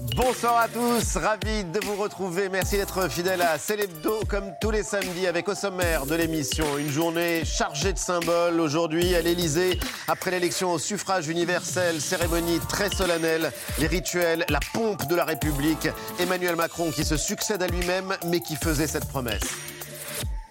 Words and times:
Bonsoir 0.00 0.56
à 0.56 0.68
tous, 0.68 1.18
ravi 1.18 1.62
de 1.64 1.78
vous 1.84 1.94
retrouver. 1.94 2.48
Merci 2.48 2.78
d'être 2.78 3.10
fidèle 3.10 3.42
à 3.42 3.58
Célébdo 3.58 4.20
comme 4.26 4.54
tous 4.58 4.70
les 4.70 4.82
samedis 4.82 5.26
avec 5.26 5.46
au 5.46 5.54
sommaire 5.54 6.06
de 6.06 6.14
l'émission 6.14 6.78
une 6.78 6.88
journée 6.88 7.44
chargée 7.44 7.92
de 7.92 7.98
symboles 7.98 8.60
aujourd'hui 8.60 9.14
à 9.14 9.20
l'Elysée 9.20 9.78
après 10.08 10.30
l'élection 10.30 10.72
au 10.72 10.78
suffrage 10.78 11.28
universel, 11.28 12.00
cérémonie 12.00 12.60
très 12.60 12.88
solennelle, 12.88 13.52
les 13.78 13.88
rituels, 13.88 14.46
la 14.48 14.60
pompe 14.72 15.06
de 15.06 15.14
la 15.14 15.26
République, 15.26 15.88
Emmanuel 16.18 16.56
Macron 16.56 16.90
qui 16.90 17.04
se 17.04 17.18
succède 17.18 17.62
à 17.62 17.66
lui-même 17.66 18.16
mais 18.26 18.40
qui 18.40 18.56
faisait 18.56 18.86
cette 18.86 19.06
promesse. 19.06 19.54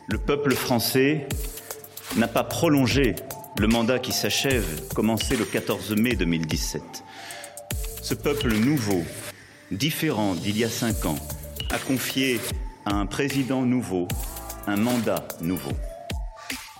Le 0.05 0.19
peuple 0.19 0.53
français 0.53 1.27
n'a 2.17 2.27
pas 2.27 2.43
prolongé 2.43 3.15
le 3.57 3.67
mandat 3.67 3.97
qui 3.97 4.11
s'achève, 4.11 4.87
commencé 4.93 5.35
le 5.35 5.45
14 5.45 5.95
mai 5.95 6.15
2017. 6.15 6.83
Ce 8.03 8.13
peuple 8.13 8.53
nouveau 8.53 9.03
différent 9.71 10.35
d'il 10.35 10.57
y 10.57 10.63
a 10.63 10.69
cinq 10.69 11.05
ans, 11.05 11.19
a 11.69 11.77
confié 11.77 12.39
à 12.85 12.95
un 12.95 13.05
président 13.05 13.63
nouveau 13.63 14.07
un 14.67 14.77
mandat 14.77 15.27
nouveau. 15.41 15.71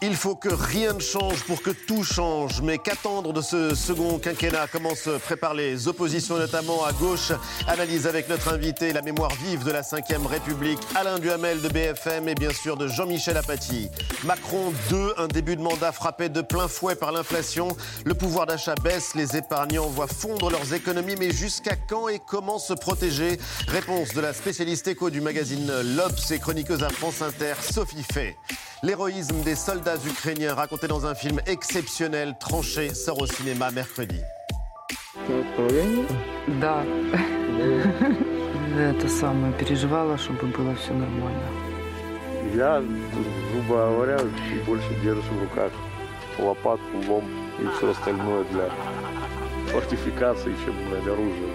Il 0.02 0.16
faut 0.16 0.36
que 0.36 0.48
rien 0.48 0.94
ne 0.94 1.02
change 1.02 1.44
pour 1.44 1.62
que 1.62 1.72
tout 1.72 2.06
change. 2.06 2.62
Mais 2.62 2.78
qu'attendre 2.78 3.34
de 3.34 3.42
ce 3.42 3.76
second 3.76 4.18
quinquennat 4.18 4.68
Comment 4.72 4.96
se 4.96 5.10
préparent 5.10 5.54
les 5.54 5.90
oppositions, 5.90 6.38
notamment 6.38 6.86
à 6.86 6.94
gauche 6.94 7.34
Analyse 7.68 8.08
avec 8.08 8.30
notre 8.30 8.54
invité, 8.54 8.94
la 8.94 9.02
mémoire 9.02 9.32
vive 9.44 9.66
de 9.66 9.72
la 9.72 9.82
Ve 9.82 10.26
République, 10.26 10.80
Alain 10.96 11.20
Duhamel 11.20 11.62
de 11.62 11.68
BFM 11.68 12.30
et 12.30 12.36
bien 12.36 12.54
sûr 12.54 12.78
de 12.78 12.88
Jean-Michel 12.88 13.36
Apathy. 13.36 13.90
Macron 14.24 14.72
2, 14.90 15.16
un 15.18 15.28
début 15.28 15.58
de 15.58 15.62
mandat 15.62 15.92
frappé 15.92 16.30
de 16.30 16.42
plein 16.42 16.70
fouet 16.70 16.96
par 16.96 17.12
l'inflation. 17.12 17.68
Le 18.06 18.14
pouvoir 18.14 18.46
d'achat 18.46 18.76
baisse, 18.76 19.16
les 19.16 19.36
épargnants 19.36 19.88
voient 19.88 20.08
fondre 20.08 20.50
leurs 20.50 20.74
économies. 20.74 21.18
Mais 21.20 21.32
jusqu'à 21.32 21.76
quand 21.76 22.08
et 22.08 22.22
comment 22.26 22.58
se 22.58 22.72
protéger? 22.72 23.38
Réponse 23.68 24.14
de 24.14 24.22
la 24.22 24.32
spécialiste 24.32 24.88
éco 24.88 25.10
du 25.10 25.20
magazine 25.20 25.70
L'Obs 25.98 26.32
et 26.32 26.40
chroniqueuse 26.40 26.84
à 26.84 26.90
France 26.90 27.22
Inter, 27.22 27.56
Sophie 27.60 28.06
Fay. 28.14 28.38
L'héroïsme 28.82 29.42
des 29.42 29.56
soldats 29.56 29.89
ukrainiens 29.98 30.54
raconté 30.54 30.88
dans 30.88 31.06
un 31.06 31.16
film 31.16 31.40
exceptionnel, 31.46 32.36
tranché, 32.40 32.94
sort 32.94 33.22
au 33.22 33.28
cinéma 33.28 33.72
mercredi. 33.72 34.22
Да. 36.62 36.84
Это 38.78 39.10
самое, 39.10 39.54
переживала, 39.54 40.18
чтобы 40.18 40.48
было 40.48 40.76
все 40.76 40.94
нормально. 40.94 41.50
Я, 42.56 42.82
грубо 43.52 43.90
говоря, 43.90 44.20
больше 44.66 44.88
держу 45.04 45.22
в 45.22 45.42
руках 45.44 45.72
лопатку, 46.38 46.98
лом 47.08 47.26
и 47.60 47.68
все 47.78 47.92
остальное 47.92 48.44
для 48.46 48.70
фортификации, 49.72 50.56
чем 50.64 50.74
для 50.90 51.12
оружия. 51.14 51.54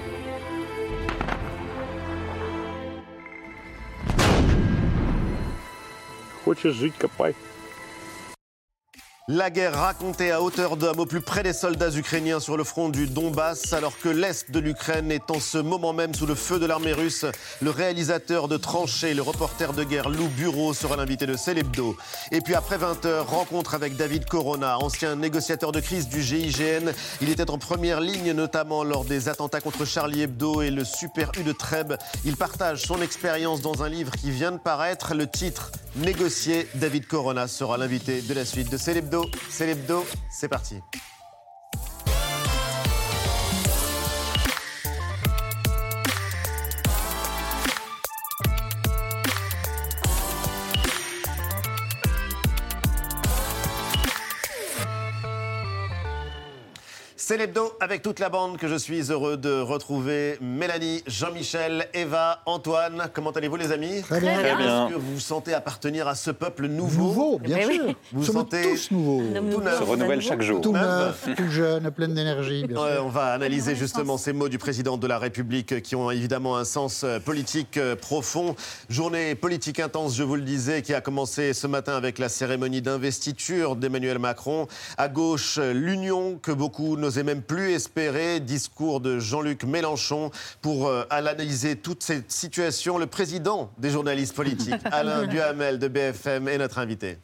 Хочешь 6.45 6.75
жить, 6.75 6.95
копай. 6.99 7.35
La 9.27 9.49
guerre 9.49 9.75
racontée 9.75 10.33
à 10.33 10.43
hauteur 10.43 10.77
d'homme 10.77 11.01
au 11.01 11.07
plus 11.07 11.23
près 11.23 11.43
des 11.43 11.55
soldats 11.55 11.89
ukrainiens 11.89 12.41
sur 12.41 12.59
le 12.59 12.63
front 12.63 12.91
du 12.91 13.07
Donbass, 13.07 13.73
alors 13.73 13.99
que 13.99 14.11
l'Est 14.11 14.51
de 14.51 14.59
l'Ukraine 14.59 15.11
est 15.11 15.31
en 15.31 15.41
ce 15.41 15.57
moment 15.57 15.95
même 15.95 16.13
sous 16.13 16.27
le 16.27 16.35
feu 16.35 16.59
de 16.59 16.67
l'armée 16.67 16.93
russe. 16.93 17.25
Le 17.63 17.71
réalisateur 17.71 18.49
de 18.49 18.59
Tranchées, 18.59 19.15
le 19.15 19.23
reporter 19.23 19.73
de 19.73 19.83
guerre 19.83 20.11
Lou 20.11 20.29
Bureau 20.29 20.75
sera 20.75 20.97
l'invité 20.97 21.25
de 21.25 21.39
Célébdo. 21.39 21.97
Et 22.33 22.43
puis 22.43 22.55
après 22.55 22.77
20h, 22.77 23.21
rencontre 23.23 23.73
avec 23.73 23.97
David 23.97 24.27
Corona, 24.27 24.77
ancien 24.79 25.17
négociateur 25.17 25.73
de 25.73 25.81
crise 25.81 26.07
du 26.07 26.23
GIGN. 26.23 26.93
Il 27.23 27.31
était 27.31 27.51
en 27.51 27.57
première 27.57 28.03
ligne, 28.03 28.33
notamment 28.33 28.85
lors 28.85 29.07
des 29.07 29.31
attentats 29.31 29.63
contre 29.63 29.87
Charlie 29.87 30.21
Hebdo 30.21 30.61
et 30.61 30.71
le 30.71 30.85
Super 30.85 31.33
U 31.41 31.45
de 31.45 31.53
Trèbes. 31.53 31.95
Il 32.27 32.37
partage 32.37 32.83
son 32.83 33.01
expérience 33.01 33.63
dans 33.63 33.83
un 33.83 33.89
livre 33.89 34.13
qui 34.13 34.31
vient 34.31 34.53
de 34.53 34.59
paraître. 34.59 35.15
Le 35.15 35.27
titre 35.27 35.73
Négocier. 35.97 36.67
David 36.75 37.07
Corona 37.07 37.47
sera 37.47 37.79
l'invité 37.79 38.21
de 38.21 38.35
la 38.35 38.45
suite 38.45 38.69
de 38.69 38.77
Célébdo 38.77 39.14
c'est 39.49 39.67
l'hebdo, 39.67 40.05
c'est 40.31 40.49
parti. 40.49 40.81
C'est 57.35 57.41
l'hebdo 57.41 57.73
avec 57.81 58.01
toute 58.03 58.21
la 58.21 58.29
bande 58.29 58.59
que 58.59 58.69
je 58.69 58.77
suis 58.77 59.11
heureux 59.11 59.37
de 59.37 59.59
retrouver. 59.61 60.39
Mélanie, 60.41 61.03
Jean-Michel, 61.09 61.89
Eva, 61.93 62.41
Antoine. 62.47 63.09
Comment 63.13 63.33
allez-vous 63.33 63.57
les 63.57 63.73
amis? 63.73 64.03
Très 64.03 64.21
bien. 64.21 64.39
Est-ce 64.41 64.91
que 64.91 64.95
vous 65.01 65.15
vous 65.15 65.19
sentez 65.19 65.53
appartenir 65.53 66.07
à 66.07 66.15
ce 66.15 66.31
peuple 66.31 66.69
nouveau? 66.69 67.03
Nouveau, 67.03 67.39
bien 67.41 67.59
Eh 67.61 67.67
oui. 67.67 67.75
sûr. 67.75 67.85
Vous 67.87 67.93
Nous 68.13 68.21
vous 68.21 68.25
sommes 68.25 68.35
sentez 68.37 68.63
tous 68.63 68.91
nouveaux. 68.93 69.23
tout 69.53 69.61
neuf. 69.63 69.79
Se 69.79 69.83
renouvelle 69.83 70.21
chaque 70.21 70.43
jour. 70.43 70.61
Tout 70.61 70.71
Neuf. 70.75 71.29
tout 71.37 71.51
jeune, 71.51 71.91
plein 71.91 72.07
d'énergie, 72.07 72.67
bien 72.69 72.81
Ouais, 72.81 72.93
sûr. 72.95 73.05
on 73.05 73.09
va 73.09 73.33
analyser 73.33 73.75
justement 73.75 74.17
ces 74.17 74.33
mots 74.33 74.49
du 74.49 74.59
président 74.59 74.97
de 74.97 75.07
la 75.09 75.19
République 75.19 75.83
qui 75.83 75.97
ont 75.97 76.13
évidemment 76.13 76.57
un 76.57 76.65
sens 76.65 77.03
euh, 77.03 77.19
politique 77.19 77.79
euh, 77.79 77.97
profond. 77.97 78.55
Journée 78.89 79.35
politique 79.35 79.81
intense, 79.81 80.15
je 80.15 80.23
vous 80.23 80.37
le 80.37 80.43
disais, 80.43 80.83
qui 80.83 80.95
a 80.95 81.01
commencé 81.01 81.53
ce 81.53 81.67
matin 81.67 81.97
avec 81.97 82.21
la 82.21 82.29
cérémonie 82.29 82.81
d'investiture 82.81 83.75
d'Emmanuel 83.75 84.21
Macron. 84.21 84.69
À 84.99 85.09
gauche, 85.09 85.57
euh, 85.59 85.73
l'union 85.73 86.39
que 86.41 86.53
beaucoup 86.53 86.97
n'osaient 86.97 87.24
même 87.25 87.43
plus 87.43 87.73
espérer. 87.73 88.41
Discours 88.41 89.01
de 89.01 89.19
Jean-Luc 89.19 89.65
Mélenchon 89.65 90.31
pour 90.63 90.87
euh, 90.87 91.05
analyser 91.11 91.77
toute 91.77 92.03
cette 92.03 92.31
situation. 92.31 92.99
Le 92.99 93.07
président 93.07 93.71
des 93.79 93.91
journalistes 93.91 94.35
politiques, 94.35 94.75
Alain 94.85 95.27
Duhamel 95.27 95.79
de 95.79 95.89
BFM, 95.89 96.49
est 96.49 96.59
notre 96.59 96.79
invité. 96.79 97.19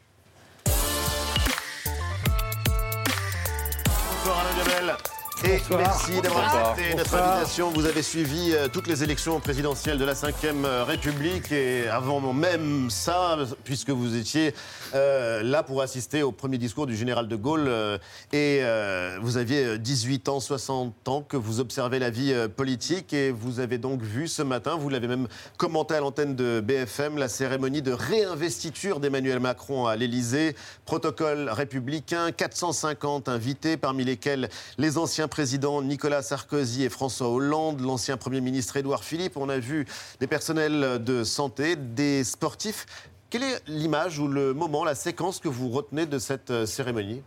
Et 5.42 5.58
merci 5.70 6.20
d'avoir 6.20 6.54
accepté 6.54 6.94
notre 6.94 7.14
invitation. 7.14 7.70
Vous 7.70 7.86
avez 7.86 8.02
suivi 8.02 8.52
euh, 8.52 8.68
toutes 8.68 8.86
les 8.86 9.02
élections 9.02 9.40
présidentielles 9.40 9.96
de 9.96 10.04
la 10.04 10.12
Ve 10.12 10.84
République 10.86 11.50
et 11.50 11.88
avant 11.88 12.20
même 12.34 12.90
ça, 12.90 13.38
puisque 13.64 13.88
vous 13.88 14.16
étiez 14.16 14.54
euh, 14.94 15.42
là 15.42 15.62
pour 15.62 15.80
assister 15.80 16.22
au 16.22 16.32
premier 16.32 16.58
discours 16.58 16.86
du 16.86 16.96
général 16.96 17.26
de 17.26 17.36
Gaulle 17.36 17.68
euh, 17.68 17.96
et 18.32 18.58
euh, 18.62 19.18
vous 19.22 19.38
aviez 19.38 19.78
18 19.78 20.28
ans, 20.28 20.40
60 20.40 21.08
ans 21.08 21.22
que 21.22 21.36
vous 21.36 21.60
observez 21.60 21.98
la 21.98 22.10
vie 22.10 22.34
politique 22.56 23.12
et 23.12 23.30
vous 23.30 23.60
avez 23.60 23.78
donc 23.78 24.02
vu 24.02 24.28
ce 24.28 24.42
matin, 24.42 24.76
vous 24.76 24.88
l'avez 24.90 25.08
même 25.08 25.28
commenté 25.56 25.94
à 25.94 26.00
l'antenne 26.00 26.36
de 26.36 26.60
BFM, 26.60 27.16
la 27.16 27.28
cérémonie 27.28 27.82
de 27.82 27.92
réinvestiture 27.92 29.00
d'Emmanuel 29.00 29.40
Macron 29.40 29.86
à 29.86 29.96
l'Élysée. 29.96 30.54
Protocole 30.84 31.48
républicain, 31.48 32.30
450 32.32 33.28
invités, 33.28 33.76
parmi 33.76 34.04
lesquels 34.04 34.50
les 34.76 34.98
anciens 34.98 35.28
présidents 35.30 35.80
Nicolas 35.80 36.20
Sarkozy 36.20 36.84
et 36.84 36.90
François 36.90 37.28
Hollande, 37.28 37.80
l'ancien 37.80 38.18
Premier 38.18 38.42
ministre 38.42 38.76
Édouard 38.76 39.04
Philippe. 39.04 39.38
On 39.38 39.48
a 39.48 39.58
vu 39.58 39.86
des 40.18 40.26
personnels 40.26 41.02
de 41.02 41.24
santé, 41.24 41.76
des 41.76 42.22
sportifs. 42.24 42.86
Quelle 43.30 43.44
est 43.44 43.62
l'image 43.68 44.18
ou 44.18 44.28
le 44.28 44.52
moment, 44.52 44.84
la 44.84 44.94
séquence 44.94 45.38
que 45.38 45.48
vous 45.48 45.70
retenez 45.70 46.04
de 46.04 46.18
cette 46.18 46.50
euh, 46.50 46.66
cérémonie? 46.66 47.22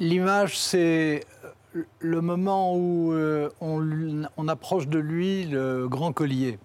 L'image, 0.00 0.58
c'est 0.58 1.24
euh, 1.76 1.82
le 2.00 2.20
moment 2.20 2.76
où 2.76 3.12
euh, 3.12 3.48
on 3.60 4.48
approche 4.48 4.88
de 4.88 4.98
lui 4.98 5.44
le 5.44 5.88
grand 5.88 6.12
collier. 6.12 6.58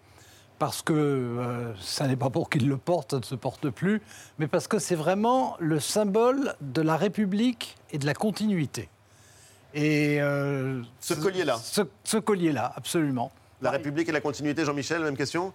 Parce 0.60 0.82
que 0.82 0.94
euh, 0.94 1.74
ça 1.80 2.06
n'est 2.08 2.18
pas 2.18 2.30
pour 2.30 2.50
qu'il 2.50 2.68
le 2.68 2.78
porte, 2.78 3.12
ça 3.12 3.18
ne 3.20 3.24
se 3.24 3.36
porte 3.36 3.70
plus, 3.70 4.02
mais 4.38 4.48
parce 4.48 4.68
que 4.68 4.78
c'est 4.78 4.96
vraiment 4.96 5.56
le 5.60 5.80
symbole 5.80 6.54
de 6.60 6.82
la 6.82 6.98
République 6.98 7.78
et 7.92 7.98
de 7.98 8.06
la 8.06 8.14
continuité. 8.14 8.90
Et 9.74 10.22
euh, 10.22 10.82
Ce 11.00 11.14
collier-là. 11.14 11.58
Ce, 11.64 11.82
ce 12.04 12.18
collier-là, 12.18 12.74
absolument. 12.76 13.32
La 13.62 13.72
République 13.72 14.10
et 14.10 14.12
la 14.12 14.22
continuité, 14.22 14.66
Jean-Michel, 14.66 15.02
même 15.02 15.16
question? 15.18 15.54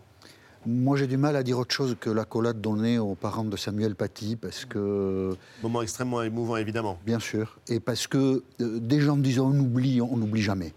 Moi, 0.66 0.96
j'ai 0.96 1.06
du 1.06 1.18
mal 1.18 1.36
à 1.36 1.42
dire 1.42 1.58
autre 1.58 1.74
chose 1.74 1.94
que 2.00 2.08
l'accolade 2.08 2.60
donnée 2.60 2.98
aux 2.98 3.14
parents 3.14 3.44
de 3.44 3.56
Samuel 3.56 3.94
Paty, 3.94 4.36
parce 4.36 4.64
que, 4.64 5.36
Moment 5.62 5.82
extrêmement 5.82 6.22
émouvant, 6.22 6.56
évidemment. 6.56 6.98
bien 7.04 7.20
sûr, 7.20 7.58
et 7.68 7.80
parce 7.80 8.06
que 8.06 8.42
euh, 8.62 8.80
des 8.80 9.00
gens 9.00 9.16
disent 9.16 9.40
on 9.40 9.52
oublie, 9.52 10.00
on 10.00 10.16
n'oublie 10.16 10.40
jamais. 10.40 10.72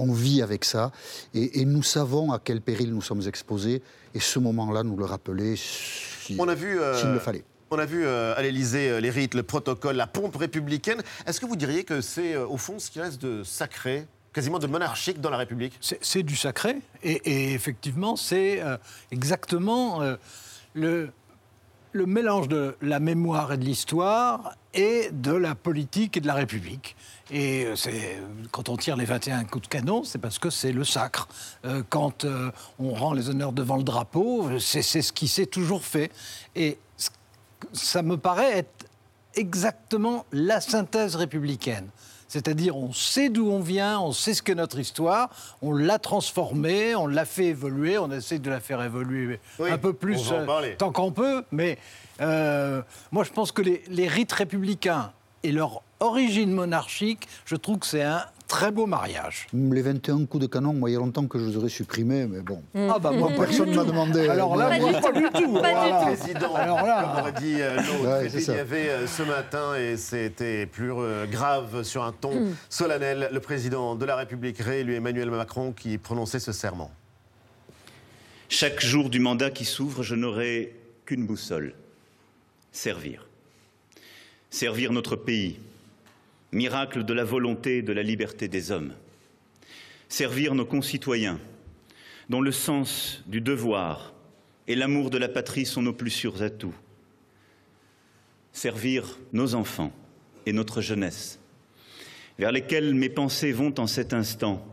On 0.00 0.12
vit 0.12 0.40
avec 0.40 0.64
ça, 0.64 0.92
et, 1.34 1.60
et 1.60 1.64
nous 1.66 1.82
savons 1.82 2.32
à 2.32 2.38
quel 2.42 2.60
péril 2.62 2.90
nous 2.94 3.02
sommes 3.02 3.22
exposés, 3.28 3.82
et 4.14 4.20
ce 4.20 4.38
moment-là, 4.38 4.82
nous 4.82 4.96
le 4.96 5.04
rappeler 5.04 5.56
si- 5.56 6.36
On 6.38 6.48
a 6.48 6.54
vu. 6.54 6.80
euh, 6.80 6.96
s'il 6.98 7.10
le 7.10 7.18
fallait. 7.18 7.44
On 7.70 7.78
a 7.78 7.84
vu 7.84 8.04
euh, 8.04 8.34
à 8.36 8.42
l'Élysée 8.42 8.88
euh, 8.90 9.00
les 9.00 9.10
rites, 9.10 9.34
le 9.34 9.42
protocole, 9.42 9.94
la 9.96 10.06
pompe 10.06 10.36
républicaine. 10.36 11.02
Est-ce 11.26 11.38
que 11.38 11.46
vous 11.46 11.54
diriez 11.54 11.84
que 11.84 12.00
c'est 12.00 12.34
euh, 12.34 12.46
au 12.46 12.56
fond 12.56 12.78
ce 12.78 12.90
qui 12.90 13.00
reste 13.00 13.20
de 13.22 13.44
sacré, 13.44 14.06
quasiment 14.32 14.58
de 14.58 14.66
monarchique 14.66 15.20
dans 15.20 15.30
la 15.30 15.36
République? 15.36 15.74
C'est 15.80 15.98
c'est 16.02 16.22
du 16.24 16.34
sacré. 16.34 16.76
Et, 17.02 17.20
et 17.30 17.52
effectivement, 17.52 18.16
c'est 18.16 18.60
euh, 18.62 18.76
exactement 19.12 20.02
euh, 20.02 20.16
le. 20.74 21.10
Le 21.92 22.06
mélange 22.06 22.48
de 22.48 22.76
la 22.80 23.00
mémoire 23.00 23.52
et 23.52 23.56
de 23.56 23.64
l'histoire 23.64 24.54
et 24.74 25.10
de 25.12 25.32
la 25.32 25.54
politique 25.54 26.16
et 26.16 26.20
de 26.20 26.26
la 26.26 26.34
République. 26.34 26.96
Et 27.30 27.64
euh, 27.64 27.76
c'est 27.76 28.18
quand 28.50 28.68
on 28.68 28.76
tire 28.76 28.96
les 28.96 29.04
21 29.04 29.44
coups 29.44 29.64
de 29.64 29.68
canon, 29.68 30.04
c'est 30.04 30.18
parce 30.18 30.38
que 30.38 30.50
c'est 30.50 30.72
le 30.72 30.84
sacre. 30.84 31.28
Euh, 31.64 31.82
quand 31.88 32.24
euh, 32.24 32.50
on 32.78 32.92
rend 32.92 33.12
les 33.12 33.28
honneurs 33.28 33.52
devant 33.52 33.76
le 33.76 33.82
drapeau, 33.82 34.58
c'est 34.58 34.82
ce 34.82 35.12
qui 35.12 35.28
s'est 35.28 35.46
toujours 35.46 35.84
fait. 35.84 36.10
Et 36.54 36.78
ça 37.72 38.02
me 38.02 38.16
paraît 38.16 38.58
être 38.58 38.86
exactement 39.34 40.24
la 40.32 40.60
synthèse 40.60 41.16
républicaine. 41.16 41.88
C'est-à-dire, 42.30 42.76
on 42.76 42.92
sait 42.92 43.28
d'où 43.28 43.50
on 43.50 43.58
vient, 43.58 43.98
on 43.98 44.12
sait 44.12 44.34
ce 44.34 44.42
qu'est 44.44 44.54
notre 44.54 44.78
histoire, 44.78 45.30
on 45.62 45.72
l'a 45.72 45.98
transformée, 45.98 46.94
on 46.94 47.08
l'a 47.08 47.24
fait 47.24 47.46
évoluer, 47.46 47.98
on 47.98 48.08
essaie 48.12 48.38
de 48.38 48.48
la 48.48 48.60
faire 48.60 48.80
évoluer 48.84 49.40
Oui, 49.58 49.68
un 49.68 49.78
peu 49.78 49.92
plus 49.92 50.30
euh, 50.30 50.46
tant 50.78 50.92
qu'on 50.92 51.10
peut. 51.10 51.42
Mais 51.50 51.76
euh, 52.20 52.82
moi, 53.10 53.24
je 53.24 53.30
pense 53.30 53.50
que 53.50 53.62
les, 53.62 53.82
les 53.88 54.06
rites 54.06 54.30
républicains 54.30 55.10
et 55.42 55.50
leur 55.50 55.82
origine 55.98 56.52
monarchique, 56.52 57.26
je 57.46 57.56
trouve 57.56 57.80
que 57.80 57.86
c'est 57.86 58.04
un 58.04 58.22
très 58.50 58.72
beau 58.72 58.84
mariage. 58.86 59.46
Les 59.52 59.80
21 59.80 60.26
coups 60.26 60.42
de 60.42 60.46
canon, 60.48 60.74
moi, 60.74 60.90
il 60.90 60.94
y 60.94 60.96
a 60.96 60.98
longtemps 60.98 61.26
que 61.28 61.38
je 61.38 61.44
les 61.44 61.56
aurais 61.56 61.68
supprimés, 61.68 62.26
mais 62.26 62.40
bon. 62.40 62.60
Ah 62.74 62.98
bah 62.98 63.12
moi, 63.12 63.30
Personne 63.38 63.70
ne 63.70 63.76
m'a 63.76 63.84
demandé. 63.84 64.28
Alors 64.28 64.56
là, 64.56 64.76
Moi, 64.76 64.92
pas 65.00 65.12
du 65.12 65.24
tout. 65.30 65.52
Voilà. 65.52 66.06
Président, 66.06 66.54
Alors 66.56 66.84
là- 66.84 67.02
comme 67.14 67.20
aurait 67.22 67.40
dit 67.40 67.54
euh, 67.60 67.76
l'autre. 67.76 68.04
Ouais, 68.04 68.26
il 68.28 68.42
y 68.42 68.50
avait 68.58 68.88
euh, 68.88 69.06
ce 69.06 69.22
matin, 69.22 69.76
et 69.76 69.96
c'était 69.96 70.66
plus 70.66 70.92
euh, 70.92 71.26
grave 71.26 71.84
sur 71.84 72.02
un 72.02 72.10
ton 72.12 72.48
solennel, 72.68 73.28
le 73.32 73.40
président 73.40 73.94
de 73.94 74.04
la 74.04 74.16
République 74.16 74.58
réélu 74.58 74.96
Emmanuel 74.96 75.30
Macron 75.30 75.72
qui 75.72 75.96
prononçait 75.96 76.40
ce 76.40 76.50
serment. 76.50 76.90
Chaque 78.48 78.80
jour 78.80 79.10
du 79.10 79.20
mandat 79.20 79.50
qui 79.50 79.64
s'ouvre, 79.64 80.02
je 80.02 80.16
n'aurai 80.16 80.74
qu'une 81.06 81.24
boussole 81.24 81.72
servir. 82.72 83.26
Servir 84.50 84.90
notre 84.92 85.14
pays, 85.14 85.60
miracle 86.52 87.04
de 87.04 87.12
la 87.12 87.24
volonté 87.24 87.78
et 87.78 87.82
de 87.82 87.92
la 87.92 88.02
liberté 88.02 88.48
des 88.48 88.72
hommes. 88.72 88.92
Servir 90.08 90.54
nos 90.54 90.66
concitoyens, 90.66 91.40
dont 92.28 92.40
le 92.40 92.52
sens 92.52 93.22
du 93.26 93.40
devoir 93.40 94.12
et 94.66 94.74
l'amour 94.74 95.10
de 95.10 95.18
la 95.18 95.28
patrie 95.28 95.66
sont 95.66 95.82
nos 95.82 95.92
plus 95.92 96.10
sûrs 96.10 96.42
atouts. 96.42 96.74
Servir 98.52 99.18
nos 99.32 99.54
enfants 99.54 99.92
et 100.46 100.52
notre 100.52 100.80
jeunesse, 100.80 101.38
vers 102.38 102.52
lesquels 102.52 102.94
mes 102.94 103.08
pensées 103.08 103.52
vont 103.52 103.74
en 103.78 103.86
cet 103.86 104.12
instant, 104.12 104.66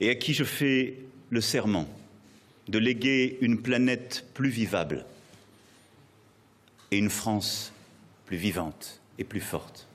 et 0.00 0.10
à 0.10 0.14
qui 0.14 0.34
je 0.34 0.44
fais 0.44 0.96
le 1.30 1.40
serment 1.40 1.88
de 2.68 2.78
léguer 2.78 3.38
une 3.40 3.60
planète 3.60 4.26
plus 4.34 4.48
vivable 4.48 5.04
et 6.90 6.98
une 6.98 7.10
France 7.10 7.72
plus 8.26 8.36
vivante 8.36 9.00
et 9.18 9.24
plus 9.24 9.40
forte. 9.40 9.89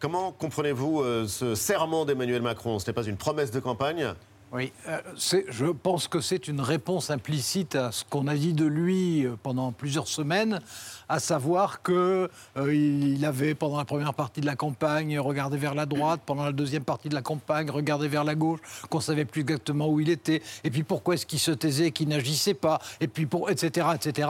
Comment 0.00 0.30
comprenez-vous 0.30 1.00
euh, 1.00 1.26
ce 1.26 1.56
serment 1.56 2.04
d'Emmanuel 2.04 2.40
Macron? 2.40 2.78
Ce 2.78 2.86
n'est 2.86 2.92
pas 2.92 3.02
une 3.02 3.16
promesse 3.16 3.50
de 3.50 3.58
campagne? 3.58 4.14
Oui, 4.52 4.72
euh, 4.86 5.00
je 5.48 5.66
pense 5.66 6.06
que 6.06 6.20
c'est 6.20 6.46
une 6.46 6.60
réponse 6.60 7.10
implicite 7.10 7.74
à 7.74 7.90
ce 7.90 8.04
qu'on 8.04 8.28
a 8.28 8.36
dit 8.36 8.52
de 8.52 8.64
lui 8.64 9.26
euh, 9.26 9.34
pendant 9.42 9.72
plusieurs 9.72 10.06
semaines, 10.06 10.60
à 11.08 11.20
savoir 11.20 11.82
que 11.82 12.28
euh, 12.56 12.74
il 12.74 13.24
avait 13.24 13.54
pendant 13.54 13.78
la 13.78 13.84
première 13.84 14.14
partie 14.14 14.40
de 14.40 14.46
la 14.46 14.56
campagne 14.56 15.18
regardé 15.18 15.56
vers 15.56 15.74
la 15.74 15.86
droite, 15.86 16.20
pendant 16.24 16.44
la 16.44 16.52
deuxième 16.52 16.84
partie 16.84 17.08
de 17.08 17.14
la 17.14 17.22
campagne 17.22 17.70
regardé 17.70 18.08
vers 18.08 18.24
la 18.24 18.34
gauche, 18.34 18.60
qu'on 18.90 19.00
savait 19.00 19.24
plus 19.24 19.42
exactement 19.42 19.88
où 19.88 20.00
il 20.00 20.10
était, 20.10 20.42
et 20.64 20.70
puis 20.70 20.82
pourquoi 20.82 21.14
est-ce 21.14 21.26
qu'il 21.26 21.38
se 21.38 21.50
taisait, 21.50 21.90
qu'il 21.90 22.08
n'agissait 22.08 22.54
pas, 22.54 22.80
et 23.00 23.08
puis 23.08 23.26
pour 23.26 23.50
etc 23.50 23.86
etc. 23.94 24.28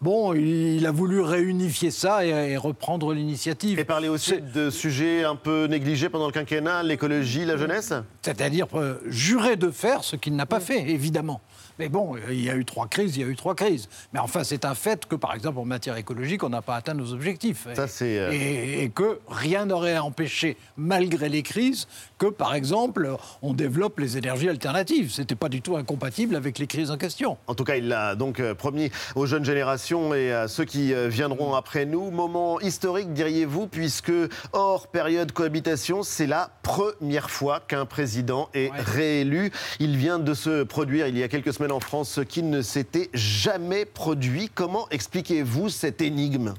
Bon, 0.00 0.34
il, 0.34 0.86
a 0.86 0.90
voulu 0.90 1.20
réunifier 1.20 1.90
ça 1.90 2.24
et, 2.24 2.30
et 2.30 2.56
reprendre 2.56 3.12
l'initiative. 3.12 3.78
Et 3.78 3.84
parler 3.84 4.08
aussi 4.08 4.40
de 4.40 4.70
sujets 4.70 5.24
un 5.24 5.36
peu 5.36 5.66
négligés 5.66 6.08
pendant 6.08 6.26
le 6.26 6.32
quinquennat, 6.32 6.82
l'écologie, 6.82 7.44
la 7.44 7.56
jeunesse? 7.56 7.92
C'est-à-dire 8.22 8.66
euh, 8.74 9.00
jurer 9.06 9.56
de 9.56 9.70
faire 9.70 10.04
ce 10.04 10.16
qu'il 10.16 10.34
n'a 10.36 10.46
pas 10.46 10.60
fait, 10.60 10.90
évidemment. 10.90 11.40
Mais 11.78 11.88
bon, 11.88 12.16
il 12.28 12.42
y 12.42 12.50
a 12.50 12.56
eu 12.56 12.64
trois 12.64 12.86
crises, 12.86 13.16
il 13.16 13.22
y 13.22 13.24
a 13.24 13.28
eu 13.28 13.36
trois 13.36 13.54
crises. 13.54 13.88
Mais 14.12 14.20
enfin, 14.20 14.44
c'est 14.44 14.64
un 14.64 14.74
fait 14.74 15.06
que, 15.06 15.14
par 15.16 15.34
exemple, 15.34 15.58
en 15.58 15.64
matière 15.64 15.96
écologique, 15.96 16.42
on 16.44 16.48
n'a 16.50 16.62
pas 16.62 16.76
atteint 16.76 16.94
nos 16.94 17.12
objectifs. 17.12 17.66
Ça, 17.74 17.86
euh, 18.02 18.30
Et, 18.32 18.82
et 18.84 18.88
que 18.90 19.20
rien 19.28 19.66
n'aurait 19.66 19.98
empêché, 19.98 20.56
malgré 20.76 21.28
les 21.28 21.42
crises, 21.42 21.86
que, 22.22 22.28
par 22.28 22.54
exemple, 22.54 23.16
on 23.42 23.52
développe 23.52 23.98
les 23.98 24.16
énergies 24.16 24.48
alternatives. 24.48 25.10
Ce 25.10 25.20
n'était 25.22 25.34
pas 25.34 25.48
du 25.48 25.60
tout 25.60 25.76
incompatible 25.76 26.36
avec 26.36 26.60
les 26.60 26.68
crises 26.68 26.92
en 26.92 26.96
question. 26.96 27.36
En 27.48 27.56
tout 27.56 27.64
cas, 27.64 27.74
il 27.74 27.88
l'a 27.88 28.14
donc 28.14 28.38
euh, 28.38 28.54
promis 28.54 28.92
aux 29.16 29.26
jeunes 29.26 29.44
générations 29.44 30.14
et 30.14 30.32
à 30.32 30.46
ceux 30.46 30.64
qui 30.64 30.94
euh, 30.94 31.08
viendront 31.08 31.54
après 31.54 31.84
nous. 31.84 32.12
Moment 32.12 32.60
historique, 32.60 33.12
diriez-vous, 33.12 33.66
puisque 33.66 34.12
hors 34.52 34.86
période 34.86 35.32
cohabitation, 35.32 36.04
c'est 36.04 36.28
la 36.28 36.50
première 36.62 37.28
fois 37.28 37.58
qu'un 37.58 37.86
président 37.86 38.48
est 38.54 38.70
Ouais. 38.70 38.78
réélu. 38.78 39.50
Il 39.80 39.96
vient 39.96 40.20
de 40.20 40.32
se 40.34 40.62
produire 40.62 41.08
il 41.08 41.18
y 41.18 41.24
a 41.24 41.28
quelques 41.28 41.52
semaines 41.52 41.72
en 41.72 41.80
France, 41.80 42.08
ce 42.08 42.20
qui 42.20 42.44
ne 42.44 42.62
s'était 42.62 43.10
jamais 43.14 43.84
produit. 43.84 44.48
Comment 44.54 44.86
expliquez-vous 44.92 45.70
cette 45.70 46.00
énigme? 46.00 46.54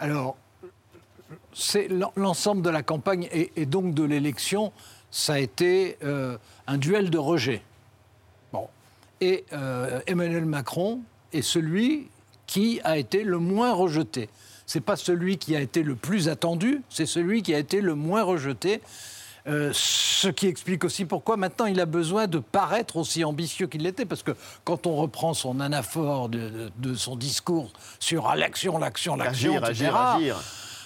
Alors, 0.00 0.36
c'est 1.54 1.88
l'en- 1.88 2.12
l'ensemble 2.16 2.62
de 2.62 2.70
la 2.70 2.82
campagne 2.82 3.28
et, 3.32 3.52
et 3.56 3.66
donc 3.66 3.94
de 3.94 4.02
l'élection, 4.04 4.72
ça 5.10 5.34
a 5.34 5.38
été 5.38 5.96
euh, 6.04 6.36
un 6.66 6.78
duel 6.78 7.10
de 7.10 7.18
rejet. 7.18 7.62
Bon. 8.52 8.66
Et 9.20 9.44
euh, 9.52 10.00
Emmanuel 10.06 10.44
Macron 10.46 11.00
est 11.32 11.42
celui 11.42 12.08
qui 12.46 12.80
a 12.84 12.96
été 12.96 13.22
le 13.24 13.38
moins 13.38 13.72
rejeté. 13.72 14.28
C'est 14.66 14.80
pas 14.80 14.96
celui 14.96 15.38
qui 15.38 15.54
a 15.56 15.60
été 15.60 15.82
le 15.82 15.94
plus 15.96 16.28
attendu, 16.28 16.82
c'est 16.88 17.06
celui 17.06 17.42
qui 17.42 17.54
a 17.54 17.58
été 17.58 17.80
le 17.80 17.94
moins 17.94 18.22
rejeté. 18.22 18.80
Euh, 19.48 19.72
ce 19.74 20.28
qui 20.28 20.46
explique 20.46 20.84
aussi 20.84 21.04
pourquoi 21.04 21.36
maintenant 21.36 21.66
il 21.66 21.80
a 21.80 21.84
besoin 21.86 22.28
de 22.28 22.38
paraître 22.38 22.96
aussi 22.96 23.24
ambitieux 23.24 23.66
qu'il 23.66 23.82
l'était, 23.82 24.04
parce 24.06 24.22
que 24.22 24.30
quand 24.64 24.86
on 24.86 24.94
reprend 24.94 25.34
son 25.34 25.58
anaphore 25.58 26.28
de, 26.28 26.48
de- 26.48 26.70
de 26.78 26.94
son 26.94 27.16
discours 27.16 27.72
sur 27.98 28.32
l'action, 28.36 28.78
l'action, 28.78 29.16
l'action, 29.16 29.56
Agir, 29.56 29.68
etc., 29.68 29.84
agir, 29.90 29.96
agir. 29.96 30.42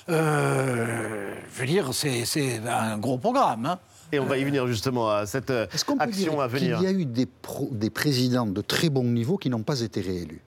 Euh, 0.09 1.35
je 1.55 1.61
veux 1.61 1.67
dire, 1.67 1.93
c'est 1.95 2.25
c'est 2.25 2.59
un 2.69 2.99
gros 2.99 3.19
programme. 3.19 3.67
hein. 3.67 3.79
Et 4.13 4.21
on 4.21 4.25
va 4.27 4.39
y 4.39 4.45
venir 4.45 4.67
justement 4.69 5.11
à 5.11 5.27
cette 5.27 5.51
euh, 5.51 5.67
Est-ce 5.75 5.85
qu'on 5.85 5.97
peut 5.97 6.05
action 6.05 6.33
dire 6.35 6.41
à 6.41 6.47
venir. 6.47 6.79
qu'il 6.79 6.85
y 6.85 6.89
a 6.89 6.93
eu 6.93 7.05
des, 7.05 7.27
pro- 7.27 7.69
des 7.73 7.91
présidents 7.91 8.47
de 8.47 8.61
très 8.61 8.89
bon 8.89 9.03
niveau 9.05 9.37
qui 9.37 9.51
n'ont 9.51 9.65
pas 9.65 9.81
été 9.81 10.01
réélus? 10.01 10.43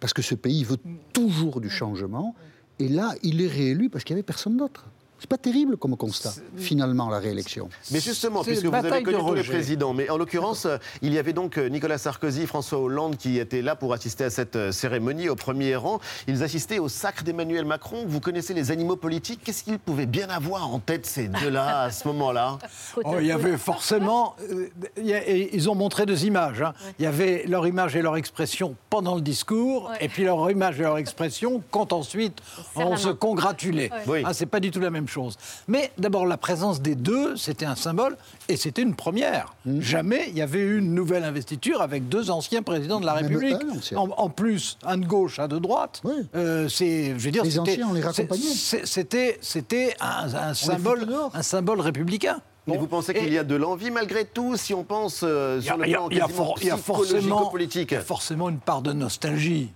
Parce 0.00 0.12
que 0.12 0.20
ce 0.22 0.34
pays 0.34 0.64
veut 0.64 0.78
toujours 1.12 1.60
du 1.60 1.70
changement, 1.70 2.34
et 2.80 2.88
là, 2.88 3.14
il 3.22 3.40
est 3.40 3.46
réélu 3.48 3.88
parce 3.88 4.02
qu'il 4.02 4.14
n'y 4.14 4.18
avait 4.18 4.24
personne 4.26 4.56
d'autre. 4.56 4.86
C'est 5.24 5.30
pas 5.30 5.38
terrible 5.38 5.78
comme 5.78 5.96
constat, 5.96 6.34
finalement, 6.58 7.08
la 7.08 7.18
réélection. 7.18 7.70
Mais 7.92 7.98
justement, 8.00 8.42
C'est 8.42 8.50
puisque 8.50 8.66
vous 8.66 8.74
avez 8.74 9.02
connu 9.02 9.16
de 9.16 9.22
tous 9.22 9.32
les 9.32 9.42
présidents, 9.42 9.94
mais 9.94 10.10
en 10.10 10.18
l'occurrence, 10.18 10.66
euh, 10.66 10.76
il 11.00 11.14
y 11.14 11.18
avait 11.18 11.32
donc 11.32 11.56
euh, 11.56 11.68
Nicolas 11.70 11.96
Sarkozy, 11.96 12.46
François 12.46 12.78
Hollande 12.78 13.16
qui 13.16 13.38
étaient 13.38 13.62
là 13.62 13.74
pour 13.74 13.94
assister 13.94 14.24
à 14.24 14.28
cette 14.28 14.56
euh, 14.56 14.70
cérémonie 14.70 15.30
au 15.30 15.34
premier 15.34 15.76
rang. 15.76 15.98
Ils 16.28 16.42
assistaient 16.42 16.78
au 16.78 16.90
sacre 16.90 17.24
d'Emmanuel 17.24 17.64
Macron. 17.64 18.04
Vous 18.06 18.20
connaissez 18.20 18.52
les 18.52 18.70
animaux 18.70 18.96
politiques. 18.96 19.40
Qu'est-ce 19.42 19.64
qu'ils 19.64 19.78
pouvaient 19.78 20.04
bien 20.04 20.28
avoir 20.28 20.68
en 20.68 20.78
tête 20.78 21.06
ces 21.06 21.28
deux-là 21.28 21.80
à 21.84 21.90
ce 21.90 22.06
moment-là 22.08 22.58
Oh, 23.02 23.14
il 23.18 23.26
y 23.26 23.32
avait 23.32 23.56
forcément. 23.56 24.36
euh, 24.50 24.68
il 24.98 25.06
y 25.06 25.14
a- 25.14 25.26
et 25.26 25.48
ils 25.56 25.70
ont 25.70 25.74
montré 25.74 26.04
deux 26.04 26.26
images. 26.26 26.60
hein. 26.60 26.74
Il 26.98 27.04
y 27.04 27.06
avait 27.06 27.44
leur 27.48 27.66
image 27.66 27.96
et 27.96 28.02
leur 28.02 28.18
expression 28.18 28.76
pendant 28.90 29.14
le 29.14 29.22
discours, 29.22 29.88
Ouais. 29.88 30.04
et 30.04 30.08
puis 30.10 30.24
leur 30.24 30.50
image 30.50 30.78
et 30.80 30.82
leur 30.82 30.98
expression 30.98 31.62
quand 31.70 31.94
ensuite 31.94 32.42
On 32.76 32.98
se 32.98 33.08
congratulait. 33.08 33.90
Oui. 34.06 34.22
Ah, 34.26 34.34
c'est 34.34 34.44
pas 34.44 34.60
du 34.60 34.70
tout 34.70 34.80
la 34.80 34.90
même 34.90 35.08
chose. 35.08 35.13
Mais 35.68 35.90
d'abord, 35.98 36.26
la 36.26 36.36
présence 36.36 36.80
des 36.80 36.94
deux, 36.94 37.36
c'était 37.36 37.66
un 37.66 37.76
symbole, 37.76 38.16
et 38.48 38.56
c'était 38.56 38.82
une 38.82 38.94
première. 38.94 39.54
Mmh. 39.66 39.80
Jamais 39.80 40.26
il 40.28 40.36
y 40.36 40.42
avait 40.42 40.58
eu 40.60 40.78
une 40.78 40.94
nouvelle 40.94 41.24
investiture 41.24 41.80
avec 41.82 42.08
deux 42.08 42.30
anciens 42.30 42.62
présidents 42.62 43.00
de 43.00 43.06
la 43.06 43.14
Même 43.14 43.26
République. 43.26 43.56
En, 43.96 44.08
en 44.16 44.28
plus, 44.28 44.78
un 44.84 44.98
de 44.98 45.06
gauche, 45.06 45.38
un 45.38 45.48
de 45.48 45.58
droite. 45.58 46.00
Oui. 46.04 46.14
Euh, 46.34 46.68
c'est, 46.68 47.14
je 47.18 47.24
veux 47.24 47.30
dire, 47.30 47.44
Les 47.44 47.50
c'était- 47.50 47.60
anciens, 47.72 47.88
on 47.90 47.92
les 47.94 48.02
raccompagnait. 48.02 48.42
C'était, 48.84 49.38
c'était 49.40 49.94
un, 50.00 50.34
un 50.34 50.54
symbole, 50.54 51.06
un 51.32 51.42
symbole 51.42 51.80
républicain. 51.80 52.40
Mais 52.66 52.74
Bon. 52.74 52.80
vous 52.80 52.86
pensez 52.86 53.12
qu'il 53.12 53.30
y 53.32 53.36
a 53.38 53.44
de 53.44 53.54
l'envie 53.56 53.90
malgré 53.90 54.24
tout, 54.24 54.56
si 54.56 54.72
on 54.72 54.84
pense 54.84 55.20
euh, 55.22 55.56
y 55.62 55.68
a- 55.68 55.72
sur 55.72 55.76
le 55.76 55.86
il 55.86 55.90
y 55.90 55.94
a- 55.94 55.98
plan 55.98 56.08
a 56.24 56.28
for- 56.28 56.58
forcément, 56.58 56.78
psychologico-politique 57.02 57.90
il 57.90 57.94
y 57.94 57.98
a 57.98 58.00
forcément 58.00 58.48
une 58.48 58.58
part 58.58 58.80
de 58.80 58.92
nostalgie. 58.94 59.70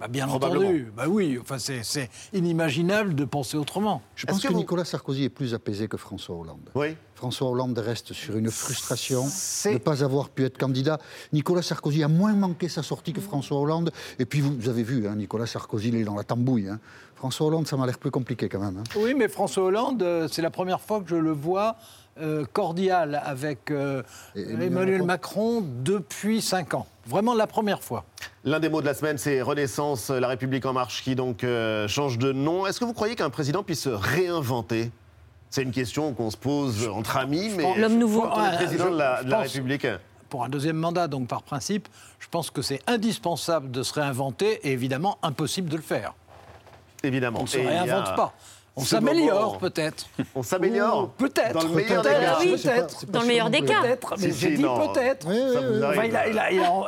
Bah, 0.00 0.08
bien 0.08 0.28
entendu. 0.28 0.90
Bah 0.96 1.04
oui, 1.08 1.38
enfin, 1.40 1.58
c'est, 1.58 1.82
c'est 1.82 2.08
inimaginable 2.32 3.14
de 3.14 3.24
penser 3.26 3.56
autrement. 3.58 4.00
Je 4.16 4.24
Est-ce 4.24 4.32
pense 4.32 4.42
que 4.42 4.48
que, 4.48 4.52
vous- 4.54 4.58
Nicolas 4.58 4.84
Sarkozy 4.86 5.24
est 5.24 5.28
plus 5.28 5.52
apaisé 5.52 5.88
que 5.88 5.96
François 5.98 6.36
Hollande? 6.36 6.70
Oui. 6.74 6.96
François 7.14 7.50
Hollande 7.50 7.76
reste 7.78 8.14
sur 8.14 8.34
une 8.38 8.50
frustration 8.50 9.24
de 9.24 9.72
ne 9.74 9.78
pas 9.78 10.02
avoir 10.02 10.30
pu 10.30 10.44
être 10.46 10.56
candidat. 10.56 10.98
Nicolas 11.34 11.60
Sarkozy 11.60 12.02
a 12.02 12.08
moins 12.08 12.32
manqué 12.32 12.68
sa 12.70 12.82
sortie 12.82 13.12
que 13.12 13.20
François 13.20 13.58
Hollande. 13.60 13.92
Et 14.18 14.24
puis 14.24 14.40
vous, 14.40 14.54
vous 14.58 14.68
avez 14.70 14.82
vu, 14.82 15.06
hein, 15.06 15.16
Nicolas 15.16 15.46
Sarkozy, 15.46 15.88
il 15.88 15.96
est 15.96 16.04
dans 16.04 16.16
la 16.16 16.24
tambouille. 16.24 16.68
hein. 16.68 16.80
François 17.14 17.48
Hollande, 17.48 17.66
ça 17.68 17.76
m'a 17.76 17.84
l'air 17.84 17.98
plus 17.98 18.10
compliqué 18.10 18.48
quand 18.48 18.60
même. 18.60 18.78
hein. 18.78 18.84
Oui, 18.96 19.12
mais 19.14 19.28
François 19.28 19.64
Hollande, 19.64 20.02
euh, 20.02 20.28
c'est 20.32 20.40
la 20.40 20.48
première 20.50 20.80
fois 20.80 21.02
que 21.02 21.10
je 21.10 21.16
le 21.16 21.32
vois 21.32 21.76
euh, 22.20 22.44
cordial 22.52 23.20
avec 23.24 23.70
euh, 23.70 24.02
Et- 24.34 24.40
et 24.42 24.52
Emmanuel 24.66 25.02
Macron 25.02 25.62
depuis 25.82 26.40
cinq 26.42 26.74
ans. 26.74 26.86
Vraiment 27.06 27.34
la 27.34 27.46
première 27.46 27.82
fois. 27.82 28.04
L'un 28.44 28.60
des 28.60 28.68
mots 28.68 28.80
de 28.80 28.86
la 28.86 28.94
semaine, 28.94 29.18
c'est 29.18 29.42
Renaissance, 29.42 30.10
La 30.10 30.28
République 30.28 30.64
En 30.66 30.72
Marche, 30.72 31.02
qui 31.02 31.14
donc 31.14 31.44
euh, 31.44 31.88
change 31.88 32.18
de 32.18 32.32
nom. 32.32 32.66
Est-ce 32.66 32.78
que 32.80 32.84
vous 32.84 32.92
croyez 32.92 33.16
qu'un 33.16 33.30
président 33.30 33.62
puisse 33.62 33.82
se 33.82 33.88
réinventer? 33.90 34.90
C'est 35.48 35.62
une 35.62 35.72
question 35.72 36.12
qu'on 36.14 36.30
se 36.30 36.36
pose 36.36 36.88
entre 36.88 37.16
amis, 37.16 37.50
mais 37.56 37.76
L'homme 37.76 37.98
nouveau. 37.98 38.22
quand 38.22 38.36
on 38.36 38.44
est 38.52 38.54
président 38.56 38.84
je- 38.84 38.90
de 38.92 38.96
la, 38.98 39.18
je 39.20 39.24
de 39.26 39.30
la 39.30 39.36
pense- 39.38 39.46
République. 39.52 39.86
Pour 40.28 40.44
un 40.44 40.48
deuxième 40.48 40.76
mandat, 40.76 41.08
donc 41.08 41.26
par 41.26 41.42
principe, 41.42 41.88
je 42.20 42.28
pense 42.28 42.50
que 42.52 42.62
c'est 42.62 42.80
indispensable 42.86 43.72
de 43.72 43.82
se 43.82 43.92
réinventer 43.94 44.60
et 44.62 44.70
évidemment 44.72 45.18
impossible 45.24 45.68
de 45.68 45.74
le 45.76 45.82
faire. 45.82 46.14
Évidemment. 47.02 47.40
On 47.40 47.42
ne 47.44 47.48
se 47.48 47.58
a 47.58 47.62
réinvente 47.68 48.14
pas. 48.14 48.32
On 48.76 48.84
s'améliore 48.84 49.58
peut-être. 49.58 50.06
On 50.34 50.42
s'améliore. 50.42 51.10
Peut-être. 51.18 51.52
Dans 51.52 51.68
le 51.68 51.74
meilleur 51.74 52.02
des 52.02 52.10
cas. 52.10 52.38
Oui. 52.40 52.56
Peut-être. 52.62 53.06
Dans 53.10 53.20
le 53.20 53.26
meilleur 53.26 53.50
des 53.50 53.62
cas. 53.62 53.82
Peut-être, 53.82 54.14
mais 54.18 54.32
j'ai 54.32 54.50
dit 54.52 54.62
peut-être. 54.62 55.26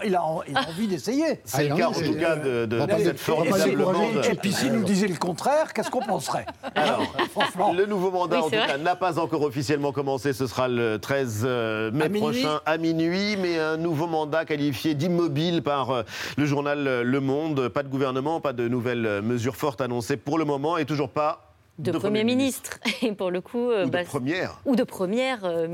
Il, 0.04 0.14
a, 0.14 0.22
envie 0.22 0.86
d'essayer. 0.86 1.40
C'est 1.44 1.68
le 1.68 1.76
cas, 1.76 1.88
en 1.88 1.92
tout 1.92 2.14
cas, 2.14 2.36
de, 2.36 2.66
de 2.66 2.86
cette 3.02 3.18
formidable. 3.18 3.82
Et 4.30 4.34
puis 4.34 4.52
s'il 4.52 4.72
nous 4.72 4.84
disait 4.84 5.08
le 5.08 5.16
contraire, 5.16 5.72
qu'est-ce 5.72 5.90
qu'on 5.90 6.00
penserait? 6.00 6.46
Alors, 6.74 7.02
Franchement. 7.32 7.72
le 7.72 7.86
nouveau 7.86 8.10
mandat, 8.10 8.40
en 8.40 8.44
tout 8.44 8.50
cas, 8.50 8.78
n'a 8.78 8.96
pas 8.96 9.18
encore 9.18 9.42
officiellement 9.42 9.92
commencé. 9.92 10.32
Ce 10.32 10.46
sera 10.46 10.68
le 10.68 10.98
13 10.98 11.42
euh, 11.44 11.90
mai 11.90 12.08
prochain 12.08 12.60
à 12.64 12.78
minuit. 12.78 13.36
Mais 13.36 13.58
un 13.58 13.76
nouveau 13.76 14.06
mandat 14.06 14.44
qualifié 14.44 14.94
d'immobile 14.94 15.62
par 15.62 15.90
euh, 15.90 16.02
le 16.36 16.46
journal 16.46 16.86
euh, 16.86 17.02
Le 17.02 17.20
Monde. 17.20 17.68
Pas 17.68 17.82
de 17.82 17.88
gouvernement, 17.88 18.40
pas 18.40 18.52
de 18.52 18.68
nouvelles 18.68 19.20
mesures 19.22 19.56
fortes 19.56 19.80
annoncées 19.80 20.16
pour 20.16 20.38
le 20.38 20.44
moment 20.44 20.78
et 20.78 20.84
toujours 20.84 21.08
pas 21.08 21.51
De, 21.78 21.90
Premier 21.92 22.22
ministre. 22.24 22.78
Et 23.02 23.12
pour 23.12 23.30
le 23.30 23.40
coup. 23.40 23.70
euh, 23.70 23.84
Ou 23.84 23.86
de 23.86 23.90
bah, 23.90 24.04
première. 24.04 24.60
ou 24.66 24.76
de 24.76 24.84
première 24.84 25.44
euh, 25.44 25.68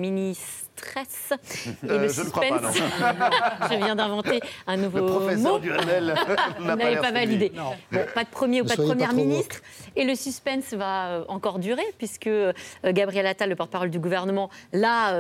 Et 1.32 1.90
Euh, 1.90 2.02
le 2.02 2.08
je 2.08 2.22
ne 2.22 2.30
crois 2.30 2.44
pas, 2.48 2.60
non. 2.60 2.70
je 3.70 3.76
viens 3.76 3.96
d'inventer 3.96 4.40
un 4.66 4.76
nouveau 4.76 4.98
Le 4.98 5.06
professeur 5.06 5.52
mot. 5.52 5.58
Duhamel 5.58 6.14
Vous 6.58 6.64
n'a 6.64 6.76
pas 6.76 7.12
validé. 7.12 7.52
Non. 7.54 7.72
Bon, 7.92 8.00
pas 8.14 8.24
de 8.24 8.28
premier 8.28 8.60
ou 8.60 8.64
Ne 8.64 8.68
pas 8.68 8.76
de 8.76 8.82
pas 8.82 8.88
première 8.88 9.12
ministre. 9.12 9.56
Et 9.96 10.04
le 10.04 10.14
suspense 10.14 10.72
va 10.74 11.08
euh, 11.08 11.24
encore 11.28 11.58
durer, 11.58 11.84
puisque 11.98 12.26
euh, 12.26 12.52
Gabriel 12.84 13.26
Attal, 13.26 13.48
le 13.48 13.56
porte-parole 13.56 13.90
du 13.90 13.98
gouvernement, 13.98 14.50
l'a 14.72 15.12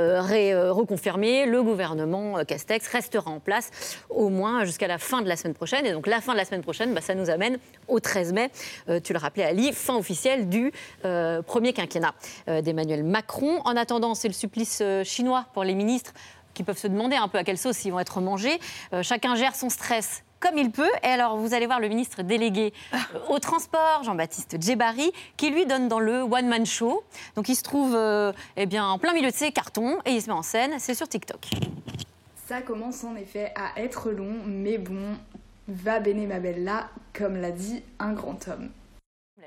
reconfirmé. 0.70 1.46
Le 1.46 1.62
gouvernement 1.62 2.44
Castex 2.44 2.86
restera 2.88 3.30
en 3.30 3.40
place 3.40 3.70
au 4.10 4.28
moins 4.28 4.64
jusqu'à 4.64 4.86
la 4.86 4.98
fin 4.98 5.22
de 5.22 5.28
la 5.28 5.36
semaine 5.36 5.54
prochaine. 5.54 5.86
Et 5.86 5.92
donc 5.92 6.06
la 6.06 6.20
fin 6.20 6.32
de 6.32 6.38
la 6.38 6.44
semaine 6.44 6.62
prochaine, 6.62 6.94
bah, 6.94 7.00
ça 7.00 7.14
nous 7.14 7.30
amène 7.30 7.58
au 7.88 8.00
13 8.00 8.32
mai. 8.32 8.50
Euh, 8.88 9.00
tu 9.00 9.12
le 9.12 9.18
rappelais, 9.18 9.44
Ali, 9.44 9.72
fin 9.72 9.96
officielle 9.96 10.48
du 10.48 10.72
euh, 11.04 11.42
premier 11.42 11.72
quinquennat 11.72 12.14
d'Emmanuel 12.46 13.04
Macron. 13.04 13.60
En 13.64 13.76
attendant, 13.76 14.14
c'est 14.14 14.28
le 14.28 14.34
supplice 14.34 14.82
chinois 15.04 15.46
pour 15.52 15.64
les 15.64 15.74
ministres 15.74 16.12
qui 16.54 16.64
peuvent 16.64 16.78
se 16.78 16.88
demander 16.88 17.16
un 17.16 17.28
peu 17.28 17.38
à 17.38 17.44
quelle 17.44 17.58
sauce 17.58 17.84
ils 17.84 17.90
vont 17.90 18.00
être 18.00 18.20
mangés. 18.20 18.58
Euh, 18.92 19.02
chacun 19.02 19.34
gère 19.36 19.54
son 19.54 19.70
stress 19.70 20.24
comme 20.40 20.58
il 20.58 20.70
peut. 20.70 20.90
Et 21.02 21.06
alors, 21.06 21.36
vous 21.36 21.54
allez 21.54 21.66
voir 21.66 21.80
le 21.80 21.88
ministre 21.88 22.22
délégué 22.22 22.72
euh, 22.92 22.96
au 23.28 23.38
transport, 23.38 24.02
Jean-Baptiste 24.04 24.60
Djebari, 24.60 25.12
qui 25.36 25.50
lui 25.50 25.66
donne 25.66 25.88
dans 25.88 26.00
le 26.00 26.22
one-man 26.22 26.66
show. 26.66 27.02
Donc, 27.36 27.48
il 27.48 27.56
se 27.56 27.62
trouve 27.62 27.94
euh, 27.94 28.32
eh 28.56 28.66
bien, 28.66 28.86
en 28.86 28.98
plein 28.98 29.12
milieu 29.12 29.30
de 29.30 29.36
ses 29.36 29.52
cartons 29.52 29.98
et 30.04 30.12
il 30.12 30.22
se 30.22 30.26
met 30.28 30.32
en 30.32 30.42
scène. 30.42 30.74
C'est 30.78 30.94
sur 30.94 31.08
TikTok. 31.08 31.50
Ça 32.46 32.62
commence 32.62 33.04
en 33.04 33.14
effet 33.16 33.52
à 33.54 33.80
être 33.80 34.10
long, 34.10 34.36
mais 34.46 34.78
bon, 34.78 35.16
va 35.68 36.00
bene 36.00 36.26
ma 36.26 36.40
bella, 36.40 36.88
comme 37.12 37.36
l'a 37.36 37.50
dit 37.50 37.82
un 37.98 38.12
grand 38.12 38.48
homme. 38.48 38.70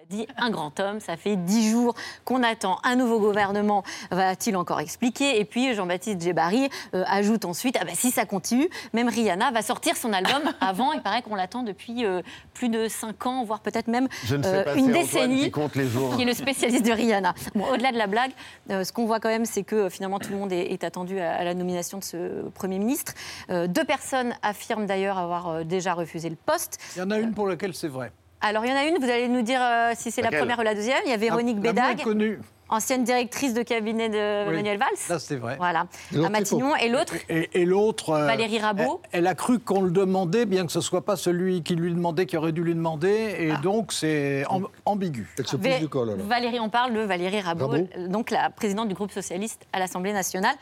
L'a 0.01 0.17
dit, 0.17 0.27
un 0.37 0.49
grand 0.49 0.79
homme, 0.79 0.99
ça 0.99 1.15
fait 1.15 1.35
dix 1.35 1.69
jours 1.69 1.93
qu'on 2.25 2.41
attend 2.41 2.79
un 2.83 2.95
nouveau 2.95 3.19
gouvernement, 3.19 3.83
va-t-il 4.09 4.57
encore 4.57 4.79
expliquer? 4.79 5.39
Et 5.39 5.45
puis 5.45 5.75
Jean-Baptiste 5.75 6.19
Djebari 6.19 6.69
euh, 6.95 7.03
ajoute 7.05 7.45
ensuite, 7.45 7.77
ah 7.79 7.85
bah, 7.85 7.91
si 7.93 8.09
ça 8.09 8.25
continue, 8.25 8.67
même 8.93 9.09
Rihanna 9.09 9.51
va 9.51 9.61
sortir 9.61 9.95
son 9.95 10.11
album 10.11 10.41
avant, 10.59 10.91
il 10.93 11.01
paraît 11.01 11.21
qu'on 11.21 11.35
l'attend 11.35 11.61
depuis 11.61 12.03
euh, 12.03 12.23
plus 12.55 12.69
de 12.69 12.87
cinq 12.87 13.27
ans, 13.27 13.43
voire 13.43 13.59
peut-être 13.59 13.87
même 13.89 14.07
Je 14.23 14.37
ne 14.37 14.43
sais 14.43 14.49
euh, 14.49 14.63
pas, 14.63 14.73
une 14.73 14.91
décennie. 14.91 15.43
qui 15.43 15.51
compte 15.51 15.75
les 15.75 15.87
jours. 15.87 16.15
qui 16.15 16.23
est 16.23 16.25
le 16.25 16.33
spécialiste 16.43 16.85
de 16.85 16.91
Rihanna. 16.93 17.35
Bon, 17.53 17.65
au-delà 17.71 17.91
de 17.91 17.97
la 17.97 18.07
blague, 18.07 18.31
euh, 18.71 18.83
ce 18.83 18.91
qu'on 18.91 19.05
voit 19.05 19.19
quand 19.19 19.29
même, 19.29 19.45
c'est 19.45 19.63
que 19.63 19.75
euh, 19.75 19.89
finalement 19.91 20.17
tout 20.17 20.31
le 20.31 20.37
monde 20.37 20.51
est, 20.51 20.71
est 20.71 20.83
attendu 20.83 21.19
à, 21.19 21.35
à 21.35 21.43
la 21.43 21.53
nomination 21.53 21.99
de 21.99 22.03
ce 22.03 22.49
Premier 22.55 22.79
ministre. 22.79 23.13
Euh, 23.51 23.67
deux 23.67 23.83
personnes 23.85 24.33
affirment 24.41 24.87
d'ailleurs 24.87 25.19
avoir 25.19 25.47
euh, 25.49 25.63
déjà 25.63 25.93
refusé 25.93 26.27
le 26.27 26.37
poste. 26.37 26.79
Il 26.95 26.99
y 26.99 27.01
en 27.03 27.11
a 27.11 27.19
une 27.19 27.35
pour 27.35 27.47
laquelle 27.47 27.75
c'est 27.75 27.87
vrai. 27.87 28.11
Alors 28.41 28.65
il 28.65 28.69
y 28.69 28.73
en 28.73 28.77
a 28.77 28.85
une, 28.85 28.97
vous 28.97 29.09
allez 29.09 29.27
nous 29.27 29.41
dire 29.43 29.59
euh, 29.61 29.91
si 29.95 30.11
c'est 30.11 30.21
la 30.21 30.31
première 30.31 30.59
ou 30.59 30.63
la 30.63 30.73
deuxième. 30.75 30.97
Il 31.05 31.11
y 31.11 31.13
a 31.13 31.17
Véronique 31.17 31.57
La- 31.63 31.73
la 31.73 31.81
moins 31.81 31.91
Bédag, 31.91 32.03
connue. 32.03 32.39
ancienne 32.69 33.03
directrice 33.03 33.53
de 33.53 33.61
cabinet 33.63 34.09
de 34.09 34.47
Oui. 34.49 34.55
Manuel 34.55 34.79
Valls. 34.79 34.87
Ça, 34.95 35.19
c'est 35.19 35.35
vrai. 35.35 35.57
Voilà, 35.57 35.85
Et 36.11 36.15
l'autre, 36.15 36.27
à 36.27 36.29
Matignon. 36.31 36.75
Et 36.77 36.89
l'autre, 36.89 37.13
Et, 37.29 37.49
et 37.61 37.65
l'autre. 37.65 38.09
euh, 38.11 38.25
Valérie 38.25 38.57
Rabault. 38.59 39.01
Elle, 39.11 39.19
elle 39.19 39.27
a 39.27 39.35
cru 39.35 39.59
qu'on 39.59 39.81
le 39.81 39.91
demandait, 39.91 40.45
bien 40.45 40.65
que 40.65 40.71
ce 40.71 40.79
ne 40.79 40.83
soit 40.83 41.05
pas 41.05 41.17
celui 41.17 41.61
qui 41.61 41.75
lui 41.75 41.93
demandait 41.93 42.25
qui 42.25 42.35
aurait 42.37 42.51
dû 42.51 42.63
lui 42.63 42.73
demander. 42.73 43.35
Et 43.37 43.51
donc, 43.61 43.91
c'est 43.93 44.43
am- 44.49 44.67
ambigu. 44.85 45.27
Elle 45.37 45.45
se 45.47 45.55
pousse 45.57 45.79
du 45.79 45.89
col, 45.89 46.09
alors. 46.11 46.25
Valérie, 46.25 46.59
on 46.59 46.69
parle 46.69 46.93
de 46.93 47.01
Valérie 47.01 47.41
Rabault, 47.41 47.67
Rabault. 47.67 47.87
donc 48.07 48.31
la 48.31 48.49
présidente 48.49 48.87
du 48.87 48.95
groupe 48.95 49.11
socialiste 49.11 49.67
à 49.73 49.77
l'Assemblée 49.79 50.13
nationale. 50.13 50.55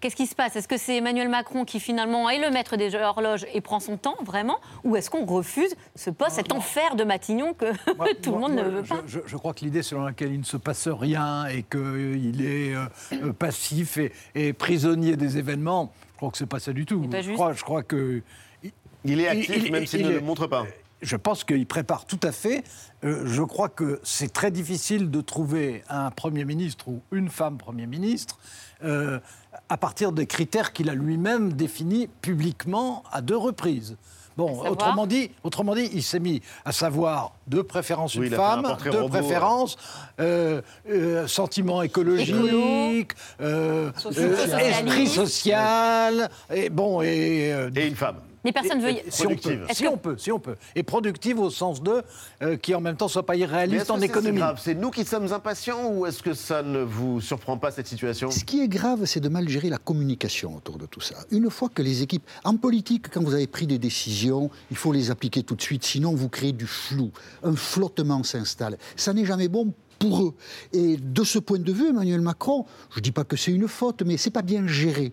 Qu'est-ce 0.00 0.14
qui 0.14 0.26
se 0.26 0.34
passe? 0.36 0.54
Est-ce 0.54 0.68
que 0.68 0.76
c'est 0.76 0.96
Emmanuel 0.96 1.28
Macron 1.28 1.64
qui 1.64 1.80
finalement 1.80 2.30
est 2.30 2.38
le 2.38 2.50
maître 2.50 2.76
des 2.76 2.94
horloges 2.94 3.44
et 3.52 3.60
prend 3.60 3.80
son 3.80 3.96
temps 3.96 4.16
vraiment? 4.24 4.58
Ou 4.84 4.94
est-ce 4.94 5.10
qu'on 5.10 5.24
refuse 5.26 5.74
ce 5.96 6.10
poste, 6.10 6.36
cet 6.36 6.52
enfer 6.52 6.94
de 6.94 7.02
Matignon 7.02 7.52
que 7.54 7.66
Moi- 7.96 8.06
tout 8.22 8.30
le 8.32 8.38
moi- 8.38 8.48
monde 8.48 8.58
ne 8.58 8.62
veut 8.62 8.84
je, 8.84 8.88
pas? 8.88 9.02
je- 9.06 9.18
je 9.26 9.36
crois 9.36 9.54
que 9.54 9.64
l'idée 9.64 9.82
selon 9.82 10.04
laquelle 10.04 10.32
il 10.32 10.38
ne 10.38 10.44
se 10.44 10.56
passe 10.56 10.86
rien 10.86 11.46
et 11.46 11.64
qu'il 11.64 12.42
est 12.44 12.74
euh, 12.74 12.84
euh, 13.14 13.32
passif 13.32 13.96
et, 13.98 14.12
et 14.36 14.52
prisonnier 14.52 15.16
des 15.16 15.36
événements, 15.38 15.92
je 16.12 16.16
crois 16.18 16.30
que 16.30 16.38
c'est 16.38 16.46
pas 16.46 16.60
ça 16.60 16.72
du 16.72 16.86
tout. 16.86 17.04
Je, 17.20 17.32
crois, 17.32 17.52
je 17.52 17.64
crois 17.64 17.82
que. 17.82 18.22
Il 19.04 19.20
est 19.20 19.28
actif, 19.28 19.62
Il- 19.66 19.72
même 19.72 19.86
s'il 19.86 20.00
il 20.00 20.06
ne 20.06 20.10
est- 20.12 20.14
le 20.14 20.20
montre 20.20 20.46
pas. 20.46 20.64
Je 21.00 21.14
pense 21.14 21.44
qu'il 21.44 21.64
prépare 21.64 22.06
tout 22.06 22.18
à 22.24 22.32
fait. 22.32 22.64
Euh, 23.04 23.22
je 23.24 23.42
crois 23.42 23.68
que 23.68 24.00
c'est 24.02 24.32
très 24.32 24.50
difficile 24.50 25.12
de 25.12 25.20
trouver 25.20 25.84
un 25.88 26.10
Premier 26.10 26.44
ministre 26.44 26.88
ou 26.88 27.00
une 27.12 27.28
femme 27.28 27.56
Premier 27.56 27.86
ministre 27.86 28.36
euh, 28.82 29.20
à 29.68 29.76
partir 29.76 30.12
des 30.12 30.26
critères 30.26 30.72
qu'il 30.72 30.90
a 30.90 30.94
lui-même 30.94 31.52
définis 31.52 32.08
publiquement 32.22 33.02
à 33.12 33.20
deux 33.20 33.36
reprises. 33.36 33.96
Bon, 34.38 34.62
autrement 34.68 35.08
dit, 35.08 35.32
autrement 35.42 35.74
dit, 35.74 35.90
il 35.92 36.02
s'est 36.04 36.20
mis 36.20 36.40
à 36.64 36.70
savoir 36.70 37.32
de 37.48 37.60
préférence 37.60 38.14
Oui, 38.14 38.28
une 38.28 38.34
un 38.34 38.36
femme, 38.36 38.62
portrait 38.62 38.90
de 38.90 39.08
préférence 39.08 39.76
euh, 40.20 40.62
euh, 40.88 41.26
sentiment 41.26 41.82
écologique, 41.82 43.10
euh, 43.40 43.90
euh, 44.16 44.58
esprit 44.58 45.08
social, 45.08 46.30
et 46.54 46.70
bon 46.70 47.02
et 47.02 47.52
euh, 47.52 47.68
Et 47.74 47.88
une 47.88 47.96
femme. 47.96 48.18
Mais 48.44 48.52
personne 48.52 48.78
ne 48.78 48.84
veut. 48.84 48.90
y- 48.92 49.02
si 49.08 49.26
on, 49.26 49.30
peut, 49.36 49.58
si 49.72 49.82
que- 49.82 49.88
on 49.88 49.96
peut, 49.96 50.16
si 50.18 50.32
on 50.32 50.38
peut. 50.38 50.56
Et 50.74 50.82
productive 50.82 51.38
au 51.40 51.50
sens 51.50 51.82
de 51.82 52.02
euh, 52.42 52.56
qui 52.56 52.74
en 52.74 52.80
même 52.80 52.96
temps 52.96 53.08
soit 53.08 53.26
pas 53.26 53.36
irréaliste 53.36 53.90
en 53.90 54.00
économie. 54.00 54.38
grave 54.38 54.60
C'est 54.62 54.74
nous 54.74 54.90
qui 54.90 55.04
sommes 55.04 55.32
impatients 55.32 55.90
ou 55.90 56.06
est-ce 56.06 56.22
que 56.22 56.34
ça 56.34 56.62
ne 56.62 56.80
vous 56.80 57.20
surprend 57.20 57.58
pas 57.58 57.70
cette 57.70 57.86
situation 57.88 58.30
Ce 58.30 58.44
qui 58.44 58.60
est 58.60 58.68
grave, 58.68 59.04
c'est 59.06 59.20
de 59.20 59.28
mal 59.28 59.48
gérer 59.48 59.68
la 59.70 59.78
communication 59.78 60.56
autour 60.56 60.78
de 60.78 60.86
tout 60.86 61.00
ça. 61.00 61.16
Une 61.30 61.50
fois 61.50 61.68
que 61.68 61.82
les 61.82 62.02
équipes... 62.02 62.26
En 62.44 62.56
politique, 62.56 63.06
quand 63.12 63.22
vous 63.22 63.34
avez 63.34 63.46
pris 63.46 63.66
des 63.66 63.78
décisions, 63.78 64.50
il 64.70 64.76
faut 64.76 64.92
les 64.92 65.10
appliquer 65.10 65.42
tout 65.42 65.54
de 65.56 65.62
suite, 65.62 65.84
sinon 65.84 66.14
vous 66.14 66.28
créez 66.28 66.52
du 66.52 66.66
flou. 66.66 67.10
Un 67.42 67.56
flottement 67.56 68.22
s'installe. 68.22 68.78
Ça 68.96 69.12
n'est 69.12 69.24
jamais 69.26 69.48
bon 69.48 69.72
pour 69.98 70.22
eux. 70.22 70.34
Et 70.72 70.96
de 70.96 71.24
ce 71.24 71.38
point 71.38 71.58
de 71.58 71.72
vue, 71.72 71.88
Emmanuel 71.88 72.20
Macron, 72.20 72.66
je 72.90 72.98
ne 72.98 73.02
dis 73.02 73.12
pas 73.12 73.24
que 73.24 73.36
c'est 73.36 73.52
une 73.52 73.68
faute, 73.68 74.02
mais 74.02 74.16
c'est 74.16 74.30
pas 74.30 74.42
bien 74.42 74.66
géré. 74.66 75.12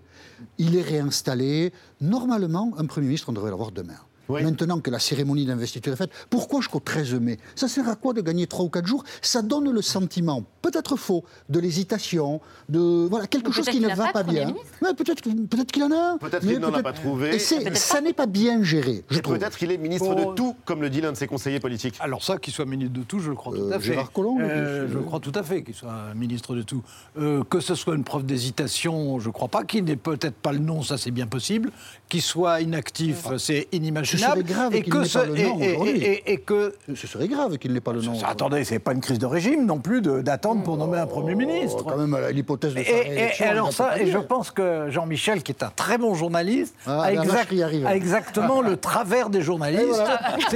Il 0.58 0.76
est 0.76 0.82
réinstallé. 0.82 1.74
Normalement, 2.02 2.74
un 2.78 2.86
Premier 2.86 3.08
ministre, 3.08 3.30
on 3.30 3.34
devrait 3.34 3.52
l'avoir 3.52 3.72
demain. 3.72 3.98
Oui. 4.30 4.44
Maintenant 4.44 4.80
que 4.80 4.90
la 4.90 5.00
cérémonie 5.00 5.46
d'investiture 5.46 5.94
est 5.94 5.98
faite, 5.98 6.12
pourquoi 6.30 6.60
jusqu'au 6.62 6.80
13 6.80 7.14
mai? 7.16 7.38
Ça 7.56 7.68
sert 7.68 7.88
à 7.90 7.96
quoi 7.96 8.14
de 8.14 8.22
gagner 8.22 8.48
3 8.48 8.66
ou 8.66 8.70
4 8.70 8.86
jours? 8.88 9.04
Ça 9.22 9.42
donne 9.42 9.70
le 9.72 9.82
sentiment, 9.82 10.44
peut-être 10.62 10.96
faux, 10.96 11.24
de 11.50 11.60
l'hésitation, 11.60 12.42
de 12.70 13.08
voilà 13.10 13.28
quelque 13.28 13.52
chose 13.52 13.66
qui 13.68 13.80
ne 13.80 13.94
va 13.94 14.12
pas 14.12 14.24
bien. 14.24 14.54
Ouais, 14.82 14.94
peut-être 14.96 15.22
peut 15.24 15.64
qu'il 15.72 15.84
en 15.84 15.92
a 15.92 16.12
un. 16.14 16.18
Peut-être 16.18 16.44
mais 16.44 16.54
qu'il 16.54 16.62
n'en 16.62 16.74
a 16.74 16.82
pas 16.84 16.94
trouvé. 16.94 17.36
Et 17.36 17.40
ça 17.40 18.02
n'est 18.02 18.14
pas 18.14 18.26
bien 18.26 18.64
géré, 18.64 19.04
je 19.10 19.20
Et 19.20 19.22
trouve. 19.22 19.38
peut-être 19.38 19.58
qu'il 19.58 19.72
est 19.72 19.78
ministre 19.78 20.14
Bon. 20.16 20.32
de 20.32 20.36
tout, 20.36 20.56
comme 20.66 20.82
le 20.82 20.90
dit 20.90 21.02
l'un 21.02 21.12
de 21.12 21.18
ses 21.18 21.28
conseillers 21.28 21.60
politiques. 21.60 21.96
Alors 22.00 22.24
ça, 22.24 22.38
qu'il 22.38 22.54
soit 22.54 22.66
ministre 22.66 22.94
de 22.94 23.04
tout, 23.04 23.20
je 23.20 23.30
le 23.30 23.36
crois 23.36 23.54
tout 23.56 23.62
Euh, 23.62 23.72
à 23.76 23.80
fait. 23.80 23.94
Gérard 23.94 24.12
Collomb, 24.12 24.40
Euh, 24.42 24.88
je- 24.88 24.94
je 24.94 25.00
crois 25.00 25.20
tout 25.20 25.32
à 25.36 25.44
fait 25.44 25.64
qu'il 25.64 25.76
soit 25.76 26.14
ministre 26.16 26.56
de 26.56 26.62
tout. 26.64 26.82
Euh, 27.18 27.44
que 27.44 27.60
ce 27.60 27.76
soit 27.76 27.96
une 27.96 28.04
preuve 28.04 28.26
d'hésitation, 28.26 29.20
je 29.20 29.28
ne 29.28 29.34
crois 29.34 29.48
pas. 29.50 29.64
Qu'il 29.64 29.84
n'ait 29.84 29.96
peut-être 29.96 30.36
pas 30.36 30.52
le 30.52 30.60
nom, 30.60 30.82
ça 30.82 30.98
c'est 30.98 31.12
bien 31.12 31.28
possible. 31.28 31.72
Qu'il 32.10 32.22
soit 32.22 32.62
inactif, 32.62 33.28
c'est 33.38 33.68
Je 33.72 33.78
inimaginable. 33.78 34.15
Serait 34.18 34.44
grave 34.44 34.76
et 34.76 34.82
qu'il 34.82 34.94
que 34.94 34.98
n'ait 35.00 35.06
ce- 35.06 35.18
pas 35.20 35.26
le 35.26 35.38
et- 35.40 35.44
nom 35.44 35.60
et- 35.60 35.72
aujourd'hui. 35.76 35.98
et- 36.04 36.32
et 36.34 36.38
que 36.38 36.74
Ce 36.96 37.08
serait 37.08 37.28
grave 37.28 37.58
qu'il 37.58 37.74
n'ait 37.74 37.82
pas 37.82 37.94
le 37.94 38.02
nom. 38.02 38.16
ça, 38.16 38.28
attendez, 38.28 38.64
c'est 38.64 38.80
pas 38.80 38.94
une 38.94 39.02
crise 39.02 39.20
de 39.20 39.26
régime 39.26 39.66
non 39.66 39.80
plus 39.80 40.02
de- 40.02 40.22
d'attendre 40.22 40.64
pour 40.64 40.78
nommer 40.78 40.98
un 40.98 41.06
Premier 41.08 41.36
ministre. 41.36 41.84
Oh, 41.86 41.90
quand 41.90 41.98
même, 41.98 42.14
à 42.14 42.32
l'hypothèse 42.32 42.74
de 42.74 42.80
Et, 42.80 43.44
alors 43.44 43.72
ça, 43.74 44.00
et 44.00 44.08
je 44.12 44.18
pense 44.18 44.52
que 44.52 44.90
Jean-Michel, 44.90 45.44
qui 45.44 45.52
est 45.52 45.64
un 45.64 45.72
très 45.76 45.98
bon 45.98 46.14
journaliste, 46.16 46.76
Ah, 46.88 47.04
a, 47.04 47.96
exactement 47.96 48.62
le 48.62 48.78
travers 48.78 49.30
des 49.30 49.42
journalistes. 49.42 50.02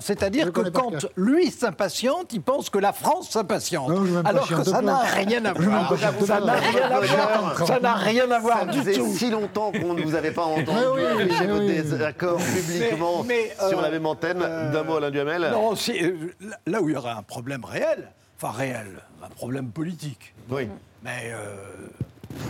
C'est-à-dire, 0.00 0.52
que 0.52 0.68
quand 0.70 0.92
lui 1.16 1.50
s'impatiente, 1.50 2.32
il 2.32 2.40
pense 2.42 2.70
que 2.70 2.78
la 2.78 2.92
France 2.92 3.30
s'impatiente. 3.30 3.90
Alors 4.24 4.48
que 4.48 4.62
ça 4.64 4.80
n'a 4.82 4.98
rien 4.98 5.44
à 5.44 5.52
voir. 5.52 5.94
Ça 6.26 6.40
n'a 6.40 6.52
rien 6.54 6.90
à 6.90 7.00
voir. 7.00 7.66
Ça 7.66 7.80
n'a 7.80 7.94
rien 7.94 8.24
à 8.30 8.34
Ça 8.34 8.38
voir 8.40 8.66
du 8.66 8.78
faisait 8.78 8.92
tout. 8.94 9.12
si 9.14 9.30
longtemps 9.30 9.72
qu'on 9.72 9.94
ne 9.94 10.02
vous 10.02 10.14
avait 10.14 10.30
pas 10.30 10.44
entendu 10.44 10.66
oui, 10.94 11.02
oui, 11.16 11.22
afficher 11.24 11.46
désaccords 12.94 13.22
publiquement 13.22 13.24
mais, 13.24 13.68
sur 13.70 13.78
euh, 13.78 13.82
la 13.82 13.90
même 13.90 14.06
antenne. 14.06 14.38
D'un 14.38 14.82
mot, 14.84 14.96
Alain 14.96 15.10
Duhamel. 15.10 15.50
Non, 15.52 15.74
euh, 15.88 16.12
là 16.66 16.80
où 16.82 16.88
il 16.88 16.94
y 16.94 16.96
aurait 16.96 17.10
un 17.10 17.22
problème 17.22 17.64
réel, 17.64 18.12
enfin 18.40 18.50
réel, 18.56 19.02
un 19.22 19.28
problème 19.28 19.70
politique, 19.70 20.34
Oui. 20.50 20.68
mais 21.02 21.30
euh, 21.32 21.54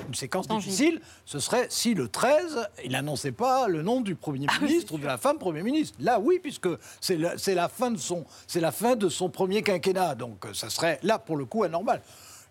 une 0.09 0.15
séquence 0.15 0.47
difficile, 0.49 1.01
ce 1.25 1.39
serait 1.41 1.67
si 1.69 1.95
le 1.95 2.09
13, 2.09 2.69
il 2.85 2.93
n'annonçait 2.93 3.33
pas 3.33 3.67
le 3.69 3.83
nom 3.83 4.01
du 4.01 4.15
Premier 4.15 4.47
ministre 4.61 4.95
ou 4.95 4.99
de 4.99 5.07
la 5.07 5.19
femme 5.19 5.39
Premier 5.39 5.63
ministre. 5.63 5.97
Là, 6.01 6.21
oui, 6.21 6.39
puisque 6.43 6.69
c'est 7.01 7.17
la, 7.17 7.37
c'est 7.37 7.55
la, 7.55 7.69
fin 7.69 7.91
de 7.91 7.97
son- 7.99 8.25
c'est 8.47 8.61
la 8.61 8.71
fin 8.73 8.95
de 8.97 9.09
son 9.09 9.29
premier 9.29 9.63
quinquennat, 9.63 10.15
donc 10.15 10.47
euh, 10.47 10.55
ça 10.55 10.71
serait 10.71 10.99
là, 11.03 11.19
pour 11.19 11.37
le 11.37 11.45
coup, 11.47 11.65
anormal. 11.65 12.01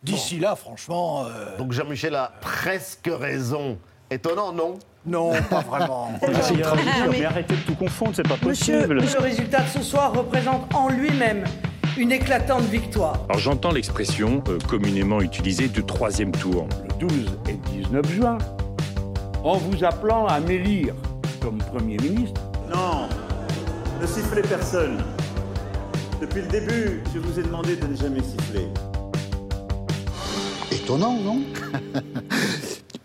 D'ici 0.04 0.40
là, 0.40 0.56
franchement, 0.56 1.26
euh, 1.28 1.58
Donc 1.58 1.74
Jean-Michel 1.74 2.16
a 2.16 2.34
presque 2.42 3.08
raison. 3.12 3.78
Étonnant, 4.10 4.52
non? 4.52 4.80
Non, 5.06 5.32
pas 5.50 5.62
vraiment. 5.62 6.12
C'est 6.22 6.54
une 6.54 6.62
tragédie, 6.62 6.90
mais- 7.10 7.20
mais 7.20 7.26
arrêtez 7.26 7.56
de 7.56 7.62
tout 7.62 7.76
confondre, 7.76 8.12
c'est 8.16 8.28
pas 8.28 8.36
Monsieur, 8.46 8.76
possible. 8.88 8.96
le 9.02 9.20
résultat 9.24 9.62
de 9.62 9.68
ce 9.70 9.82
soir 9.82 10.14
représente 10.14 10.74
en 10.76 10.90
lui-même 10.90 11.44
une 11.98 12.12
éclatante 12.12 12.64
victoire. 12.64 13.26
Alors 13.30 13.40
j'entends 13.40 13.72
l'expression 13.72 14.44
euh, 14.48 14.58
communément 14.70 15.20
utilisée 15.22 15.68
du 15.68 15.84
troisième 15.84 16.32
tour. 16.32 16.68
le 17.00 17.08
12 17.08 17.38
et 17.50 17.54
19 17.54 18.06
juin, 18.12 18.38
en 19.44 19.58
vous 19.58 19.84
appelant 19.84 20.28
à 20.28 20.40
m'élire 20.40 20.94
comme 21.42 21.58
Premier 21.58 21.98
ministre. 21.98 22.40
Non, 22.74 23.08
ne 24.00 24.06
sifflez 24.06 24.44
personne. 24.44 25.00
Depuis 26.22 26.42
le 26.42 26.48
début, 26.48 27.02
je 27.14 27.18
vous 27.20 27.40
ai 27.40 27.44
demandé 27.44 27.76
de 27.76 27.88
ne 27.88 27.96
jamais 27.96 28.22
siffler. 28.22 28.68
Étonnant, 30.72 31.14
non? 31.14 31.42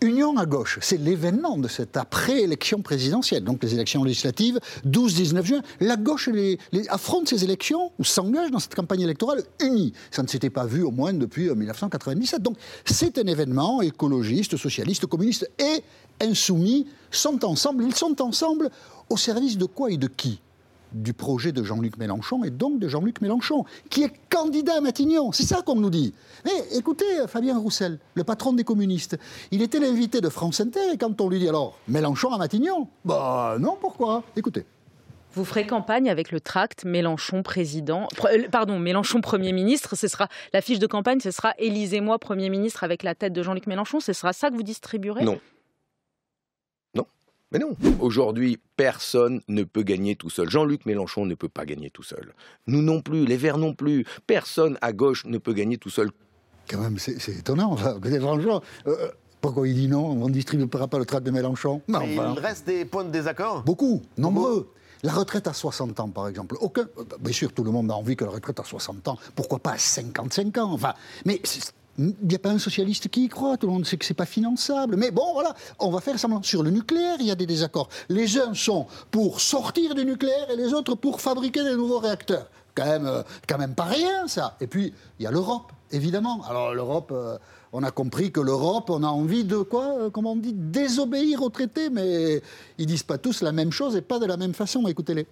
Union 0.01 0.37
à 0.37 0.45
gauche, 0.45 0.77
c'est 0.81 0.97
l'événement 0.97 1.57
de 1.57 1.67
cette 1.67 1.97
après-élection 1.97 2.81
présidentielle, 2.83 3.43
donc 3.43 3.63
les 3.63 3.73
élections 3.73 4.03
législatives, 4.03 4.59
12-19 4.85 5.43
juin. 5.43 5.61
La 5.79 5.95
gauche 5.95 6.29
affronte 6.89 7.27
ces 7.27 7.43
élections 7.43 7.91
ou 7.97 8.03
s'engage 8.03 8.51
dans 8.51 8.59
cette 8.59 8.75
campagne 8.75 9.01
électorale 9.01 9.41
unie. 9.59 9.93
Ça 10.11 10.21
ne 10.21 10.27
s'était 10.27 10.51
pas 10.51 10.65
vu 10.65 10.83
au 10.83 10.91
moins 10.91 11.13
depuis 11.13 11.49
euh, 11.49 11.55
1997. 11.55 12.43
Donc 12.43 12.57
c'est 12.85 13.17
un 13.17 13.25
événement, 13.25 13.81
écologiste, 13.81 14.55
socialiste, 14.55 15.07
communiste 15.07 15.49
et 15.57 15.83
insoumis 16.21 16.85
sont 17.09 17.43
ensemble. 17.43 17.83
Ils 17.83 17.95
sont 17.95 18.21
ensemble 18.21 18.69
au 19.09 19.17
service 19.17 19.57
de 19.57 19.65
quoi 19.65 19.89
et 19.89 19.97
de 19.97 20.07
qui? 20.07 20.39
Du 21.01 21.13
projet 21.13 21.51
de 21.51 21.63
Jean-Luc 21.63 21.97
Mélenchon 21.97 22.43
et 22.43 22.49
donc 22.49 22.79
de 22.79 22.87
Jean-Luc 22.87 23.21
Mélenchon, 23.21 23.65
qui 23.89 24.03
est 24.03 24.11
candidat 24.29 24.77
à 24.77 24.81
Matignon. 24.81 25.31
C'est 25.31 25.43
ça 25.43 25.61
qu'on 25.61 25.75
nous 25.75 25.89
dit. 25.89 26.13
Mais 26.45 26.77
écoutez, 26.77 27.05
Fabien 27.27 27.57
Roussel, 27.57 27.99
le 28.15 28.23
patron 28.23 28.53
des 28.53 28.63
communistes, 28.63 29.17
il 29.51 29.61
était 29.61 29.79
l'invité 29.79 30.21
de 30.21 30.29
France 30.29 30.59
Inter 30.59 30.91
et 30.93 30.97
quand 30.97 31.19
on 31.21 31.29
lui 31.29 31.39
dit 31.39 31.49
alors 31.49 31.77
Mélenchon 31.87 32.31
à 32.31 32.37
Matignon 32.37 32.87
Bah 33.05 33.57
non, 33.59 33.77
pourquoi? 33.79 34.23
Écoutez. 34.35 34.65
Vous 35.33 35.45
ferez 35.45 35.67
campagne 35.67 36.09
avec 36.09 36.31
le 36.31 36.39
tract 36.39 36.83
Mélenchon 36.83 37.43
président, 37.43 38.07
euh, 38.25 38.47
pardon, 38.51 38.79
Mélenchon 38.79 39.21
Premier 39.21 39.51
ministre. 39.53 39.95
Ce 39.95 40.07
sera 40.07 40.29
la 40.51 40.61
fiche 40.61 40.79
de 40.79 40.87
campagne, 40.87 41.19
ce 41.19 41.29
sera 41.29 41.53
Élisez-moi 41.59 42.17
Premier 42.17 42.49
ministre 42.49 42.83
avec 42.83 43.03
la 43.03 43.13
tête 43.13 43.33
de 43.33 43.43
Jean-Luc 43.43 43.67
Mélenchon. 43.67 43.99
Ce 43.99 44.13
sera 44.13 44.33
ça 44.33 44.49
que 44.49 44.55
vous 44.55 44.63
distribuerez? 44.63 45.23
Non. 45.23 45.39
Non. 47.53 47.75
Mais 47.81 47.89
non. 47.89 47.97
Aujourd'hui, 47.99 48.59
personne 48.75 49.41
ne 49.47 49.63
peut 49.63 49.83
gagner 49.83 50.15
tout 50.15 50.29
seul. 50.29 50.49
Jean-Luc 50.49 50.85
Mélenchon 50.85 51.25
ne 51.25 51.35
peut 51.35 51.49
pas 51.49 51.65
gagner 51.65 51.89
tout 51.89 52.03
seul. 52.03 52.33
Nous 52.67 52.81
non 52.81 53.01
plus, 53.01 53.25
les 53.25 53.37
Verts 53.37 53.57
non 53.57 53.73
plus. 53.73 54.05
Personne 54.25 54.77
à 54.81 54.91
gauche 54.93 55.25
ne 55.25 55.37
peut 55.37 55.53
gagner 55.53 55.77
tout 55.77 55.89
seul. 55.89 56.09
Quand 56.69 56.79
même, 56.79 56.97
c'est 56.99 57.19
c'est 57.21 57.31
étonnant. 57.37 57.71
Enfin, 57.71 57.97
franchement, 58.19 58.61
euh, 58.87 59.09
pourquoi 59.39 59.67
il 59.67 59.75
dit 59.75 59.87
non? 59.87 60.05
On 60.05 60.27
ne 60.27 60.33
distribuera 60.33 60.87
pas 60.87 60.99
le 60.99 61.05
tract 61.05 61.25
de 61.25 61.31
Mélenchon 61.31 61.81
Mais 61.87 61.99
Mais 61.99 62.19
enfin, 62.19 62.33
Il 62.35 62.39
reste 62.41 62.67
des 62.67 62.83
points 62.85 63.05
de 63.05 63.11
désaccord 63.11 63.63
Beaucoup, 63.63 64.01
nombreux. 64.17 64.69
La 65.03 65.13
retraite 65.13 65.47
à 65.47 65.53
60 65.53 65.99
ans, 65.99 66.09
par 66.09 66.27
exemple. 66.27 66.57
Aucun, 66.59 66.81
euh, 66.97 67.03
bien 67.21 67.31
sûr, 67.31 67.53
tout 67.53 67.63
le 67.63 67.71
monde 67.71 67.89
a 67.91 67.93
envie 67.93 68.15
que 68.15 68.25
la 68.25 68.31
retraite 68.31 68.59
à 68.59 68.63
60 68.63 69.07
ans. 69.07 69.17
Pourquoi 69.35 69.59
pas 69.59 69.73
à 69.73 69.77
55 69.77 70.57
ans 70.57 70.71
Enfin, 70.73 70.93
mais 71.23 71.39
c'est- 71.43 71.71
il 71.97 72.15
n'y 72.23 72.35
a 72.35 72.39
pas 72.39 72.51
un 72.51 72.59
socialiste 72.59 73.07
qui 73.09 73.25
y 73.25 73.29
croit. 73.29 73.57
Tout 73.57 73.67
le 73.67 73.73
monde 73.73 73.85
sait 73.85 73.97
que 73.97 74.05
c'est 74.05 74.13
pas 74.13 74.25
finançable. 74.25 74.95
Mais 74.95 75.11
bon, 75.11 75.33
voilà, 75.33 75.55
on 75.79 75.89
va 75.89 75.99
faire 75.99 76.19
semblant. 76.19 76.43
Sur 76.43 76.63
le 76.63 76.69
nucléaire, 76.69 77.17
il 77.19 77.25
y 77.25 77.31
a 77.31 77.35
des 77.35 77.47
désaccords. 77.47 77.89
Les 78.09 78.37
uns 78.37 78.53
sont 78.53 78.85
pour 79.11 79.41
sortir 79.41 79.95
du 79.95 80.05
nucléaire 80.05 80.49
et 80.51 80.55
les 80.55 80.73
autres 80.73 80.95
pour 80.95 81.21
fabriquer 81.21 81.63
des 81.63 81.75
nouveaux 81.75 81.99
réacteurs. 81.99 82.49
Quand 82.75 82.85
même, 82.85 83.07
euh, 83.07 83.23
quand 83.47 83.57
même 83.57 83.73
pas 83.73 83.85
rien, 83.85 84.27
ça. 84.27 84.55
Et 84.61 84.67
puis, 84.67 84.93
il 85.19 85.23
y 85.23 85.25
a 85.25 85.31
l'Europe, 85.31 85.71
évidemment. 85.91 86.43
Alors, 86.47 86.73
l'Europe. 86.73 87.11
euh, 87.11 87.37
on 87.73 87.83
a 87.83 87.91
compris 87.91 88.31
que 88.31 88.39
l'Europe, 88.39 88.89
on 88.89 89.03
a 89.03 89.07
envie 89.07 89.43
de 89.43 89.57
quoi 89.57 89.99
euh, 89.99 90.09
Comment 90.09 90.33
on 90.33 90.35
dit 90.37 90.53
Désobéir 90.53 91.41
au 91.41 91.49
traité, 91.49 91.89
mais 91.89 92.41
ils 92.77 92.85
disent 92.85 93.03
pas 93.03 93.17
tous 93.17 93.41
la 93.41 93.51
même 93.51 93.71
chose 93.71 93.95
et 93.95 94.01
pas 94.01 94.19
de 94.19 94.25
la 94.25 94.37
même 94.37 94.53
façon. 94.53 94.87
Écoutez-les. 94.87 95.27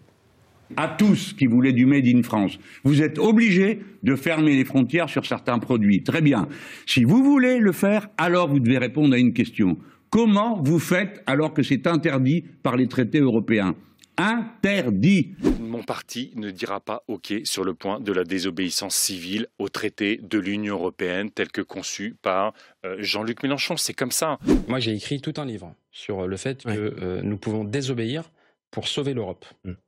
À 0.78 0.88
tous 0.88 1.34
qui 1.34 1.45
voulaient 1.45 1.73
du 1.73 1.86
Made 1.86 2.08
in 2.08 2.23
France, 2.23 2.58
vous 2.84 3.01
êtes 3.01 3.19
obligés 3.19 3.80
de 4.04 4.15
fermer 4.15 4.56
les 4.56 4.65
frontières 4.65 5.10
sur 5.10 5.25
certains 5.25 5.60
produits. 5.60 6.04
Très 6.04 6.21
bien. 6.21 6.47
Si 6.86 7.04
vous 7.04 7.23
voulez 7.23 7.60
le 7.60 7.71
faire, 7.71 8.08
alors 8.17 8.47
vous 8.47 8.60
devez 8.60 8.78
répondre 8.78 9.13
à 9.13 9.17
une 9.17 9.34
question. 9.34 9.78
Comment 10.10 10.62
vous 10.62 10.80
faites 10.80 11.23
alors 11.25 11.54
que 11.54 11.62
c'est 11.62 11.88
interdit 11.88 12.43
par 12.63 12.78
les 12.78 12.88
traités 12.88 13.19
européens? 13.19 13.75
Interdit. 14.17 15.36
Mon 15.60 15.84
parti 15.84 16.32
ne 16.36 16.49
dira 16.49 16.80
pas 16.80 17.04
OK 17.10 17.34
sur 17.43 17.65
le 17.65 17.73
point 17.73 17.99
de 17.99 18.13
la 18.13 18.23
désobéissance 18.23 18.95
civile 18.95 19.47
au 19.60 19.67
traité 19.67 20.21
de 20.23 20.39
l'Union 20.39 20.75
européenne 20.75 21.32
tel 21.32 21.49
que 21.51 21.62
conçu 21.62 22.15
par 22.21 22.54
euh, 22.86 22.95
Jean-Luc 22.99 23.43
Mélenchon. 23.43 23.75
C'est 23.75 23.93
comme 23.93 24.12
ça. 24.12 24.39
Moi, 24.69 24.80
j'ai 24.80 24.93
écrit 24.93 25.19
tout 25.19 25.34
un 25.36 25.45
livre 25.45 25.75
sur 25.91 26.28
le 26.28 26.38
fait 26.38 26.63
que 26.63 26.69
euh, 26.69 27.21
nous 27.23 27.38
pouvons 27.38 27.65
désobéir 27.65 28.32
pour 28.75 28.89
sauver 28.89 29.13
l'Europe. 29.13 29.45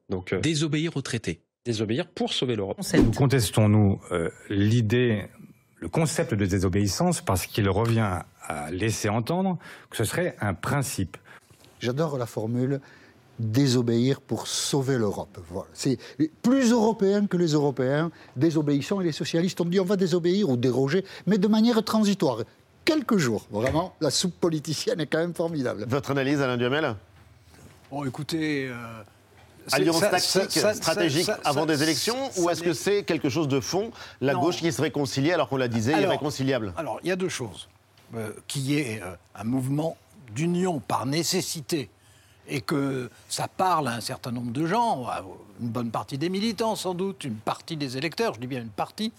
Donc, 0.08 0.32
euh, 0.32 0.40
Désobéir 0.40 0.96
au 0.96 1.02
traité. 1.02 1.42
désobéir 1.66 2.08
pour 2.08 2.32
sauver 2.32 2.56
l'Europe. 2.56 2.80
Nous 2.94 3.12
contestons, 3.12 3.68
nous, 3.68 4.00
euh, 4.14 4.30
l'idée, 4.50 5.26
le 5.76 5.90
concept 5.90 6.34
de 6.34 6.46
désobéissance 6.46 7.20
parce 7.20 7.46
qu'il 7.48 7.70
revient 7.70 8.22
à 8.44 8.72
laisser 8.72 9.10
entendre 9.10 9.60
que 9.90 9.98
ce 9.98 10.06
serait 10.06 10.38
un 10.40 10.54
principe. 10.54 11.18
J'adore 11.82 12.18
la 12.18 12.26
formule 12.26 12.80
désobéir 13.40 14.22
pour 14.22 14.48
sauver 14.48 14.98
l'Europe. 14.98 15.38
Voilà. 15.50 15.68
C'est 15.74 15.98
plus 16.42 16.72
européen 16.72 17.28
que 17.28 17.36
les 17.36 17.52
Européens. 17.52 18.10
Désobéissons 18.38 19.02
et 19.02 19.04
les 19.04 19.12
socialistes 19.12 19.60
ont 19.60 19.66
dit 19.66 19.82
on 19.82 19.86
va 19.86 19.98
désobéir 19.98 20.50
ou 20.50 20.56
déroger, 20.56 21.04
mais 21.26 21.38
de 21.38 21.50
manière 21.50 21.84
transitoire. 21.84 22.38
Quelques 22.86 23.18
jours, 23.18 23.46
vraiment, 23.52 23.94
la 24.00 24.12
soupe 24.12 24.40
politicienne 24.40 25.02
est 25.02 25.08
quand 25.08 25.20
même 25.20 25.34
formidable. 25.34 25.86
Votre 25.90 26.12
analyse, 26.12 26.40
Alain 26.40 26.56
Duhamel? 26.56 26.96
Bon, 27.92 28.06
écoutez. 28.06 28.68
euh, 28.68 29.04
Alliance 29.72 30.00
ça- 30.00 30.08
tactique, 30.10 30.52
ça- 30.52 30.62
ça- 30.62 30.74
stratégique 30.74 31.30
avant 31.44 31.66
des 31.66 31.84
élections 31.84 32.30
Ou 32.38 32.50
est-ce 32.50 32.64
que 32.64 32.72
c'est 32.74 33.04
quelque 33.04 33.28
chose 33.30 33.48
de 33.50 33.60
fond? 33.60 33.92
La 34.22 34.34
Non. 34.34 34.40
gauche 34.42 34.58
qui 34.58 34.72
se 34.72 34.82
réconcilie 34.82 35.34
alors 35.34 35.50
qu'on 35.50 35.58
la 35.58 35.68
disait 35.68 35.94
Alors, 35.94 36.06
irréconciliable 36.12 36.74
Alors, 36.78 37.00
il 37.04 37.10
y 37.10 37.12
a 37.12 37.16
deux 37.18 37.28
choses. 37.30 37.68
Euh, 38.16 38.32
qui 38.48 38.80
est 38.80 39.02
euh, 39.02 39.16
un 39.36 39.44
mouvement 39.44 39.98
d'union 40.34 40.80
par 40.80 41.06
nécessité 41.06 41.90
et 42.48 42.62
que 42.62 43.10
ça 43.28 43.50
parle 43.50 43.90
à 43.90 43.96
un 43.96 44.00
certain 44.02 44.32
nombre 44.32 44.54
de 44.54 44.66
gens, 44.66 45.06
une 45.60 45.68
bonne 45.68 45.92
partie 45.92 46.18
des 46.18 46.30
militants 46.30 46.78
sans 46.78 46.94
doute, 46.94 47.26
une 47.26 47.36
partie 47.36 47.76
des 47.76 47.98
électeurs, 47.98 48.36
je 48.36 48.40
dis 48.40 48.48
bien 48.48 48.62
une 48.62 48.70
partie, 48.70 49.12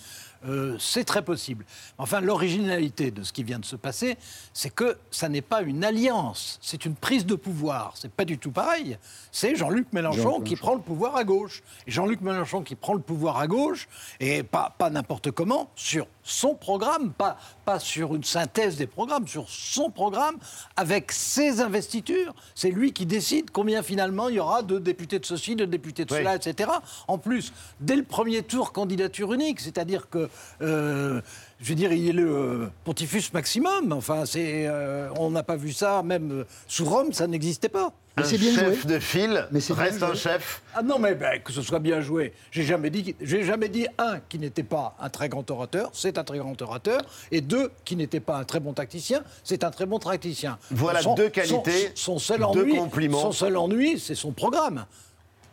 euh, 0.46 0.77
c'est 0.79 1.05
très 1.05 1.22
possible. 1.22 1.64
Enfin, 1.98 2.20
l'originalité 2.20 3.11
de 3.11 3.22
ce 3.22 3.33
qui 3.33 3.42
vient 3.42 3.59
de 3.59 3.64
se 3.64 3.77
passer, 3.77 4.16
c'est 4.53 4.70
que 4.72 4.96
ça 5.11 5.29
n'est 5.29 5.42
pas 5.42 5.62
une 5.62 5.85
alliance, 5.85 6.59
c'est 6.62 6.85
une 6.85 6.94
prise 6.94 7.27
de 7.27 7.35
pouvoir. 7.35 7.94
C'est 7.96 8.11
pas 8.11 8.24
du 8.24 8.38
tout 8.38 8.51
pareil. 8.53 8.98
C'est 9.33 9.57
Jean-Luc 9.57 9.92
Mélenchon 9.92 10.22
Jean-Luc 10.22 10.44
qui 10.44 10.51
Mélenchon. 10.55 10.57
prend 10.66 10.74
le 10.74 10.81
pouvoir 10.83 11.16
à 11.16 11.24
gauche. 11.24 11.62
Et 11.87 11.90
Jean-Luc 11.90 12.20
Mélenchon 12.20 12.62
qui 12.62 12.74
prend 12.74 12.94
le 12.94 13.01
pouvoir 13.01 13.38
à 13.38 13.46
gauche, 13.46 13.88
et 14.20 14.42
pas, 14.42 14.74
pas 14.79 14.90
n'importe 14.90 15.31
comment, 15.31 15.70
sur 15.74 16.07
son 16.22 16.55
programme, 16.55 17.12
pas, 17.12 17.38
pas 17.64 17.79
sur 17.81 18.14
une 18.14 18.24
synthèse 18.24 18.77
des 18.77 18.87
programmes, 18.87 19.27
sur 19.27 19.48
son 19.48 19.90
programme, 19.90 20.37
avec 20.77 21.11
ses 21.12 21.61
investitures. 21.61 22.35
C'est 22.55 22.70
lui 22.70 22.92
qui 22.92 23.07
décide 23.07 23.51
combien 23.51 23.83
finalement 23.83 24.29
il 24.29 24.37
y 24.37 24.40
aura 24.40 24.62
de 24.62 24.79
députés 24.79 25.18
de 25.18 25.24
ceci, 25.27 25.57
de 25.57 25.64
députés 25.64 26.05
de 26.05 26.12
Oui. 26.12 26.20
cela, 26.20 26.37
etc. 26.37 26.70
En 27.09 27.18
plus, 27.18 27.53
dès 27.81 27.96
le 27.96 28.05
premier 28.05 28.42
tour, 28.42 28.72
candidature 28.72 29.33
unique, 29.33 29.61
c'est-à-dire 29.61 30.09
que 30.11 30.27
euh, 30.62 31.20
je 31.60 31.68
veux 31.68 31.74
dire, 31.74 31.92
il 31.92 32.08
est 32.08 32.12
le 32.12 32.28
euh, 32.30 32.66
pontifex 32.84 33.32
maximum. 33.32 33.92
Enfin, 33.92 34.24
c'est, 34.26 34.66
euh, 34.66 35.08
on 35.18 35.30
n'a 35.30 35.42
pas 35.42 35.56
vu 35.56 35.72
ça, 35.72 36.02
même 36.02 36.44
sous 36.66 36.84
Rome, 36.84 37.12
ça 37.12 37.26
n'existait 37.26 37.68
pas. 37.68 37.92
Un 38.16 38.24
chef 38.24 38.84
de 38.84 38.98
file 38.98 39.46
reste 39.70 40.02
un 40.02 40.14
chef. 40.14 40.60
Ah 40.74 40.82
non, 40.82 40.98
mais 40.98 41.14
ben, 41.14 41.40
que 41.40 41.52
ce 41.52 41.62
soit 41.62 41.78
bien 41.78 42.00
joué. 42.00 42.32
J'ai 42.50 42.64
jamais 42.64 42.90
dit, 42.90 43.14
j'ai 43.20 43.44
jamais 43.44 43.68
dit 43.68 43.86
un 43.96 44.18
qui 44.28 44.40
n'était 44.40 44.64
pas 44.64 44.96
un 44.98 45.08
très 45.08 45.28
grand 45.28 45.48
orateur, 45.52 45.90
c'est 45.92 46.18
un 46.18 46.24
très 46.24 46.38
grand 46.38 46.60
orateur, 46.60 47.02
et 47.30 47.40
deux 47.40 47.70
qui 47.84 47.94
n'était 47.94 48.18
pas 48.18 48.38
un 48.38 48.42
très 48.44 48.58
bon 48.58 48.72
tacticien, 48.72 49.22
c'est 49.44 49.62
un 49.62 49.70
très 49.70 49.86
bon 49.86 50.00
tacticien. 50.00 50.58
Voilà 50.72 51.00
Son- 51.00 51.14
deux 51.14 51.28
qualités, 51.28 51.92
Son, 51.94 52.14
son 52.14 52.18
seul 52.18 52.38
deux 52.52 52.62
ennui, 52.62 52.76
compliments. 52.76 53.20
son 53.20 53.30
seul 53.30 53.56
ennui, 53.56 54.00
c'est 54.00 54.16
son 54.16 54.32
programme, 54.32 54.84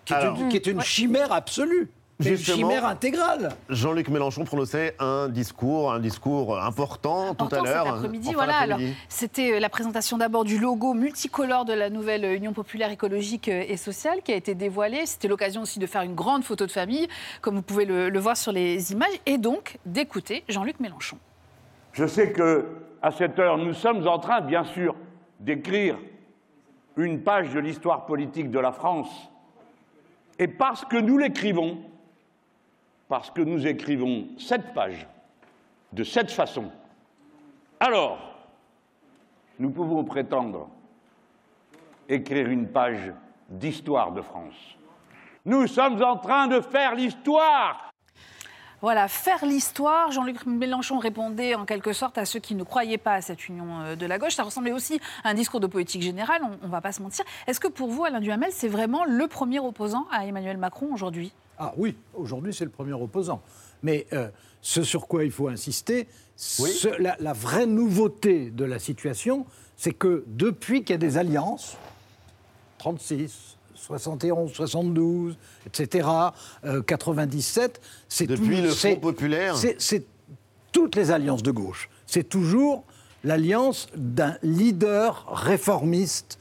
qui 0.03 0.13
est, 0.13 0.15
Alors. 0.15 0.39
une, 0.41 0.49
qui 0.49 0.55
est 0.57 0.65
une 0.65 0.81
chimère 0.81 1.31
absolue, 1.31 1.91
une 2.19 2.25
Justement, 2.25 2.69
chimère 2.69 2.85
intégrale. 2.85 3.49
Jean-Luc 3.67 4.07
Mélenchon 4.07 4.45
prononçait 4.45 4.95
un 4.99 5.27
discours, 5.27 5.91
un 5.91 5.99
discours 5.99 6.57
important 6.61 7.35
tout 7.35 7.47
à 7.51 7.61
l'heure. 7.61 7.85
cet 7.85 7.95
après-midi. 7.95 8.33
Voilà, 8.33 8.57
alors 8.57 8.79
c'était 9.09 9.53
euh, 9.53 9.59
la 9.59 9.67
présentation 9.67 10.17
d'abord 10.17 10.45
du 10.45 10.57
logo 10.57 10.93
multicolore 10.93 11.65
de 11.65 11.73
la 11.73 11.89
nouvelle 11.89 12.23
euh, 12.23 12.35
Union 12.35 12.53
populaire 12.53 12.89
écologique 12.89 13.49
euh, 13.49 13.65
et 13.67 13.75
sociale 13.75 14.21
qui 14.23 14.31
a 14.31 14.35
été 14.35 14.55
dévoilée. 14.55 15.05
C'était 15.05 15.27
l'occasion 15.27 15.61
aussi 15.61 15.77
de 15.77 15.87
faire 15.87 16.03
une 16.03 16.15
grande 16.15 16.43
photo 16.43 16.65
de 16.65 16.71
famille, 16.71 17.07
comme 17.41 17.55
vous 17.55 17.61
pouvez 17.61 17.83
le, 17.83 18.09
le 18.09 18.19
voir 18.19 18.37
sur 18.37 18.53
les 18.53 18.93
images, 18.93 19.19
et 19.25 19.37
donc 19.37 19.77
d'écouter 19.85 20.45
Jean-Luc 20.47 20.79
Mélenchon. 20.79 21.17
Je 21.91 22.07
sais 22.07 22.31
que 22.31 22.65
à 23.01 23.11
cette 23.11 23.37
heure, 23.39 23.57
nous 23.57 23.73
sommes 23.73 24.07
en 24.07 24.19
train, 24.19 24.39
bien 24.39 24.63
sûr, 24.63 24.95
d'écrire 25.41 25.97
une 26.95 27.21
page 27.21 27.53
de 27.53 27.59
l'histoire 27.59 28.05
politique 28.05 28.49
de 28.49 28.59
la 28.59 28.71
France. 28.71 29.09
Et 30.39 30.47
parce 30.47 30.85
que 30.85 30.97
nous 30.97 31.17
l'écrivons, 31.17 31.77
parce 33.07 33.29
que 33.31 33.41
nous 33.41 33.67
écrivons 33.67 34.27
cette 34.37 34.73
page 34.73 35.07
de 35.93 36.03
cette 36.03 36.31
façon, 36.31 36.71
alors 37.79 38.17
nous 39.59 39.69
pouvons 39.69 40.03
prétendre 40.03 40.69
écrire 42.09 42.49
une 42.49 42.67
page 42.67 43.13
d'histoire 43.49 44.11
de 44.11 44.21
France. 44.21 44.55
Nous 45.45 45.67
sommes 45.67 46.01
en 46.03 46.17
train 46.17 46.47
de 46.47 46.59
faire 46.59 46.95
l'histoire. 46.95 47.91
Voilà, 48.81 49.07
faire 49.07 49.45
l'histoire. 49.45 50.11
Jean-Luc 50.11 50.45
Mélenchon 50.45 50.99
répondait 50.99 51.55
en 51.55 51.65
quelque 51.65 51.93
sorte 51.93 52.17
à 52.17 52.25
ceux 52.25 52.39
qui 52.39 52.55
ne 52.55 52.63
croyaient 52.63 52.97
pas 52.97 53.13
à 53.13 53.21
cette 53.21 53.47
union 53.47 53.81
euh, 53.81 53.95
de 53.95 54.05
la 54.05 54.17
gauche. 54.17 54.35
Ça 54.35 54.43
ressemblait 54.43 54.73
aussi 54.73 54.99
à 55.23 55.29
un 55.29 55.33
discours 55.33 55.59
de 55.59 55.67
politique 55.67 56.01
générale, 56.01 56.41
on 56.43 56.65
ne 56.65 56.71
va 56.71 56.81
pas 56.81 56.91
se 56.91 57.01
mentir. 57.01 57.25
Est-ce 57.47 57.59
que 57.59 57.67
pour 57.67 57.89
vous, 57.89 58.05
Alain 58.05 58.19
Duhamel, 58.19 58.51
c'est 58.51 58.67
vraiment 58.67 59.05
le 59.05 59.27
premier 59.27 59.59
opposant 59.59 60.05
à 60.11 60.25
Emmanuel 60.25 60.57
Macron 60.57 60.89
aujourd'hui? 60.93 61.33
Ah 61.57 61.73
oui, 61.77 61.95
aujourd'hui 62.13 62.53
c'est 62.53 62.65
le 62.65 62.71
premier 62.71 62.93
opposant. 62.93 63.41
Mais 63.83 64.07
euh, 64.13 64.29
ce 64.61 64.83
sur 64.83 65.07
quoi 65.07 65.23
il 65.23 65.31
faut 65.31 65.47
insister, 65.47 66.07
ce- 66.35 67.01
la, 67.01 67.15
la 67.19 67.33
vraie 67.33 67.65
nouveauté 67.65 68.49
de 68.51 68.65
la 68.65 68.79
situation, 68.79 69.45
c'est 69.77 69.93
que 69.93 70.23
depuis 70.27 70.83
qu'il 70.83 70.93
y 70.93 70.95
a 70.95 70.97
des 70.97 71.17
alliances, 71.17 71.77
36, 72.77 73.57
71, 73.75 74.51
72, 74.53 75.37
etc., 75.65 76.07
euh, 76.65 76.81
97, 76.81 77.79
c'est 78.09 78.25
Depuis 78.27 78.57
tout- 78.57 78.63
le 78.63 78.69
Front 78.69 78.99
populaire. 78.99 79.55
C'est 79.57 80.05
toutes 80.71 80.95
les 80.95 81.11
alliances 81.11 81.43
de 81.43 81.51
gauche. 81.51 81.89
C'est 82.05 82.27
toujours 82.27 82.83
l'alliance 83.23 83.87
d'un 83.95 84.37
leader 84.43 85.25
réformiste 85.29 86.37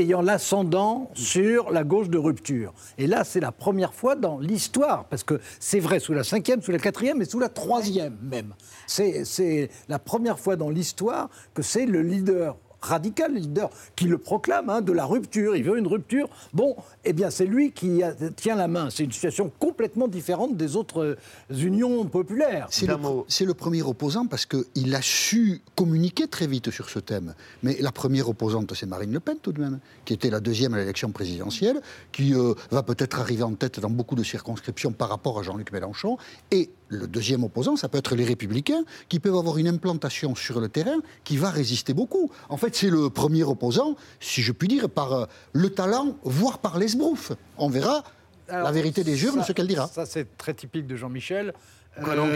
ayant 0.00 0.22
l'ascendant 0.22 1.10
sur 1.14 1.70
la 1.70 1.84
gauche 1.84 2.08
de 2.08 2.18
rupture. 2.18 2.72
Et 2.96 3.06
là, 3.06 3.24
c'est 3.24 3.40
la 3.40 3.52
première 3.52 3.94
fois 3.94 4.16
dans 4.16 4.38
l'histoire, 4.38 5.06
parce 5.06 5.24
que 5.24 5.40
c'est 5.60 5.80
vrai 5.80 6.00
sous 6.00 6.14
la 6.14 6.24
cinquième, 6.24 6.62
sous 6.62 6.72
la 6.72 6.78
quatrième 6.78 7.22
et 7.22 7.24
sous 7.24 7.38
la 7.38 7.48
troisième 7.48 8.16
même. 8.22 8.54
C'est 8.86 9.70
la 9.88 9.98
première 9.98 10.38
fois 10.38 10.56
dans 10.56 10.70
l'histoire 10.70 11.30
que 11.54 11.62
c'est 11.62 11.86
le 11.86 12.02
leader 12.02 12.56
radical, 12.80 13.32
le 13.34 13.40
leader 13.40 13.70
qui 13.96 14.04
le 14.06 14.18
proclame, 14.18 14.70
hein, 14.70 14.80
de 14.80 14.92
la 14.92 15.04
rupture. 15.04 15.56
Il 15.56 15.64
veut 15.64 15.78
une 15.78 15.86
rupture. 15.86 16.28
Bon, 16.52 16.76
eh 17.04 17.12
bien, 17.12 17.30
c'est 17.30 17.46
lui 17.46 17.72
qui 17.72 18.02
a- 18.02 18.12
tient 18.36 18.54
la 18.56 18.68
main. 18.68 18.90
C'est 18.90 19.04
une 19.04 19.12
situation 19.12 19.50
complètement 19.58 20.08
différente 20.08 20.56
des 20.56 20.76
autres 20.76 21.02
euh, 21.02 21.16
unions 21.54 22.04
populaires. 22.06 22.66
C'est 22.70 22.86
le, 22.86 22.96
c'est 23.28 23.44
le 23.44 23.54
premier 23.54 23.82
opposant 23.82 24.26
parce 24.26 24.46
qu'il 24.46 24.94
a 24.94 25.02
su 25.02 25.60
communiquer 25.74 26.26
très 26.28 26.46
vite 26.46 26.70
sur 26.70 26.88
ce 26.90 26.98
thème. 26.98 27.34
Mais 27.62 27.76
la 27.80 27.92
première 27.92 28.28
opposante, 28.28 28.72
c'est 28.74 28.86
Marine 28.86 29.12
Le 29.12 29.20
Pen 29.20 29.36
tout 29.42 29.52
de 29.52 29.60
même, 29.60 29.78
qui 30.04 30.14
était 30.14 30.30
la 30.30 30.40
deuxième 30.40 30.74
à 30.74 30.78
l'élection 30.78 31.10
présidentielle, 31.10 31.80
qui 32.12 32.34
euh, 32.34 32.54
va 32.70 32.82
peut-être 32.82 33.18
arriver 33.20 33.42
en 33.42 33.54
tête 33.54 33.80
dans 33.80 33.90
beaucoup 33.90 34.14
de 34.14 34.22
circonscriptions 34.22 34.92
par 34.92 35.08
rapport 35.08 35.38
à 35.38 35.42
Jean-Luc 35.42 35.72
Mélenchon. 35.72 36.16
Et 36.50 36.70
le 36.88 37.06
deuxième 37.06 37.44
opposant, 37.44 37.76
ça 37.76 37.88
peut 37.88 37.98
être 37.98 38.14
les 38.14 38.24
Républicains, 38.24 38.82
qui 39.08 39.18
peuvent 39.20 39.36
avoir 39.36 39.58
une 39.58 39.68
implantation 39.68 40.34
sur 40.34 40.60
le 40.60 40.68
terrain 40.68 40.98
qui 41.24 41.36
va 41.36 41.50
résister 41.50 41.92
beaucoup. 41.92 42.30
En 42.48 42.56
fait, 42.56 42.67
c'est 42.76 42.90
le 42.90 43.10
premier 43.10 43.44
opposant, 43.44 43.96
si 44.20 44.42
je 44.42 44.52
puis 44.52 44.68
dire, 44.68 44.88
par 44.88 45.12
euh, 45.12 45.26
le 45.52 45.70
talent, 45.70 46.16
voire 46.24 46.58
par 46.58 46.78
l'esbrouf. 46.78 47.32
On 47.56 47.68
verra 47.68 48.02
la 48.48 48.72
vérité 48.72 49.04
des 49.04 49.24
urnes, 49.24 49.42
ce 49.46 49.52
qu'elle 49.52 49.66
dira. 49.66 49.88
Ça, 49.88 50.06
c'est 50.06 50.36
très 50.38 50.54
typique 50.54 50.86
de 50.86 50.96
Jean-Michel. 50.96 51.52
Donc 52.00 52.30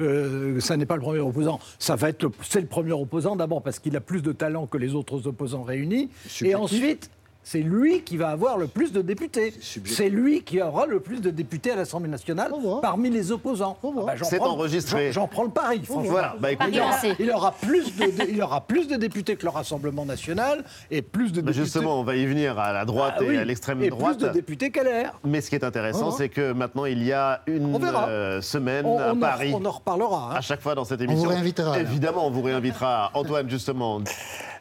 euh, 0.00 0.60
ça 0.60 0.76
n'est 0.76 0.86
pas 0.86 0.96
le 0.96 1.02
premier 1.02 1.18
opposant. 1.18 1.60
Ça 1.78 1.96
va 1.96 2.08
être 2.08 2.22
le, 2.22 2.30
c'est 2.42 2.60
le 2.60 2.66
premier 2.66 2.92
opposant 2.92 3.36
d'abord 3.36 3.62
parce 3.62 3.78
qu'il 3.78 3.96
a 3.96 4.00
plus 4.00 4.22
de 4.22 4.32
talent 4.32 4.66
que 4.66 4.78
les 4.78 4.94
autres 4.94 5.26
opposants 5.26 5.62
réunis. 5.62 6.10
Et 6.42 6.54
ensuite, 6.54 7.10
c'est 7.42 7.60
lui 7.60 8.02
qui 8.02 8.16
va 8.16 8.28
avoir 8.28 8.58
le 8.58 8.66
plus 8.66 8.92
de 8.92 9.02
députés. 9.02 9.54
C'est 9.84 10.08
lui 10.08 10.42
qui 10.42 10.60
aura 10.60 10.86
le 10.86 11.00
plus 11.00 11.20
de 11.20 11.30
députés 11.30 11.72
à 11.72 11.76
l'Assemblée 11.76 12.10
nationale 12.10 12.52
parmi 12.82 13.10
les 13.10 13.32
opposants. 13.32 13.76
Ah 13.82 13.88
bah, 14.06 14.12
C'est 14.22 14.36
prends- 14.36 14.50
enregistré. 14.50 15.10
J'en, 15.12 15.26
prends 15.26 15.44
le 15.44 15.50
pari. 15.50 15.80
Voilà, 15.88 16.36
bah, 16.38 16.52
écoute- 16.52 16.68
il, 16.72 17.30
aura, 17.30 17.54
il 17.62 17.66
plus 17.68 17.96
de, 17.96 18.30
il 18.30 18.42
aura 18.42 18.60
plus 18.60 18.86
de 18.88 18.96
députés 18.96 19.36
que 19.36 19.44
le 19.44 19.50
Rassemblement 19.50 20.04
national 20.04 20.64
et 20.90 21.02
plus 21.02 21.32
de 21.32 21.40
Bah, 21.40 21.46
députés. 21.48 21.64
justement, 21.64 21.98
on 21.98 22.04
va 22.04 22.14
y 22.16 22.26
venir 22.26 22.58
à 22.58 22.72
la 22.72 22.84
droite 22.84 23.14
Ah 23.18 23.22
et 23.24 23.28
oui, 23.28 23.36
à 23.36 23.44
l'extrême 23.44 23.82
et 23.82 23.88
droite. 23.90 24.18
plus 24.18 24.26
de 24.28 24.32
députés 24.32 24.70
qu'à 24.70 24.84
l'air. 24.84 25.18
Mais 25.24 25.40
ce 25.40 25.48
qui 25.50 25.56
est 25.56 25.64
intéressant, 25.64 26.10
c'est 26.10 26.28
que 26.28 26.52
maintenant, 26.52 26.84
il 26.84 27.02
y 27.02 27.12
a 27.12 27.40
une 27.46 27.74
On 27.74 27.78
verra. 27.78 28.08
euh, 28.08 28.40
semaine 28.40 28.84
On- 28.86 28.98
à 28.98 29.08
on 29.08 29.16
en- 29.16 29.16
Paris. 29.20 29.52
on 29.54 29.64
en 29.64 29.70
reparlera. 29.70 30.30
hein. 30.32 30.36
À 30.36 30.40
chaque 30.40 30.60
fois 30.60 30.74
dans 30.74 30.84
cette 30.84 31.00
émission. 31.00 31.24
vous 31.24 31.30
réinvitera. 31.30 31.80
Évidemment, 31.80 32.26
on 32.26 32.30
vous 32.30 32.42
réinvitera. 32.42 33.10
Antoine, 33.14 33.48
justement. 33.50 34.00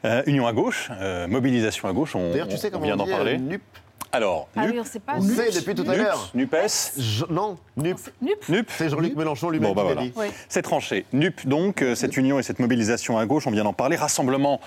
Euh, 0.06 0.24
Union 0.28 0.48
à 0.48 0.54
gauche, 0.54 0.90
euh, 1.02 1.28
mobilisation 1.28 1.90
à 1.90 1.94
gauche, 1.94 2.16
on, 2.16 2.32
D'ailleurs, 2.32 2.48
tu 2.48 2.58
sais 2.58 2.68
on 2.68 2.72
comment 2.72 2.86
vient 2.86 2.94
on 2.94 2.98
d'en 2.98 3.06
dit, 3.06 3.12
parler. 3.12 3.34
euh, 3.34 3.38
NUP 3.38 3.62
Alors, 4.14 4.48
Ah 4.56 4.62
NUP, 4.62 4.72
oui, 4.72 4.80
on 4.80 4.84
ne 4.84 4.88
sait 4.88 5.00
pas. 5.00 5.14
On 5.18 5.22
sait 5.22 5.52
depuis 5.52 5.76
tout 5.76 5.84
à 5.90 5.96
l'heure. 5.96 6.30
NUPES 6.34 6.94
Je- 6.98 7.26
Non, 7.30 7.58
NUP. 7.82 7.98
NUP. 8.50 8.70
C'est 8.70 8.90
Jean-Luc 8.90 9.16
Mélenchon 9.16 9.50
lui-même 9.50 9.74
Bon, 9.74 9.76
bah 9.76 9.82
qui 9.84 9.88
l'a 9.90 9.94
voilà. 9.96 10.08
dit. 10.10 10.14
Oui. 10.18 10.26
C'est 10.48 10.62
tranché. 10.62 11.06
NUP, 11.14 11.46
donc, 11.48 11.82
euh, 11.82 11.96
cette 11.96 12.18
union 12.18 12.40
et 12.40 12.44
cette 12.44 12.60
mobilisation 12.60 13.18
à 13.18 13.26
gauche, 13.26 13.48
on 13.48 13.52
vient 13.52 13.64
d'en 13.64 13.74
parler. 13.74 13.96
Rassemblement 13.96 14.60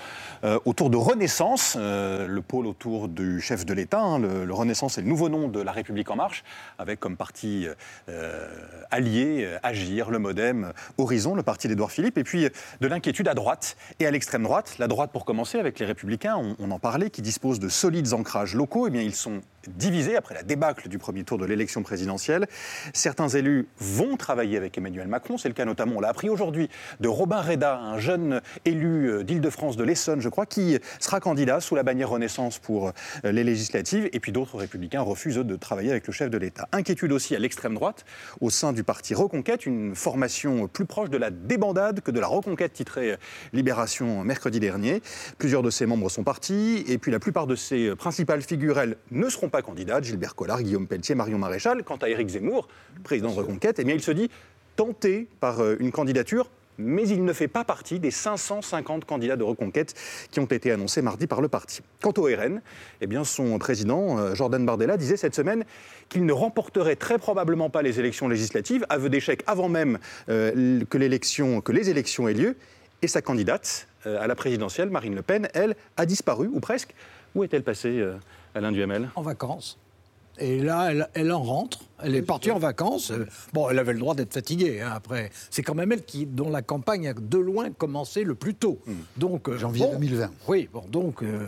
euh, 0.43 0.59
autour 0.65 0.89
de 0.89 0.97
Renaissance, 0.97 1.75
euh, 1.79 2.27
le 2.27 2.41
pôle 2.41 2.67
autour 2.67 3.07
du 3.07 3.39
chef 3.41 3.65
de 3.65 3.73
l'État. 3.73 4.01
hein. 4.01 4.19
le, 4.19 4.45
le 4.45 4.53
Renaissance 4.53 4.97
est 4.97 5.01
le 5.01 5.07
nouveau 5.07 5.29
nom 5.29 5.47
de 5.47 5.61
La 5.61 5.71
République 5.71 6.09
En 6.11 6.15
Marche, 6.15 6.43
avec 6.77 6.99
comme 6.99 7.15
parti 7.17 7.67
euh, 8.09 8.47
allié 8.91 9.43
euh, 9.45 9.57
Agir, 9.63 10.09
le 10.09 10.19
Modem, 10.19 10.73
Horizon, 10.97 11.35
le 11.35 11.43
parti 11.43 11.67
d'Édouard 11.67 11.91
Philippe. 11.91 12.17
Et 12.17 12.23
puis 12.23 12.47
de 12.81 12.87
l'inquiétude 12.87 13.27
à 13.27 13.33
droite 13.33 13.77
et 13.99 14.05
à 14.05 14.11
l'extrême 14.11 14.43
droite. 14.43 14.75
La 14.79 14.87
droite, 14.87 15.11
pour 15.11 15.25
commencer, 15.25 15.59
avec 15.59 15.79
les 15.79 15.85
Républicains, 15.85 16.35
on, 16.37 16.55
on 16.59 16.71
en 16.71 16.79
parlait, 16.79 17.09
qui 17.09 17.21
disposent 17.21 17.59
de 17.59 17.69
solides 17.69 18.13
ancrages 18.13 18.55
locaux. 18.55 18.87
Eh 18.87 18.89
bien, 18.89 19.01
ils 19.01 19.15
sont 19.15 19.41
divisés 19.67 20.15
après 20.15 20.35
la 20.35 20.43
débâcle 20.43 20.89
du 20.89 20.97
premier 20.97 21.23
tour 21.23 21.37
de 21.37 21.45
l'élection 21.45 21.83
présidentielle. 21.83 22.47
Certains 22.93 23.29
élus 23.29 23.67
vont 23.79 24.17
travailler 24.17 24.57
avec 24.57 24.77
Emmanuel 24.77 25.07
Macron. 25.07 25.37
C'est 25.37 25.47
le 25.47 25.53
cas 25.53 25.65
notamment, 25.65 25.95
on 25.97 26.01
l'a 26.01 26.09
appris 26.09 26.29
aujourd'hui, 26.29 26.69
de 26.99 27.07
Robin 27.07 27.41
Reda, 27.41 27.77
un 27.77 27.97
jeune 27.97 28.41
élu 28.65 29.09
euh, 29.09 29.23
d'Île-de-France, 29.23 29.77
de 29.77 29.83
l'Essonne, 29.83 30.21
je 30.21 30.29
crois, 30.29 30.45
qui 30.45 30.77
sera 30.99 31.19
candidat 31.19 31.59
sous 31.59 31.75
la 31.75 31.83
bannière 31.83 32.09
Renaissance 32.09 32.59
pour 32.59 32.87
euh, 32.87 33.31
les 33.31 33.43
législatives. 33.43 34.09
Et 34.13 34.19
puis 34.19 34.31
d'autres 34.31 34.57
républicains 34.57 35.01
refusent 35.01 35.35
de 35.35 35.55
travailler 35.55 35.91
avec 35.91 36.07
le 36.07 36.13
chef 36.13 36.29
de 36.29 36.37
l'État. 36.37 36.67
Inquiétude 36.71 37.11
aussi 37.11 37.35
à 37.35 37.39
l'extrême 37.39 37.75
droite, 37.75 38.05
au 38.41 38.49
sein 38.49 38.73
du 38.73 38.83
parti 38.83 39.13
Reconquête, 39.13 39.65
une 39.65 39.95
formation 39.95 40.67
plus 40.67 40.85
proche 40.85 41.09
de 41.09 41.17
la 41.17 41.29
débandade 41.29 42.01
que 42.01 42.11
de 42.11 42.19
la 42.19 42.27
Reconquête, 42.27 42.73
titrée 42.73 43.13
euh, 43.13 43.17
Libération 43.53 44.23
mercredi 44.23 44.59
dernier. 44.59 45.01
Plusieurs 45.37 45.63
de 45.63 45.69
ses 45.69 45.85
membres 45.85 46.09
sont 46.09 46.23
partis, 46.23 46.83
et 46.87 46.97
puis 46.97 47.11
la 47.11 47.19
plupart 47.19 47.47
de 47.47 47.55
ses 47.55 47.95
principales 47.95 48.41
figures, 48.41 48.79
elles, 48.79 48.97
ne 49.11 49.29
seront 49.29 49.49
pas 49.53 49.61
candidates. 49.61 50.03
Gilbert 50.03 50.33
Collard, 50.33 50.63
Guillaume 50.63 50.87
Pelletier, 50.87 51.13
Marion 51.13 51.37
Maréchal. 51.37 51.83
Quant 51.83 51.97
à 51.97 52.09
Éric 52.09 52.27
Zemmour, 52.27 52.67
président 53.03 53.29
de 53.29 53.35
Reconquête, 53.35 53.77
eh 53.77 53.83
bien, 53.83 53.93
il 53.93 54.01
se 54.01 54.09
dit 54.09 54.31
tenté 54.75 55.27
par 55.39 55.61
euh, 55.61 55.77
une 55.79 55.91
candidature 55.91 56.49
mais 56.79 57.07
il 57.07 57.23
ne 57.23 57.33
fait 57.33 57.47
pas 57.47 57.63
partie 57.63 57.99
des 57.99 58.09
550 58.09 59.05
candidats 59.05 59.35
de 59.35 59.43
reconquête 59.43 59.93
qui 60.31 60.39
ont 60.39 60.47
été 60.47 60.71
annoncés 60.71 61.03
mardi 61.03 61.27
par 61.27 61.39
le 61.39 61.47
parti. 61.47 61.81
Quant 62.01 62.13
au 62.17 62.23
RN, 62.23 62.63
eh 62.99 63.05
bien 63.05 63.23
son 63.23 63.59
président, 63.59 64.17
euh, 64.17 64.33
Jordan 64.33 64.65
Bardella, 64.65 64.97
disait 64.97 65.15
cette 65.15 65.35
semaine 65.35 65.65
qu'il 66.09 66.25
ne 66.25 66.33
remporterait 66.33 66.95
très 66.95 67.19
probablement 67.19 67.69
pas 67.69 67.83
les 67.83 67.99
élections 67.99 68.27
législatives, 68.27 68.87
aveu 68.89 69.11
d'échec 69.11 69.43
avant 69.45 69.69
même 69.69 69.99
euh, 70.29 70.83
que, 70.89 70.97
les 70.97 71.05
élections 71.91 72.27
aient 72.27 72.33
lieu. 72.33 72.55
Et 73.03 73.07
sa 73.07 73.21
candidate 73.21 73.87
à 74.03 74.25
la 74.25 74.33
présidentielle, 74.33 74.89
Marine 74.89 75.13
Le 75.13 75.21
Pen, 75.21 75.47
elle, 75.53 75.75
a 75.95 76.07
disparu, 76.07 76.49
ou 76.51 76.59
presque. 76.59 76.95
Où 77.35 77.43
est-elle 77.43 77.61
passée, 77.61 78.03
Alain 78.55 78.71
Duhamel 78.71 79.09
En 79.15 79.21
vacances. 79.21 79.77
Et 80.39 80.57
là, 80.63 80.87
elle, 80.89 81.07
elle 81.13 81.31
en 81.31 81.43
rentre. 81.43 81.81
Elle 82.01 82.15
est 82.15 82.23
partie 82.23 82.49
en 82.49 82.57
vacances. 82.57 83.11
Euh, 83.11 83.27
Bon, 83.53 83.69
elle 83.69 83.77
avait 83.77 83.93
le 83.93 83.99
droit 83.99 84.15
d'être 84.15 84.33
fatiguée. 84.33 84.81
hein, 84.81 84.91
après, 84.95 85.29
c'est 85.51 85.61
quand 85.61 85.75
même 85.75 85.91
elle 85.91 86.03
qui, 86.03 86.25
dont 86.25 86.49
la 86.49 86.63
campagne 86.63 87.07
a 87.07 87.13
de 87.13 87.37
loin 87.37 87.69
commencé 87.69 88.23
le 88.23 88.33
plus 88.33 88.55
tôt. 88.55 88.79
Donc 89.15 89.47
euh, 89.47 89.59
Janvier 89.59 89.85
bon, 89.85 89.91
2020. 89.93 90.31
Oui, 90.47 90.69
bon, 90.73 90.83
donc 90.89 91.21
euh, 91.21 91.45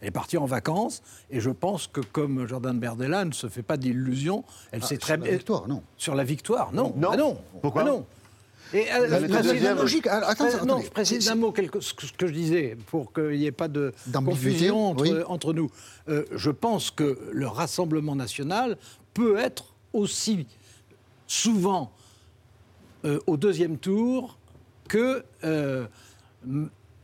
elle 0.00 0.08
est 0.08 0.10
partie 0.10 0.38
en 0.38 0.46
vacances. 0.46 1.02
Et 1.30 1.40
je 1.40 1.50
pense 1.50 1.86
que 1.86 2.00
comme 2.00 2.46
Jordan 2.48 2.78
Berdella 2.78 3.26
ne 3.26 3.32
se 3.32 3.46
fait 3.48 3.62
pas 3.62 3.76
d'illusions, 3.76 4.42
elle 4.72 4.80
Ah, 4.82 4.86
sait 4.86 4.94
sur 4.94 5.00
très 5.02 5.16
la 5.18 5.22
bien. 5.24 5.32
victoire, 5.32 5.68
non. 5.68 5.82
Sur 5.98 6.14
la 6.14 6.24
victoire, 6.24 6.72
non. 6.72 6.94
Non. 6.96 7.10
Ah 7.12 7.16
non. 7.18 7.36
Pourquoi 7.60 7.82
Ah 7.82 7.88
non. 7.88 8.06
Et, 8.74 8.92
euh, 8.92 9.28
deuxième. 9.28 9.76
logique. 9.76 10.06
Attends, 10.08 10.46
Euh, 10.46 10.64
non, 10.64 10.80
je 10.80 10.90
précise 10.90 11.26
d'un 11.26 11.36
mot 11.36 11.52
quelque, 11.52 11.80
ce 11.80 11.94
que 11.94 12.06
ce 12.06 12.12
que 12.12 12.26
je 12.26 12.32
disais 12.32 12.76
pour 12.86 13.12
qu'il 13.12 13.38
n'y 13.38 13.46
ait 13.46 13.52
pas 13.52 13.68
de 13.68 13.92
confusion 14.12 14.88
entre, 14.90 15.02
oui. 15.02 15.14
entre 15.26 15.52
nous. 15.52 15.70
Euh, 16.08 16.24
je 16.32 16.50
pense 16.50 16.90
que 16.90 17.18
le 17.32 17.46
Rassemblement 17.46 18.16
national 18.16 18.76
peut 19.14 19.38
être 19.38 19.74
aussi 19.92 20.46
souvent 21.28 21.92
euh, 23.04 23.20
au 23.26 23.36
deuxième 23.36 23.78
tour 23.78 24.38
que 24.88 25.22
euh, 25.44 25.86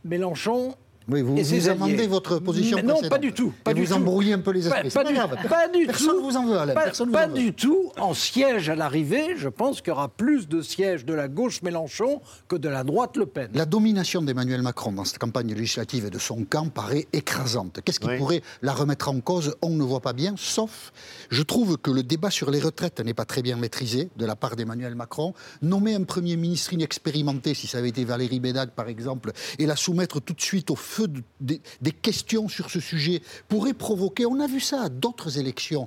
Mélenchon. 0.05 0.75
Oui, 1.09 1.23
vous, 1.23 1.69
amendez 1.69 2.07
votre 2.07 2.39
position 2.39 2.77
Mais 2.77 2.83
Non, 2.83 2.91
précédente. 2.95 3.11
pas 3.11 3.19
du 3.19 3.33
tout. 3.33 3.53
Pas 3.65 3.71
Et 3.73 3.75
du 3.75 3.81
vous 3.85 3.89
tout. 3.89 3.95
embrouillez 3.95 4.33
un 4.35 4.39
peu 4.39 4.53
les 4.53 4.67
esprits. 4.69 4.91
Pas, 4.91 5.03
pas 5.05 5.13
grave. 5.13 5.37
pas 5.49 5.67
du 5.69 5.87
Personne 5.87 6.17
tout. 6.19 6.23
vous 6.23 6.37
en 6.37 6.47
veut, 6.47 6.57
Alain. 6.59 6.75
Pas, 6.75 6.85
Personne 6.85 7.09
vous 7.09 7.15
pas 7.15 7.27
en 7.27 7.31
veut. 7.31 7.35
du 7.39 7.53
tout. 7.53 7.91
En 7.99 8.15
siège 8.15 8.69
à 8.69 8.77
l'arrivée, 8.77 9.35
je 9.37 9.49
pense 9.49 9.81
qu'il 9.81 9.89
y 9.89 9.91
aura 9.93 10.09
plus 10.09 10.47
de 10.47 10.63
sièges 10.63 11.05
de 11.05 11.13
la 11.15 11.27
gauche 11.27 11.63
Mélenchon 11.63 12.21
que 12.49 12.55
de 12.57 12.69
la 12.69 12.85
droite 12.85 13.17
Le 13.17 13.27
Pen. 13.27 13.51
La 13.55 13.65
domination 13.67 14.23
d'Emmanuel 14.23 14.63
Macron 14.63 14.93
dans 14.93 15.05
cette 15.05 15.19
campagne 15.19 15.53
législative 15.53 16.07
et 16.07 16.11
de 16.11 16.19
son 16.19 16.45
camp 16.45 16.69
paraît 16.69 17.09
écrasante. 17.13 17.81
Qu'est-ce 17.85 17.99
qui 17.99 18.07
Oui. 18.07 18.19
pourrait 18.19 18.43
la 18.63 18.73
remettre 18.73 19.09
en 19.09 19.19
cause 19.21 19.57
On 19.63 19.71
ne 19.71 19.83
voit 19.83 20.01
pas 20.01 20.13
bien, 20.13 20.35
sauf, 20.37 20.93
je 21.31 21.43
trouve 21.43 21.77
que 21.79 21.91
le 21.91 22.03
débat 22.05 22.31
sur 22.31 22.51
les 22.51 22.61
retraites 22.61 23.01
n'est 23.01 23.15
pas 23.15 23.25
très 23.25 23.43
bien 23.43 23.57
maîtrisé 23.57 24.11
de 24.17 24.27
la 24.27 24.37
part 24.37 24.55
d'Emmanuel 24.55 24.95
Macron. 24.95 25.35
Nommer 25.63 25.95
un 25.97 26.05
Premier 26.05 26.37
ministre 26.37 26.73
inexpérimenté, 26.73 27.55
si 27.55 27.67
ça 27.67 27.79
avait 27.79 27.89
été 27.89 28.05
Valérie 28.05 28.39
Bédag 28.39 28.71
par 28.71 28.89
exemple, 28.89 29.33
et 29.59 29.67
la 29.67 29.75
soumettre 29.77 30.21
tout 30.21 30.35
de 30.35 30.41
suite 30.41 30.71
au 30.71 30.77
feu 30.91 31.07
de- 31.09 31.23
des- 31.41 31.61
des 31.81 31.93
questions 31.93 32.49
sur 32.49 32.69
ce 32.71 32.81
sujet, 32.81 33.23
pourrait 33.49 33.75
provoquer, 33.75 34.27
on 34.27 34.41
a 34.41 34.47
vu 34.49 34.61
ça 34.61 34.83
à 34.83 34.89
d'autres 34.89 35.39
élections, 35.39 35.87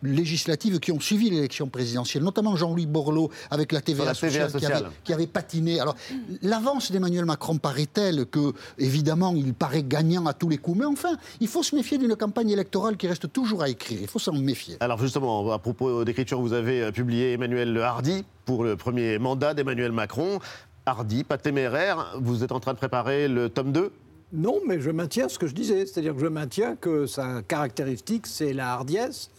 législatives 0.00 0.78
qui 0.78 0.92
ont 0.92 1.00
suivi 1.00 1.28
l'élection 1.28 1.68
présidentielle, 1.68 2.22
notamment 2.22 2.54
Jean-Louis 2.54 2.86
Borloo 2.86 3.30
avec 3.50 3.72
la 3.72 3.80
TVA, 3.80 4.04
la 4.04 4.14
TVA 4.14 4.48
sociale, 4.48 4.60
qui 4.60 4.66
avait- 4.66 4.74
sociale. 4.76 4.92
qui 5.02 5.12
avait 5.12 5.26
patiné. 5.26 5.80
Alors, 5.80 5.96
l'avance 6.42 6.92
d'Emmanuel 6.92 7.24
Macron 7.24 7.58
paraît 7.58 7.86
telle 7.92 8.26
que, 8.26 8.52
évidemment, 8.78 9.34
il 9.34 9.54
paraît 9.54 9.82
gagnant 9.82 10.24
à 10.26 10.34
tous 10.34 10.48
les 10.48 10.58
coups. 10.58 10.78
Mais 10.78 10.84
enfin, 10.84 11.16
il 11.40 11.48
faut 11.48 11.64
se 11.64 11.74
méfier 11.74 11.98
d'une 11.98 12.14
campagne 12.14 12.50
électorale 12.50 12.96
qui 12.96 13.08
reste 13.08 13.32
toujours 13.32 13.62
à 13.64 13.68
écrire. 13.68 13.98
Il 14.00 14.06
faut 14.06 14.20
s'en 14.20 14.34
méfier. 14.34 14.76
Alors 14.78 15.00
justement, 15.00 15.50
à 15.50 15.58
propos 15.58 16.04
d'écriture, 16.04 16.40
vous 16.40 16.52
avez 16.52 16.80
euh, 16.80 16.92
publié 16.92 17.32
Emmanuel 17.32 17.76
Hardy 17.78 18.24
pour 18.44 18.62
le 18.62 18.76
premier 18.76 19.18
mandat 19.18 19.52
d'Emmanuel 19.52 19.90
Macron. 19.90 20.38
Hardy, 20.88 21.24
pas 21.24 21.38
téméraire, 21.38 22.14
vous 22.20 22.42
êtes 22.44 22.52
en 22.52 22.60
train 22.60 22.72
de 22.72 22.78
préparer 22.78 23.28
le 23.28 23.48
tome 23.48 23.72
2 23.72 23.92
Non, 24.32 24.60
mais 24.66 24.80
je 24.80 24.90
maintiens 24.90 25.28
ce 25.28 25.38
que 25.38 25.46
je 25.46 25.54
disais. 25.54 25.86
C'est-à-dire 25.86 26.14
que 26.14 26.20
je 26.20 26.26
maintiens 26.26 26.76
que 26.76 27.06
sa 27.06 27.42
caractéristique, 27.42 28.26
c'est 28.26 28.52
la 28.52 28.72
hardiesse. 28.72 29.30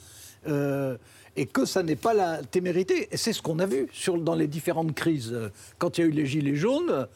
euh, 0.48 0.96
et 1.36 1.46
que 1.46 1.64
ça 1.66 1.84
n'est 1.84 1.96
pas 1.96 2.14
la 2.14 2.42
témérité. 2.44 3.08
Et 3.12 3.18
c'est 3.18 3.32
ce 3.34 3.42
qu'on 3.42 3.60
a 3.60 3.66
vu 3.66 3.88
sur, 3.94 4.18
dans 4.20 4.36
les 4.36 4.48
différentes 4.48 4.94
crises. 4.94 5.34
Quand 5.78 5.98
il 5.98 6.02
y 6.02 6.04
a 6.04 6.08
eu 6.08 6.12
les 6.12 6.26
Gilets 6.26 6.56
jaunes, 6.56 7.08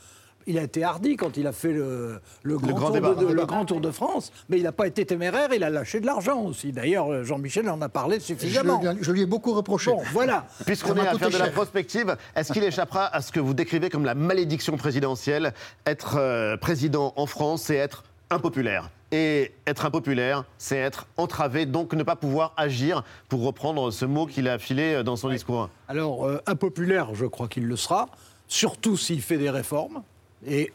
il 0.47 0.57
a 0.57 0.63
été 0.63 0.83
hardi 0.83 1.15
quand 1.15 1.37
il 1.37 1.47
a 1.47 1.51
fait 1.51 1.71
le, 1.71 2.19
le 2.43 2.57
grand, 2.57 2.73
grand 2.73 2.87
tour, 2.87 2.91
débat. 2.91 3.13
de, 3.15 3.25
le 3.25 3.45
grand 3.45 3.65
tour 3.65 3.81
de 3.81 3.91
France. 3.91 4.31
Mais 4.49 4.57
il 4.57 4.63
n'a 4.63 4.71
pas 4.71 4.87
été 4.87 5.05
téméraire, 5.05 5.49
il 5.53 5.63
a 5.63 5.69
lâché 5.69 5.99
de 5.99 6.05
l'argent 6.05 6.41
aussi. 6.41 6.71
D'ailleurs, 6.71 7.11
euh, 7.11 7.23
Jean-Michel 7.23 7.69
en 7.69 7.81
a 7.81 7.89
parlé 7.89 8.19
suffisamment. 8.19 8.81
je 9.01 9.11
lui 9.11 9.21
ai 9.21 9.25
beaucoup 9.25 9.53
reproché. 9.53 9.91
Bon, 9.91 10.01
voilà. 10.11 10.45
Puisqu'on 10.65 10.95
est 10.95 11.07
à 11.07 11.17
faire 11.17 11.29
de 11.29 11.37
la 11.37 11.49
prospective, 11.49 12.15
est-ce 12.35 12.53
qu'il 12.53 12.63
échappera 12.63 13.05
à 13.07 13.21
ce 13.21 13.31
que 13.31 13.39
vous 13.39 13.53
décrivez 13.53 13.89
comme 13.89 14.05
la 14.05 14.15
malédiction 14.15 14.77
présidentielle 14.77 15.53
Être 15.85 16.17
euh, 16.17 16.57
président 16.57 17.13
en 17.15 17.25
France, 17.25 17.63
c'est 17.63 17.75
être 17.75 18.03
impopulaire? 18.29 18.89
Et 19.11 19.51
être 19.67 19.85
impopulaire, 19.85 20.43
c'est 20.57 20.77
être 20.77 21.05
entravé, 21.17 21.67
donc 21.67 21.93
ne 21.93 22.01
pas 22.01 22.15
pouvoir 22.15 22.53
agir, 22.57 23.03
pour 23.29 23.43
reprendre 23.43 23.91
ce 23.91 24.05
mot 24.05 24.25
qu'il 24.25 24.47
a 24.47 24.53
affilé 24.53 24.95
euh, 24.95 25.03
dans 25.03 25.15
son 25.15 25.29
discours. 25.29 25.69
Alors, 25.87 26.25
euh, 26.25 26.41
impopulaire, 26.47 27.13
je 27.13 27.27
crois 27.27 27.47
qu'il 27.47 27.67
le 27.67 27.75
sera, 27.75 28.07
surtout 28.47 28.97
s'il 28.97 29.21
fait 29.21 29.37
des 29.37 29.51
réformes. 29.51 30.01
Et 30.47 30.71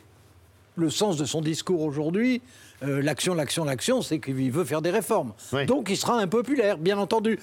le 0.76 0.90
sens 0.90 1.16
de 1.16 1.24
son 1.24 1.40
discours 1.40 1.82
aujourd'hui, 1.82 2.40
euh, 2.82 3.02
l'action, 3.02 3.34
l'action, 3.34 3.64
l'action, 3.64 4.02
c'est 4.02 4.20
qu'il 4.20 4.50
veut 4.52 4.64
faire 4.64 4.82
des 4.82 4.90
réformes. 4.90 5.32
Donc, 5.66 5.88
il 5.90 5.96
sera 5.96 6.18
impopulaire, 6.18 6.78
bien 6.78 6.98
entendu. 6.98 7.38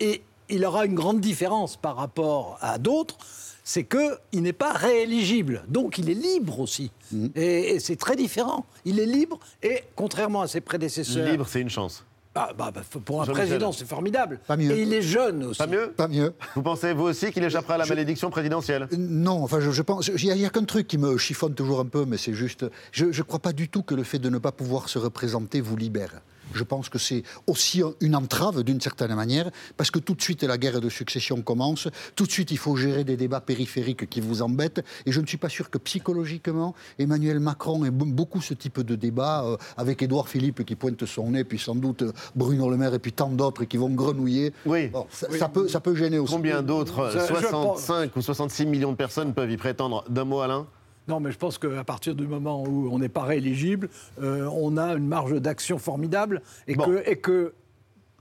Et 0.00 0.22
il 0.48 0.64
aura 0.64 0.84
une 0.86 0.94
grande 0.94 1.20
différence 1.20 1.76
par 1.76 1.96
rapport 1.96 2.58
à 2.60 2.78
d'autres, 2.78 3.16
c'est 3.62 3.84
qu'il 3.84 4.42
n'est 4.42 4.52
pas 4.52 4.72
rééligible. 4.72 5.62
Donc, 5.68 5.98
il 5.98 6.10
est 6.10 6.14
libre 6.14 6.58
aussi. 6.58 6.90
Et, 7.36 7.74
et 7.74 7.80
c'est 7.80 7.96
très 7.96 8.16
différent. 8.16 8.66
Il 8.84 8.98
est 8.98 9.06
libre 9.06 9.38
et, 9.62 9.84
contrairement 9.94 10.42
à 10.42 10.48
ses 10.48 10.60
prédécesseurs... 10.60 11.30
Libre, 11.30 11.46
c'est 11.48 11.60
une 11.60 11.70
chance. 11.70 12.04
Ah, 12.34 12.50
bah, 12.56 12.70
bah, 12.72 12.82
pour 13.04 13.22
un 13.22 13.26
président, 13.26 13.72
c'est 13.72 13.88
formidable. 13.88 14.38
Pas 14.46 14.56
mieux. 14.56 14.70
Et 14.70 14.82
il 14.82 14.94
est 14.94 15.02
jeune 15.02 15.42
aussi. 15.44 15.58
Pas 15.58 15.66
mieux 15.66 15.90
Pas 15.96 16.06
mieux. 16.06 16.32
Vous 16.54 16.62
pensez, 16.62 16.92
vous 16.92 17.02
aussi, 17.04 17.32
qu'il 17.32 17.42
échappera 17.42 17.74
à 17.74 17.78
la 17.78 17.86
malédiction 17.86 18.30
présidentielle? 18.30 18.86
Non, 18.96 19.42
enfin, 19.42 19.58
je, 19.58 19.72
je 19.72 19.82
pense. 19.82 20.06
Il 20.06 20.24
n'y 20.24 20.30
a, 20.30 20.34
il 20.36 20.40
y 20.40 20.46
a 20.46 20.50
qu'un 20.50 20.64
truc 20.64 20.86
qui 20.86 20.96
me 20.96 21.18
chiffonne 21.18 21.54
toujours 21.54 21.80
un 21.80 21.86
peu, 21.86 22.04
mais 22.04 22.16
c'est 22.18 22.34
juste. 22.34 22.66
Je 22.92 23.06
ne 23.06 23.22
crois 23.22 23.40
pas 23.40 23.52
du 23.52 23.68
tout 23.68 23.82
que 23.82 23.96
le 23.96 24.04
fait 24.04 24.20
de 24.20 24.28
ne 24.28 24.38
pas 24.38 24.52
pouvoir 24.52 24.88
se 24.88 24.98
représenter 24.98 25.60
vous 25.60 25.76
libère. 25.76 26.20
Je 26.54 26.64
pense 26.64 26.88
que 26.88 26.98
c'est 26.98 27.22
aussi 27.46 27.82
un- 27.82 27.92
une 28.00 28.14
entrave 28.16 28.62
d'une 28.62 28.80
certaine 28.80 29.14
manière, 29.14 29.50
parce 29.76 29.90
que 29.90 29.98
tout 29.98 30.14
de 30.14 30.22
suite 30.22 30.42
la 30.42 30.58
guerre 30.58 30.80
de 30.80 30.88
succession 30.88 31.40
commence, 31.42 31.88
tout 32.16 32.26
de 32.26 32.30
suite 32.30 32.50
il 32.50 32.58
faut 32.58 32.76
gérer 32.76 33.04
des 33.04 33.16
débats 33.16 33.40
périphériques 33.40 34.08
qui 34.08 34.20
vous 34.20 34.42
embêtent, 34.42 34.84
et 35.06 35.12
je 35.12 35.20
ne 35.20 35.26
suis 35.26 35.36
pas 35.36 35.48
sûr 35.48 35.70
que 35.70 35.78
psychologiquement 35.78 36.74
Emmanuel 36.98 37.40
Macron 37.40 37.84
ait 37.84 37.90
be- 37.90 38.10
beaucoup 38.12 38.40
ce 38.40 38.54
type 38.54 38.80
de 38.80 38.94
débat, 38.96 39.44
euh, 39.44 39.56
avec 39.76 40.02
Édouard 40.02 40.28
Philippe 40.28 40.64
qui 40.64 40.74
pointe 40.76 41.04
son 41.06 41.30
nez, 41.30 41.44
puis 41.44 41.58
sans 41.58 41.74
doute 41.74 42.02
euh, 42.02 42.12
Bruno 42.34 42.68
Le 42.70 42.76
Maire 42.76 42.94
et 42.94 42.98
puis 42.98 43.12
tant 43.12 43.28
d'autres 43.30 43.64
qui 43.64 43.76
vont 43.76 43.90
grenouiller. 43.90 44.52
Oui. 44.66 44.88
Bon, 44.88 45.06
ça, 45.10 45.28
ça 45.38 45.48
peut, 45.48 45.68
ça 45.68 45.80
peut 45.80 45.94
gêner 45.94 46.18
aussi. 46.18 46.32
Combien 46.34 46.62
d'autres 46.62 46.98
euh, 47.00 47.26
Ça, 47.26 47.34
je 47.34 47.40
65 47.46 48.16
ou 48.16 48.22
66 48.22 48.66
millions 48.66 48.92
de 48.92 48.96
personnes 48.96 49.32
peuvent 49.34 49.50
y 49.50 49.56
prétendre 49.56 50.04
D'un 50.08 50.24
mot, 50.24 50.40
Alain? 50.40 50.66
Non, 51.10 51.18
mais 51.18 51.32
je 51.32 51.38
pense 51.38 51.58
qu'à 51.58 51.82
partir 51.82 52.14
du 52.14 52.28
moment 52.28 52.62
où 52.62 52.88
on 52.92 53.00
n'est 53.00 53.08
pas 53.08 53.24
rééligible, 53.24 53.88
euh, 54.22 54.48
on 54.52 54.76
a 54.76 54.94
une 54.94 55.08
marge 55.08 55.34
d'action 55.40 55.76
formidable 55.78 56.40
et 56.68 56.76
que, 56.76 57.02
et 57.04 57.16
que 57.16 57.52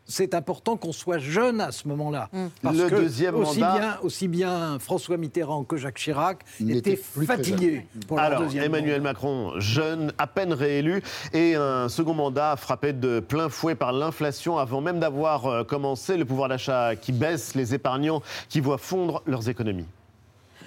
c'est 0.05 0.33
important 0.33 0.75
qu'on 0.75 0.91
soit 0.91 1.19
jeune 1.19 1.61
à 1.61 1.71
ce 1.71 1.87
moment-là. 1.87 2.29
Parce 2.63 2.75
Le 2.75 2.89
que 2.89 2.95
deuxième 2.95 3.35
aussi 3.35 3.59
mandat- 3.59 3.77
Bien, 3.77 3.97
aussi 4.01 4.27
bien 4.27 4.79
François 4.79 5.17
Mitterrand 5.17 5.63
que 5.65 5.77
Jacques 5.77 5.99
Chirac 5.99 6.39
étaient 6.67 6.95
fatigués 6.95 7.85
pour 8.07 8.17
leur 8.17 8.25
Alors, 8.25 8.41
deuxième 8.41 8.63
Emmanuel 8.63 9.01
mandat. 9.01 9.09
Macron, 9.11 9.51
jeune, 9.59 10.11
à 10.17 10.25
peine 10.25 10.51
réélu, 10.51 11.03
et 11.31 11.53
un 11.53 11.89
second 11.89 12.15
mandat 12.15 12.55
frappé 12.55 12.91
de 12.91 13.19
plein 13.19 13.49
fouet 13.49 13.75
par 13.75 13.93
l'inflation 13.93 14.57
avant 14.57 14.81
même 14.81 14.99
d'avoir 14.99 15.45
euh, 15.45 15.63
commencé, 15.63 16.17
le 16.17 16.25
pouvoir 16.25 16.49
d'achat 16.49 16.95
qui 16.95 17.11
baisse, 17.11 17.53
les 17.53 17.75
épargnants 17.75 18.23
qui 18.49 18.61
voient 18.61 18.79
fondre 18.79 19.21
leurs 19.27 19.47
économies. 19.47 19.85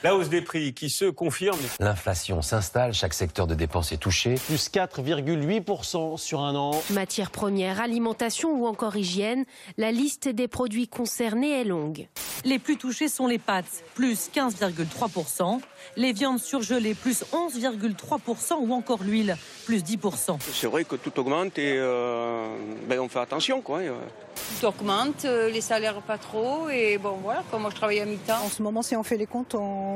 La 0.03 0.17
hausse 0.17 0.29
des 0.29 0.43
prix 0.43 0.75
qui 0.75 0.91
se 0.91 1.05
confirme. 1.05 1.59
L'inflation 1.79 2.43
s'installe, 2.43 2.93
chaque 2.93 3.15
secteur 3.15 3.47
de 3.47 3.55
dépenses 3.55 3.93
est 3.93 3.99
touché. 3.99 4.35
Plus 4.35 4.69
4,8% 4.69 6.19
sur 6.19 6.41
un 6.41 6.57
an. 6.57 6.73
Matières 6.91 7.31
premières, 7.31 7.81
alimentation 7.81 8.51
ou 8.51 8.67
encore 8.67 8.97
hygiène, 8.97 9.45
la 9.77 9.93
liste 9.93 10.29
des 10.29 10.49
produits 10.49 10.89
concernés 10.89 11.61
est 11.61 11.65
longue. 11.65 12.09
Les 12.45 12.59
plus 12.59 12.77
touchés 12.77 13.07
sont 13.07 13.29
les 13.29 13.39
pâtes, 13.39 13.85
plus 13.95 14.29
15,3%, 14.35 15.61
les 15.97 16.13
viandes 16.13 16.41
surgelées, 16.41 16.95
plus 16.95 17.25
11,3% 17.33 18.55
ou 18.59 18.73
encore 18.73 19.05
l'huile, 19.05 19.37
plus 19.65 19.85
10%. 19.85 20.39
C'est 20.53 20.67
vrai 20.67 20.83
que 20.83 20.97
tout 20.97 21.17
augmente 21.21 21.57
et 21.59 21.77
euh, 21.79 22.49
ben 22.89 22.99
on 22.99 23.09
fait 23.09 23.21
attention. 23.21 23.61
Quoi. 23.61 23.83
Tout 23.83 24.67
augmente, 24.67 25.25
euh, 25.25 25.51
les 25.51 25.61
salaires 25.61 26.01
pas 26.03 26.19
trop, 26.19 26.69
et 26.69 26.99
bon 26.99 27.19
voilà, 27.23 27.45
comme 27.51 27.63
moi 27.63 27.71
je 27.71 27.77
travaille 27.77 28.01
à 28.01 28.07
mi-temps. 28.07 28.45
En 28.45 28.49
ce 28.49 28.63
moment, 28.63 28.83
si 28.83 28.97
on 28.97 29.05
fait 29.05 29.17
les 29.17 29.27
comptes, 29.27 29.55
on, 29.55 29.92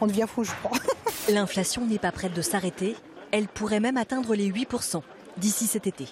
on 0.00 0.06
devient 0.06 0.26
fou, 0.28 0.44
je 0.44 0.52
crois. 0.62 0.78
L'inflation 1.32 1.86
n'est 1.86 1.98
pas 1.98 2.12
prête 2.12 2.34
de 2.34 2.42
s'arrêter. 2.42 2.96
Elle 3.32 3.48
pourrait 3.48 3.80
même 3.80 3.96
atteindre 3.96 4.34
les 4.34 4.50
8% 4.50 5.02
d'ici 5.36 5.66
cet 5.66 5.86
été. 5.86 6.06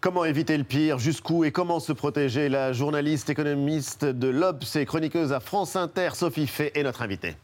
Comment 0.00 0.24
éviter 0.24 0.56
le 0.56 0.64
pire? 0.64 0.98
Jusqu'où 0.98 1.44
et 1.44 1.50
comment 1.50 1.80
se 1.80 1.92
protéger? 1.92 2.48
La 2.48 2.72
journaliste 2.72 3.30
économiste 3.30 4.04
de 4.04 4.28
l'Obs 4.28 4.76
et 4.76 4.84
chroniqueuse 4.84 5.32
à 5.32 5.40
France 5.40 5.76
Inter, 5.76 6.10
Sophie 6.14 6.46
Fay, 6.46 6.70
est 6.74 6.82
notre 6.82 7.02
invitée. 7.02 7.36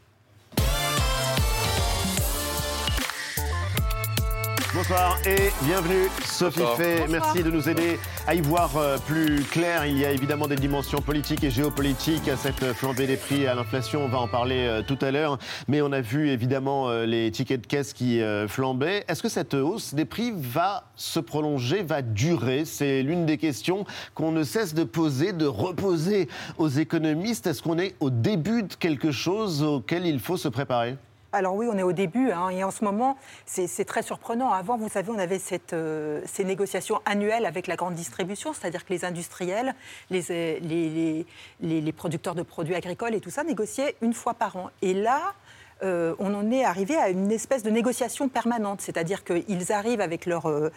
Bonsoir 4.81 5.19
et 5.27 5.51
bienvenue. 5.63 6.09
Sophie 6.25 6.57
Bonsoir. 6.57 6.77
Fay, 6.77 7.01
Bonsoir. 7.01 7.09
merci 7.11 7.43
de 7.43 7.51
nous 7.51 7.69
aider 7.69 7.99
à 8.25 8.33
y 8.33 8.41
voir 8.41 8.75
euh, 8.77 8.97
plus 8.97 9.43
clair. 9.43 9.85
Il 9.85 9.95
y 9.95 10.05
a 10.05 10.11
évidemment 10.11 10.47
des 10.47 10.55
dimensions 10.55 11.01
politiques 11.01 11.43
et 11.43 11.51
géopolitiques 11.51 12.27
à 12.27 12.35
cette 12.35 12.73
flambée 12.73 13.05
des 13.05 13.15
prix, 13.15 13.45
à 13.45 13.53
l'inflation. 13.53 14.03
On 14.03 14.07
va 14.07 14.17
en 14.17 14.27
parler 14.27 14.65
euh, 14.65 14.81
tout 14.81 14.97
à 15.01 15.11
l'heure. 15.11 15.37
Mais 15.67 15.83
on 15.83 15.91
a 15.91 16.01
vu 16.01 16.29
évidemment 16.29 16.89
euh, 16.89 17.05
les 17.05 17.29
tickets 17.29 17.61
de 17.61 17.67
caisse 17.67 17.93
qui 17.93 18.23
flambaient. 18.47 19.05
Est-ce 19.07 19.21
que 19.21 19.29
cette 19.29 19.53
hausse 19.53 19.93
des 19.93 20.05
prix 20.05 20.33
va 20.35 20.85
se 20.95 21.19
prolonger, 21.19 21.83
va 21.83 22.01
durer? 22.01 22.65
C'est 22.65 23.03
l'une 23.03 23.27
des 23.27 23.37
questions 23.37 23.85
qu'on 24.15 24.31
ne 24.31 24.41
cesse 24.41 24.73
de 24.73 24.83
poser, 24.83 25.31
de 25.31 25.45
reposer 25.45 26.27
aux 26.57 26.69
économistes. 26.69 27.45
Est-ce 27.45 27.61
qu'on 27.61 27.77
est 27.77 27.93
au 27.99 28.09
début 28.09 28.63
de 28.63 28.73
quelque 28.73 29.11
chose 29.11 29.61
auquel 29.61 30.07
il 30.07 30.19
faut 30.19 30.37
se 30.37 30.47
préparer? 30.47 30.97
Alors 31.33 31.55
oui, 31.55 31.67
on 31.71 31.77
est 31.77 31.83
au 31.83 31.93
début, 31.93 32.31
hein, 32.31 32.49
et 32.49 32.61
en 32.65 32.71
ce 32.71 32.83
moment, 32.83 33.15
c'est 33.45 33.85
très 33.85 34.01
surprenant. 34.01 34.51
Avant, 34.51 34.75
vous 34.77 34.89
savez, 34.89 35.09
on 35.11 35.17
avait 35.17 35.39
euh, 35.71 36.21
ces 36.25 36.43
négociations 36.43 36.99
annuelles 37.05 37.45
avec 37.45 37.67
la 37.67 37.77
grande 37.77 37.95
distribution, 37.95 38.51
c'est-à-dire 38.51 38.83
que 38.85 38.91
les 38.91 39.05
industriels, 39.05 39.73
euh, 40.11 40.59
les- 40.61 41.25
les 41.61 41.91
producteurs 41.93 42.35
de 42.35 42.41
produits 42.43 42.75
agricoles 42.75 43.15
et 43.15 43.21
tout 43.21 43.29
ça 43.29 43.45
négociaient 43.45 43.95
une 44.01 44.13
fois 44.13 44.33
par 44.33 44.57
an. 44.57 44.71
Et 44.81 44.93
là, 44.93 45.33
euh, 45.83 46.13
on 46.19 46.33
en 46.33 46.51
est 46.51 46.63
arrivé 46.63 46.95
à 46.95 47.09
une 47.09 47.31
espèce 47.31 47.63
de 47.63 47.69
négociation 47.69 48.29
permanente, 48.29 48.81
c'est-à-dire 48.81 49.23
qu'ils 49.23 49.71
arrivent 49.71 50.01
avec 50.01 50.25
leur, 50.25 50.47
euh, 50.47 50.69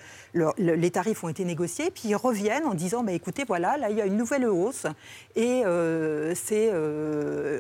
les 0.59 0.91
tarifs 0.91 1.25
ont 1.25 1.29
été 1.29 1.45
négociés, 1.45 1.91
puis 1.91 2.11
ils 2.11 2.17
reviennent 2.17 2.65
en 2.65 2.75
disant, 2.75 3.03
bah, 3.05 3.13
écoutez, 3.13 3.45
voilà, 3.47 3.77
là 3.77 3.91
il 3.91 3.97
y 3.97 4.01
a 4.01 4.07
une 4.07 4.17
nouvelle 4.17 4.47
hausse, 4.47 4.87
et 5.37 5.63
euh, 5.67 6.35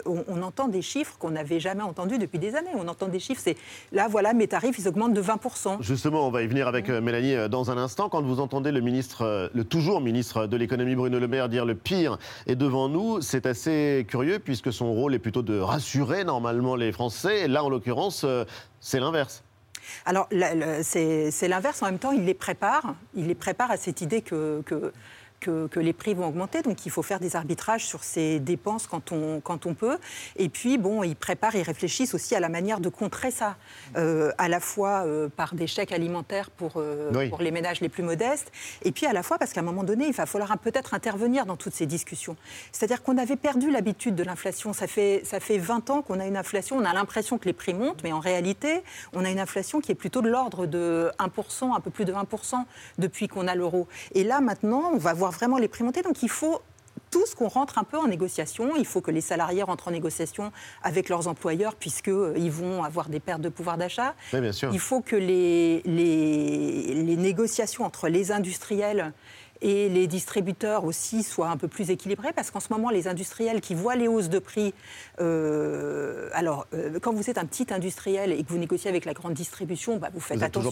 on, 0.06 0.24
on 0.28 0.42
entend 0.42 0.68
des 0.68 0.82
chiffres 0.82 1.16
qu'on 1.18 1.30
n'avait 1.30 1.60
jamais 1.60 1.82
entendus 1.82 2.18
depuis 2.18 2.38
des 2.38 2.54
années. 2.54 2.70
On 2.74 2.88
entend 2.88 3.08
des 3.08 3.18
chiffres, 3.18 3.42
c'est 3.44 3.56
là, 3.92 4.08
voilà, 4.08 4.32
mes 4.32 4.48
tarifs, 4.48 4.78
ils 4.78 4.88
augmentent 4.88 5.14
de 5.14 5.22
20% 5.22 5.80
Justement, 5.80 6.26
on 6.26 6.30
va 6.30 6.42
y 6.42 6.46
venir 6.46 6.66
avec 6.66 6.88
Mélanie 6.88 7.48
dans 7.50 7.70
un 7.70 7.76
instant. 7.76 8.08
Quand 8.08 8.22
vous 8.22 8.40
entendez 8.40 8.72
le 8.72 8.80
ministre, 8.80 9.50
le 9.52 9.64
toujours 9.64 10.00
ministre 10.00 10.46
de 10.46 10.56
l'économie 10.56 10.94
Bruno 10.94 11.18
Le 11.18 11.28
Maire 11.28 11.48
dire 11.48 11.64
le 11.64 11.74
pire 11.74 12.18
est 12.46 12.56
devant 12.56 12.88
nous, 12.88 13.20
c'est 13.20 13.46
assez 13.46 14.06
curieux 14.08 14.38
puisque 14.38 14.72
son 14.72 14.92
rôle 14.92 15.14
est 15.14 15.18
plutôt 15.18 15.42
de 15.42 15.58
rassurer 15.58 16.24
normalement 16.24 16.76
les 16.76 16.92
Français. 16.92 17.33
Et 17.42 17.48
là, 17.48 17.64
en 17.64 17.68
l'occurrence, 17.68 18.22
euh, 18.24 18.44
c'est 18.80 19.00
l'inverse. 19.00 19.42
Alors, 20.06 20.28
c'est 20.82 21.48
l'inverse. 21.48 21.82
En 21.82 21.86
même 21.86 21.98
temps, 21.98 22.12
il 22.12 22.24
les 22.24 22.34
prépare. 22.34 22.94
Il 23.14 23.26
les 23.26 23.34
prépare 23.34 23.70
à 23.70 23.76
cette 23.76 24.00
idée 24.00 24.22
que, 24.22 24.62
que, 24.64 24.92
que- 25.44 25.66
que 25.68 25.80
les 25.80 25.92
prix 25.92 26.14
vont 26.14 26.26
augmenter. 26.26 26.62
Donc, 26.62 26.86
il 26.86 26.90
faut 26.90 27.02
faire 27.02 27.20
des 27.20 27.36
arbitrages 27.36 27.84
sur 27.86 28.02
ces 28.02 28.40
dépenses 28.40 28.86
quand 28.86 29.12
on, 29.12 29.40
quand 29.40 29.66
on 29.66 29.74
peut. 29.74 29.98
Et 30.36 30.48
puis, 30.48 30.78
bon, 30.78 31.02
ils 31.02 31.16
préparent, 31.16 31.54
ils 31.54 31.62
réfléchissent 31.62 32.14
aussi 32.14 32.34
à 32.34 32.40
la 32.40 32.48
manière 32.48 32.80
de 32.80 32.88
contrer 32.88 33.30
ça. 33.30 33.56
Euh, 33.96 34.32
à 34.38 34.48
la 34.48 34.60
fois 34.60 35.04
euh, 35.06 35.28
par 35.28 35.54
des 35.54 35.66
chèques 35.66 35.92
alimentaires 35.92 36.50
pour, 36.50 36.72
euh, 36.76 37.10
Oui. 37.14 37.28
pour 37.28 37.40
les 37.42 37.50
ménages 37.50 37.80
les 37.80 37.88
plus 37.88 38.02
modestes. 38.02 38.50
Et 38.82 38.92
puis, 38.92 39.06
à 39.06 39.12
la 39.12 39.22
fois 39.22 39.38
parce 39.38 39.52
qu'à 39.52 39.60
un 39.60 39.64
moment 39.64 39.84
donné, 39.84 40.06
il 40.06 40.12
va 40.14 40.26
falloir 40.26 40.56
peut-être 40.58 40.94
intervenir 40.94 41.44
dans 41.46 41.56
toutes 41.56 41.74
ces 41.74 41.86
discussions. 41.86 42.36
C'est-à-dire 42.72 43.02
qu'on 43.02 43.18
avait 43.18 43.36
perdu 43.36 43.70
l'habitude 43.70 44.14
de 44.14 44.22
l'inflation. 44.24 44.72
Ça 44.72 44.86
fait, 44.86 45.22
ça 45.24 45.40
fait 45.40 45.58
20 45.58 45.90
ans 45.90 46.02
qu'on 46.02 46.18
a 46.20 46.26
une 46.26 46.36
inflation. 46.36 46.76
On 46.76 46.84
a 46.84 46.92
l'impression 46.94 47.38
que 47.38 47.44
les 47.46 47.52
prix 47.52 47.74
montent, 47.74 48.02
mais 48.02 48.12
en 48.12 48.20
réalité, 48.20 48.82
on 49.12 49.24
a 49.24 49.30
une 49.30 49.38
inflation 49.40 49.80
qui 49.80 49.92
est 49.92 49.94
plutôt 49.94 50.22
de 50.22 50.28
l'ordre 50.28 50.66
de 50.66 51.10
1%, 51.18 51.74
un 51.74 51.80
peu 51.80 51.90
plus 51.90 52.04
de 52.04 52.12
1% 52.12 52.64
depuis 52.98 53.28
qu'on 53.28 53.46
a 53.48 53.54
l'euro. 53.54 53.86
Et 54.14 54.24
là, 54.24 54.40
maintenant, 54.40 54.90
on 54.94 54.98
va 54.98 55.12
voir 55.12 55.32
vraiment 55.34 55.58
les 55.58 55.68
prix 55.68 55.84
monter. 55.84 56.02
Donc, 56.02 56.22
il 56.22 56.30
faut 56.30 56.60
tous 57.10 57.34
qu'on 57.34 57.48
rentre 57.48 57.78
un 57.78 57.84
peu 57.84 57.98
en 57.98 58.08
négociation. 58.08 58.72
Il 58.76 58.86
faut 58.86 59.00
que 59.00 59.10
les 59.10 59.20
salariés 59.20 59.62
rentrent 59.62 59.88
en 59.88 59.92
négociation 59.92 60.50
avec 60.82 61.08
leurs 61.08 61.28
employeurs, 61.28 61.74
puisqu'ils 61.76 62.50
vont 62.50 62.82
avoir 62.82 63.08
des 63.08 63.20
pertes 63.20 63.40
de 63.40 63.48
pouvoir 63.48 63.76
d'achat. 63.76 64.14
Oui, 64.32 64.40
bien 64.40 64.52
sûr. 64.52 64.70
Il 64.72 64.80
faut 64.80 65.00
que 65.00 65.16
les, 65.16 65.82
les, 65.84 66.94
les 66.94 67.16
négociations 67.16 67.84
entre 67.84 68.08
les 68.08 68.32
industriels 68.32 69.12
et 69.64 69.88
les 69.88 70.06
distributeurs 70.06 70.84
aussi 70.84 71.22
soient 71.22 71.48
un 71.48 71.56
peu 71.56 71.68
plus 71.68 71.88
équilibrées, 71.90 72.32
parce 72.34 72.50
qu'en 72.50 72.60
ce 72.60 72.70
moment, 72.70 72.90
les 72.90 73.08
industriels 73.08 73.60
qui 73.62 73.74
voient 73.74 73.96
les 73.96 74.08
hausses 74.08 74.28
de 74.28 74.38
prix, 74.38 74.74
euh, 75.20 76.28
alors 76.32 76.66
euh, 76.74 76.98
quand 77.00 77.12
vous 77.14 77.30
êtes 77.30 77.38
un 77.38 77.46
petit 77.46 77.66
industriel 77.72 78.30
et 78.32 78.42
que 78.44 78.48
vous 78.50 78.58
négociez 78.58 78.90
avec 78.90 79.04
la 79.06 79.14
grande 79.14 79.32
distribution, 79.34 79.96
bah, 79.96 80.10
vous 80.12 80.20
faites 80.20 80.38
Vous 80.38 80.44
attention. 80.44 80.70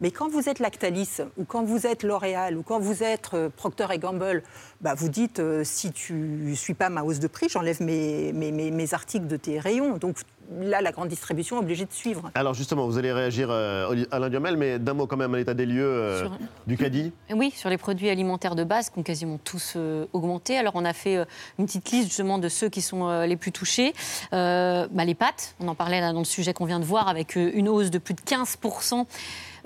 Mais 0.00 0.10
quand 0.10 0.28
vous 0.28 0.48
êtes 0.48 0.58
Lactalis, 0.58 1.18
ou 1.38 1.44
quand 1.44 1.62
vous 1.64 1.86
êtes 1.86 2.02
L'Oréal, 2.02 2.56
ou 2.58 2.62
quand 2.62 2.80
vous 2.80 3.02
êtes 3.02 3.30
euh, 3.34 3.48
Procter 3.54 3.86
Gamble, 3.98 4.42
bah, 4.80 4.94
vous 4.94 5.08
dites 5.08 5.40
si 5.62 5.92
tu 5.92 6.14
ne 6.14 6.54
suis 6.54 6.74
pas 6.74 6.88
ma 6.88 7.02
hausse 7.04 7.20
de 7.20 7.28
prix, 7.28 7.48
j'enlève 7.48 7.80
mes, 7.80 8.32
mes, 8.32 8.50
mes- 8.50 8.70
mes 8.70 8.94
articles 8.94 9.26
de 9.28 9.36
tes 9.36 9.58
rayons. 9.60 9.96
Donc 9.98 10.16
là, 10.60 10.80
la 10.80 10.92
grande 10.92 11.08
distribution 11.08 11.56
est 11.56 11.60
obligée 11.60 11.84
de 11.84 11.92
suivre. 11.92 12.30
Alors 12.34 12.54
justement, 12.54 12.86
vous 12.86 12.98
allez 12.98 13.12
réagir, 13.12 13.48
euh, 13.50 14.04
Alain 14.10 14.28
Duhamel, 14.28 14.56
mais 14.56 14.78
d'un 14.78 14.94
mot 14.94 15.06
quand 15.06 15.16
même 15.16 15.34
à 15.34 15.38
l'état 15.38 15.54
des 15.54 15.66
lieux 15.66 15.84
euh, 15.84 16.20
Sur- 16.22 16.38
du 16.66 16.76
caddie. 16.76 17.12
Oui, 17.34 17.50
sur 17.50 17.68
les 17.70 17.78
produits 17.78 18.08
alimentaires 18.10 18.54
de 18.54 18.64
base 18.64 18.90
qui 18.90 18.98
ont 18.98 19.02
quasiment 19.02 19.38
tous 19.42 19.74
euh, 19.76 20.06
augmenté. 20.12 20.56
Alors 20.58 20.72
on 20.76 20.84
a 20.84 20.92
fait 20.92 21.16
euh, 21.16 21.24
une 21.58 21.66
petite 21.66 21.90
liste 21.90 22.08
justement 22.08 22.38
de 22.38 22.48
ceux 22.48 22.68
qui 22.68 22.82
sont 22.82 23.08
euh, 23.08 23.26
les 23.26 23.36
plus 23.36 23.52
touchés. 23.52 23.92
Euh, 24.32 24.86
bah, 24.90 25.04
les 25.04 25.14
pâtes, 25.14 25.54
on 25.60 25.68
en 25.68 25.74
parlait 25.74 26.00
là 26.00 26.12
dans 26.12 26.18
le 26.20 26.24
sujet 26.24 26.52
qu'on 26.54 26.64
vient 26.66 26.80
de 26.80 26.84
voir, 26.84 27.08
avec 27.08 27.36
euh, 27.36 27.50
une 27.54 27.68
hausse 27.68 27.90
de 27.90 27.98
plus 27.98 28.14
de 28.14 28.20
15%, 28.20 29.06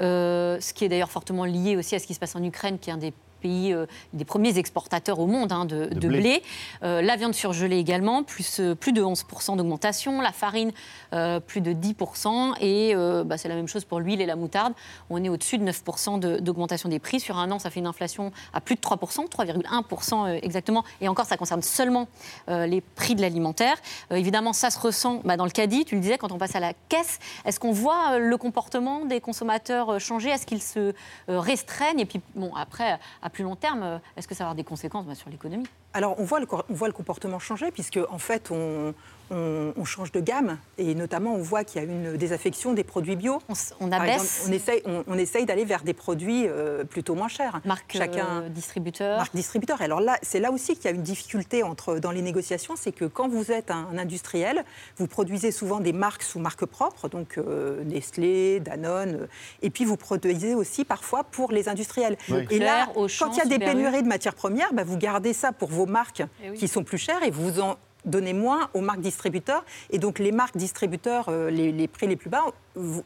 euh, 0.00 0.58
ce 0.60 0.72
qui 0.72 0.84
est 0.84 0.88
d'ailleurs 0.88 1.10
fortement 1.10 1.44
lié 1.44 1.76
aussi 1.76 1.94
à 1.94 1.98
ce 1.98 2.06
qui 2.06 2.14
se 2.14 2.20
passe 2.20 2.36
en 2.36 2.42
Ukraine, 2.42 2.78
qui 2.78 2.90
est 2.90 2.92
un 2.92 2.98
des 2.98 3.12
pays, 3.38 3.72
euh, 3.72 3.86
des 4.12 4.24
premiers 4.24 4.58
exportateurs 4.58 5.18
au 5.20 5.26
monde 5.26 5.52
hein, 5.52 5.64
de, 5.64 5.86
De 5.86 5.94
de 5.98 6.08
blé. 6.08 6.20
blé. 6.20 6.42
Euh, 6.82 7.00
la 7.02 7.16
viande 7.16 7.34
surgelée 7.34 7.78
également, 7.78 8.22
plus, 8.22 8.60
euh, 8.60 8.74
plus 8.74 8.92
de 8.92 9.02
11% 9.02 9.56
d'augmentation. 9.56 10.20
La 10.20 10.32
farine, 10.32 10.72
euh, 11.12 11.40
plus 11.40 11.60
de 11.60 11.72
10%. 11.72 12.54
Et 12.60 12.94
euh, 12.94 13.24
bah, 13.24 13.38
c'est 13.38 13.48
la 13.48 13.54
même 13.54 13.68
chose 13.68 13.84
pour 13.84 14.00
l'huile 14.00 14.20
et 14.20 14.26
la 14.26 14.36
moutarde. 14.36 14.74
On 15.10 15.22
est 15.22 15.28
au-dessus 15.28 15.58
de 15.58 15.64
9% 15.64 16.18
de- 16.18 16.38
d'augmentation 16.38 16.88
des 16.88 16.98
prix. 16.98 17.20
Sur 17.20 17.38
un 17.38 17.50
an, 17.50 17.58
ça 17.58 17.70
fait 17.70 17.80
une 17.80 17.86
inflation 17.86 18.32
à 18.52 18.60
plus 18.60 18.74
de 18.74 18.80
3%, 18.80 19.28
3,1% 19.28 20.26
euh, 20.26 20.38
exactement. 20.42 20.84
Et 21.00 21.08
encore, 21.08 21.26
ça 21.26 21.36
concerne 21.36 21.62
seulement 21.62 22.08
les 22.48 22.80
prix 22.80 23.14
de 23.14 23.20
l'alimentaire. 23.20 23.76
Évidemment, 24.10 24.52
ça 24.52 24.70
se 24.70 24.78
ressent 24.78 25.20
bah, 25.24 25.36
dans 25.36 25.44
le 25.44 25.50
caddie. 25.50 25.84
Tu 25.84 25.94
le 25.94 26.00
disais, 26.00 26.18
quand 26.18 26.32
on 26.32 26.38
passe 26.38 26.54
à 26.56 26.60
la 26.60 26.72
caisse, 26.88 27.18
est-ce 27.44 27.60
qu'on 27.60 27.72
voit 27.72 28.18
le 28.18 28.36
comportement 28.36 29.04
des 29.04 29.20
consommateurs 29.20 30.00
changer? 30.00 30.30
Est-ce 30.30 30.46
qu'ils 30.46 30.62
se 30.62 30.92
restreignent? 31.28 32.00
Et 32.00 32.06
puis, 32.06 32.20
bon, 32.34 32.52
après, 32.56 32.98
à 33.28 33.30
plus 33.30 33.44
long 33.44 33.56
terme, 33.56 33.82
euh, 33.82 33.98
est-ce 34.16 34.26
que 34.26 34.34
ça 34.34 34.44
va 34.44 34.48
avoir 34.48 34.54
des 34.56 34.64
conséquences 34.64 35.04
bah, 35.04 35.14
sur 35.14 35.28
l'économie? 35.28 35.68
Alors, 35.94 36.16
on 36.18 36.24
voit, 36.24 36.40
le, 36.40 36.46
on 36.68 36.74
voit 36.74 36.88
le 36.88 36.92
comportement 36.94 37.38
changer, 37.38 37.70
puisque, 37.70 37.98
en 38.10 38.18
fait, 38.18 38.50
on, 38.50 38.94
on- 39.30 39.72
on 39.76 39.84
change 39.84 40.10
de 40.12 40.20
gamme, 40.20 40.58
et 40.78 40.94
notamment, 40.94 41.34
on 41.34 41.42
voit 41.42 41.64
qu'il 41.64 41.82
y 41.82 41.84
a 41.84 41.88
une 41.88 42.16
désaffection 42.16 42.72
des 42.72 42.84
produits 42.84 43.16
bio. 43.16 43.40
On, 43.80 43.90
abaisse. 43.92 44.14
exemple, 44.14 44.48
on 44.48 44.52
essaye, 44.52 44.82
on, 44.86 45.04
on 45.06 45.18
essaye 45.18 45.44
d'aller 45.46 45.64
vers 45.64 45.82
des 45.82 45.92
produits 45.92 46.46
euh, 46.46 46.84
plutôt 46.84 47.14
moins 47.14 47.28
chers. 47.28 47.60
Marque 47.64 47.96
euh, 47.96 48.48
distributeur. 48.48 49.18
Marque 49.18 49.34
distributeur. 49.34 49.82
Alors 49.82 50.00
là, 50.00 50.18
c'est 50.22 50.40
là 50.40 50.50
aussi 50.50 50.76
qu'il 50.76 50.86
y 50.86 50.88
a 50.88 50.92
une 50.96 51.02
difficulté 51.02 51.62
entre, 51.62 51.98
dans 51.98 52.10
les 52.10 52.22
négociations, 52.22 52.74
c'est 52.76 52.92
que 52.92 53.04
quand 53.04 53.28
vous 53.28 53.50
êtes 53.52 53.70
un, 53.70 53.88
industriel, 53.98 54.64
vous 54.96 55.06
produisez 55.06 55.52
souvent 55.52 55.80
des 55.80 55.92
marques 55.92 56.22
sous 56.22 56.38
marque 56.38 56.64
propre, 56.64 57.08
donc 57.08 57.36
euh, 57.38 57.82
Nestlé, 57.84 58.60
Danone, 58.60 59.28
et 59.62 59.70
puis 59.70 59.84
vous 59.84 59.96
produisez 59.96 60.54
aussi 60.54 60.84
parfois 60.84 61.24
pour 61.24 61.52
les 61.52 61.68
industriels. 61.68 62.16
Oui. 62.30 62.46
Et 62.50 62.58
là, 62.58 62.88
Auchan, 62.94 63.26
quand 63.26 63.32
il 63.34 63.38
y 63.38 63.42
a 63.42 63.58
des 63.58 63.58
pénuries 63.58 64.02
de 64.02 64.08
matières 64.08 64.34
premières, 64.34 64.72
bah, 64.72 64.84
vous 64.84 64.96
gardez 64.96 65.32
ça 65.34 65.52
pour 65.52 65.68
vos 65.78 65.86
marques 65.86 66.22
Eh 66.44 66.50
oui. 66.50 66.56
qui 66.58 66.68
sont 66.68 66.84
plus 66.84 66.98
chères 66.98 67.22
et 67.22 67.30
vous 67.30 67.60
en 67.60 67.76
donnez 68.04 68.32
moins 68.32 68.70
aux 68.74 68.80
marques 68.80 69.00
distributeurs. 69.00 69.64
Et 69.90 69.98
donc 69.98 70.18
les 70.18 70.32
marques 70.32 70.56
distributeurs, 70.56 71.26
euh, 71.28 71.50
les, 71.50 71.72
les 71.72 71.88
prix 71.88 72.06
les 72.06 72.16
plus 72.16 72.30
bas, 72.30 72.44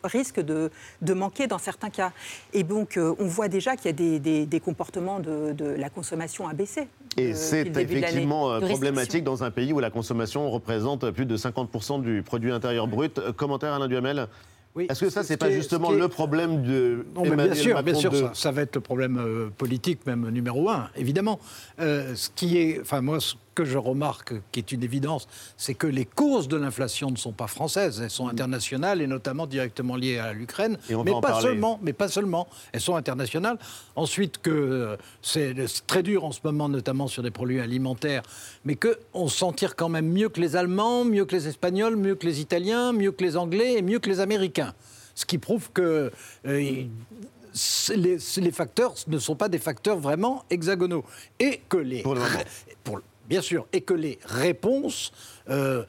risquent 0.04 0.40
de, 0.40 0.70
de 1.00 1.14
manquer 1.14 1.46
dans 1.46 1.58
certains 1.58 1.90
cas. 1.90 2.12
Et 2.52 2.62
donc 2.62 2.96
euh, 2.96 3.14
on 3.18 3.26
voit 3.26 3.48
déjà 3.48 3.74
qu'il 3.76 3.86
y 3.86 3.88
a 3.88 3.92
des, 4.04 4.18
des- 4.20 4.46
des 4.46 4.60
comportements 4.60 5.18
de, 5.18 5.52
de 5.52 5.64
la 5.64 5.88
consommation 5.90 6.46
à 6.46 6.52
baisser. 6.52 6.88
Et 7.16 7.32
euh, 7.32 7.34
c'est 7.34 7.64
depuis 7.64 7.68
le 7.70 7.74
début 7.74 7.94
de 7.96 8.00
l'année. 8.00 8.06
effectivement 8.12 8.60
problématique 8.60 9.24
dans 9.24 9.42
un 9.44 9.50
pays 9.50 9.72
où 9.72 9.80
la 9.80 9.90
consommation 9.90 10.50
représente 10.50 11.10
plus 11.10 11.26
de 11.26 11.36
50% 11.36 12.02
du 12.02 12.22
produit 12.22 12.52
intérieur 12.52 12.86
brut. 12.86 13.18
Commentaire 13.36 13.72
Alain 13.72 13.88
Duhamel 13.88 14.28
Est-ce 14.78 15.00
que 15.04 15.10
ça, 15.10 15.22
ce 15.22 15.28
c'est 15.28 15.34
qui 15.34 15.38
pas 15.38 15.50
est- 15.50 15.54
justement 15.54 15.90
ce 15.90 15.94
est- 15.94 15.98
le 15.98 16.08
problème 16.08 16.62
de 16.62 17.04
Non, 17.14 17.22
mais 17.24 17.36
bien 17.36 17.54
sûr, 17.54 17.82
bien 17.82 17.94
sûr, 17.94 18.10
de- 18.10 18.16
ça, 18.16 18.30
ça 18.32 18.50
va 18.52 18.62
être 18.62 18.74
le 18.76 18.80
problème 18.80 19.18
euh, 19.18 19.48
politique 19.56 20.06
même 20.06 20.28
numéro 20.30 20.70
un, 20.70 20.88
évidemment. 20.96 21.38
Euh, 21.80 22.14
ce 22.14 22.30
qui 22.34 22.56
est, 22.58 22.80
enfin 22.80 23.00
moi, 23.02 23.20
ce 23.20 23.34
que 23.54 23.64
je 23.64 23.78
remarque, 23.78 24.34
qui 24.50 24.60
est 24.60 24.72
une 24.72 24.82
évidence, 24.82 25.28
c'est 25.56 25.74
que 25.74 25.86
les 25.86 26.04
causes 26.04 26.48
de 26.48 26.56
l'inflation 26.56 27.10
ne 27.10 27.16
sont 27.16 27.32
pas 27.32 27.46
françaises, 27.46 28.00
elles 28.02 28.10
sont 28.10 28.28
internationales 28.28 29.00
et 29.02 29.06
notamment 29.06 29.46
directement 29.46 29.96
liées 29.96 30.18
à 30.18 30.32
l'Ukraine, 30.32 30.78
mais 30.88 31.12
pas 31.12 31.20
parler. 31.20 31.42
seulement, 31.42 31.78
mais 31.82 31.92
pas 31.92 32.08
seulement. 32.08 32.48
Elles 32.72 32.80
sont 32.80 32.96
internationales. 32.96 33.58
Ensuite 33.96 34.38
que 34.38 34.50
euh, 34.50 34.96
c'est 35.22 35.54
très 35.86 36.02
dur 36.02 36.24
en 36.24 36.32
ce 36.32 36.40
moment, 36.44 36.68
notamment 36.68 37.08
sur 37.08 37.22
des 37.22 37.30
produits 37.30 37.60
alimentaires, 37.60 38.22
mais 38.64 38.76
que 38.76 38.98
on 39.14 39.28
s'en 39.28 39.52
tire 39.52 39.76
quand 39.76 39.88
même 39.88 40.08
mieux 40.08 40.28
que 40.28 40.40
les 40.40 40.56
Allemands, 40.56 41.04
mieux 41.04 41.24
que 41.24 41.34
les 41.34 41.48
Espagnols, 41.48 41.96
mieux 41.96 42.14
que 42.14 42.26
les 42.26 42.40
Italiens, 42.40 42.92
mieux 42.92 43.12
que 43.12 43.24
les 43.24 43.36
Anglais 43.36 43.74
et 43.74 43.82
mieux 43.82 43.98
que 43.98 44.08
les 44.08 44.20
Américains. 44.20 44.74
Ce 45.14 45.26
qui 45.26 45.38
prouve 45.38 45.70
que 45.72 46.10
euh, 46.46 46.84
les, 47.94 48.52
facteurs 48.52 48.94
ne 49.06 49.18
sont 49.18 49.36
pas 49.36 49.48
des 49.48 49.58
facteurs 49.58 49.98
vraiment 49.98 50.44
hexagonaux. 50.50 51.04
Et 51.38 51.60
que 51.68 51.76
les. 51.76 52.02
pour- 52.02 52.16
bien 53.32 53.42
sûr, 53.42 53.66
et 53.72 53.80
que 53.80 53.94
les 53.94 54.18
réponses. 54.24 55.12
euh, 55.48 55.84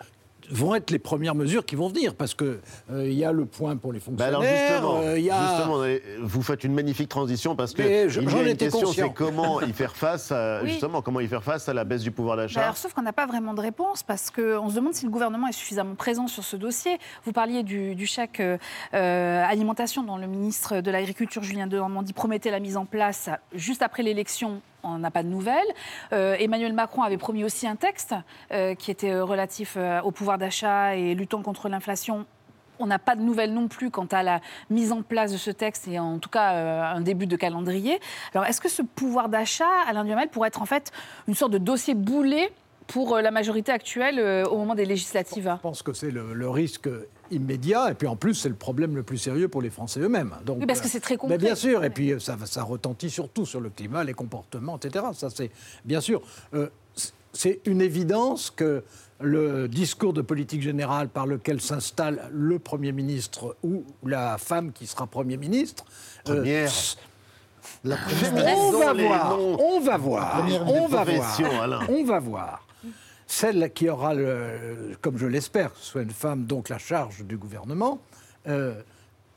vont 0.52 0.76
être 0.76 0.92
les 0.92 1.00
premières 1.00 1.36
mesures 1.36 1.66
qui 1.66 1.76
vont 1.78 1.88
venir, 1.88 2.16
parce 2.16 2.34
qu'il 2.36 2.60
euh, 2.92 3.08
il 3.08 3.14
y 3.14 3.24
a 3.24 3.32
le 3.32 3.46
point 3.46 3.78
pour 3.78 3.94
les 3.94 4.02
Bah 4.10 4.26
alors 4.26 4.42
fonctionnaires. 4.44 4.68
justement, 4.72 5.00
euh, 5.02 5.18
il 5.18 5.24
y 5.24 5.32
a... 5.32 5.48
justement, 5.48 5.82
vous 6.28 6.42
faites 6.42 6.66
une 6.66 6.74
magnifique 6.74 7.08
transition 7.08 7.56
parce 7.56 7.74
que 7.74 7.82
Mais 7.82 8.10
je- 8.10 8.20
il 8.20 8.28
y 8.28 8.30
j'en 8.30 8.40
a 8.40 8.42
une 8.42 8.48
étais 8.50 8.66
question, 8.66 8.82
conscient. 8.88 9.08
c'est 9.08 9.14
comment 9.14 9.62
y 9.62 9.72
faire 9.72 9.96
face, 9.96 10.34
à, 10.34 10.60
Oui. 10.62 10.70
justement, 10.72 11.02
comment 11.02 11.22
y 11.22 11.28
faire 11.30 11.44
face 11.46 11.70
à 11.70 11.74
la 11.74 11.86
baisse 11.86 12.02
du 12.04 12.12
pouvoir 12.12 12.36
Bah 12.36 12.44
d'achat. 12.44 12.62
alors, 12.62 12.76
sauf 12.76 12.94
qu'on 12.94 13.04
n'a 13.04 13.14
pas 13.14 13.26
vraiment 13.26 13.54
de 13.54 13.62
réponse 13.62 14.04
parce 14.04 14.30
qu'on 14.30 14.70
se 14.70 14.76
demande 14.76 14.94
si 14.94 15.06
le 15.06 15.12
gouvernement 15.12 15.48
est 15.48 15.54
suffisamment 15.54 15.96
présent 15.96 16.28
sur 16.28 16.44
ce 16.44 16.58
dossier. 16.58 16.98
Vous 17.26 17.32
parliez 17.32 17.64
du, 17.64 17.96
du 17.96 18.06
chèque 18.06 18.42
euh, 18.42 18.58
alimentation 18.94 20.04
dont 20.04 20.18
le 20.18 20.28
ministre 20.28 20.82
de 20.82 20.92
l'Agriculture, 20.92 21.42
Julien 21.42 21.68
Denormandie, 21.68 22.12
promettait 22.12 22.52
la 22.52 22.60
mise 22.60 22.76
en 22.76 22.86
place 22.86 23.30
juste 23.56 23.82
après 23.82 24.04
l'élection. 24.04 24.62
On 24.84 24.98
n'a 24.98 25.12
pas 25.12 25.24
de 25.24 25.30
nouvelles. 25.30 25.58
Euh, 26.12 26.36
Emmanuel 26.40 26.74
Macron 26.74 27.04
avait 27.04 27.18
promis 27.18 27.44
aussi 27.44 27.68
un 27.68 27.78
texte 27.78 28.14
euh, 28.52 28.76
qui 28.76 28.92
était 28.92 29.12
euh, 29.12 29.24
relatif 29.24 29.78
au 30.04 30.12
pouvoir 30.12 30.38
d'achat 30.38 30.96
et 30.96 31.16
luttant 31.16 31.42
contre 31.42 31.70
l'inflation. 31.70 32.26
On 32.80 32.88
n'a 32.88 33.00
pas 33.00 33.16
de 33.16 33.22
nouvelles 33.22 33.54
non 33.54 33.68
plus 33.68 33.92
quant 33.92 34.08
à 34.12 34.24
la 34.24 34.42
mise 34.70 34.92
en 34.92 35.04
place 35.04 35.32
de 35.32 35.38
ce 35.38 35.52
texte 35.52 35.88
et 35.88 36.00
en 36.00 36.20
tout 36.20 36.30
cas 36.30 36.50
un 36.94 37.02
début 37.02 37.28
de 37.28 37.36
calendrier. 37.36 38.00
Alors 38.34 38.46
est-ce 38.46 38.60
que 38.60 38.68
ce 38.68 38.82
pouvoir 38.82 39.30
d'achat, 39.30 39.70
Alain 39.88 40.04
Duhamel, 40.04 40.28
pourrait 40.30 40.48
être 40.48 40.62
en 40.62 40.66
fait 40.66 40.92
une 41.28 41.36
sorte 41.36 41.52
de 41.52 41.60
dossier 41.60 41.94
boulet 41.94 42.52
pour 42.88 43.18
la 43.20 43.32
majorité 43.32 43.72
actuelle 43.72 44.20
au 44.48 44.58
moment 44.58 44.76
des 44.76 44.86
législatives? 44.86 45.54
Je 45.56 45.62
pense 45.62 45.84
que 45.84 45.94
c'est 45.94 46.12
le 46.12 46.50
risque 46.50 46.90
immédiat, 47.34 47.92
et 47.92 47.94
puis 47.94 48.08
en 48.08 48.16
plus, 48.16 48.36
c'est 48.36 48.50
le 48.50 48.56
problème 48.56 48.96
le 48.96 49.04
plus 49.04 49.18
sérieux 49.18 49.48
pour 49.48 49.62
les 49.62 49.70
Français 49.70 50.00
eux-mêmes. 50.00 50.34
Donc, 50.46 50.60
Oui, 50.60 50.66
parce 50.66 50.82
que 50.82 50.88
c'est 50.88 51.00
très 51.00 51.16
euh, 51.16 51.18
concret. 51.18 51.38
Mais 51.38 51.44
bien 51.44 51.56
sûr, 51.56 51.84
et 51.84 51.90
puis 51.90 52.12
euh, 52.12 52.20
ça, 52.20 52.38
ça 52.46 52.64
retentit 52.64 53.10
surtout 53.10 53.46
sur 53.46 53.60
le 53.62 53.70
climat, 53.70 54.04
les 54.04 54.14
comportements, 54.14 54.78
etc. 54.78 55.06
Ça, 55.14 55.30
c'est 55.30 55.52
bien 55.86 56.02
sûr. 56.02 56.22
euh, 56.54 56.70
c'est 57.36 57.62
une 57.66 57.82
évidence 57.82 58.52
que 58.52 58.84
le 59.20 59.68
discours 59.68 60.14
de 60.14 60.22
politique 60.22 60.62
générale 60.62 61.10
par 61.10 61.26
lequel 61.26 61.62
s'installe 61.62 62.30
le 62.32 62.60
Premier 62.60 62.92
ministre 62.92 63.56
ou 63.64 63.84
la 64.06 64.38
femme 64.38 64.72
qui 64.72 64.86
sera 64.86 65.08
Premier 65.08 65.38
ministre. 65.38 65.84
euh, 66.30 66.36
Première. 66.36 66.72
La 67.86 67.96
on 67.96 68.72
va 68.78 68.94
voir, 68.94 69.40
on 69.40 69.80
va 69.80 69.98
voir, 69.98 70.32
Première 70.42 70.68
on 70.68 70.88
va 70.88 71.04
voir, 71.06 71.40
on 71.90 72.04
va 72.04 72.20
voir. 72.20 72.68
Celle 73.36 73.72
qui 73.74 73.90
aura, 73.90 74.14
le, 74.14 74.96
comme 75.02 75.18
je 75.18 75.26
l'espère, 75.26 75.74
que 75.74 75.80
ce 75.80 75.86
soit 75.86 76.02
une 76.04 76.12
femme, 76.12 76.46
donc 76.46 76.70
la 76.70 76.78
charge 76.78 77.26
du 77.26 77.36
gouvernement, 77.36 78.00
euh, 78.48 78.76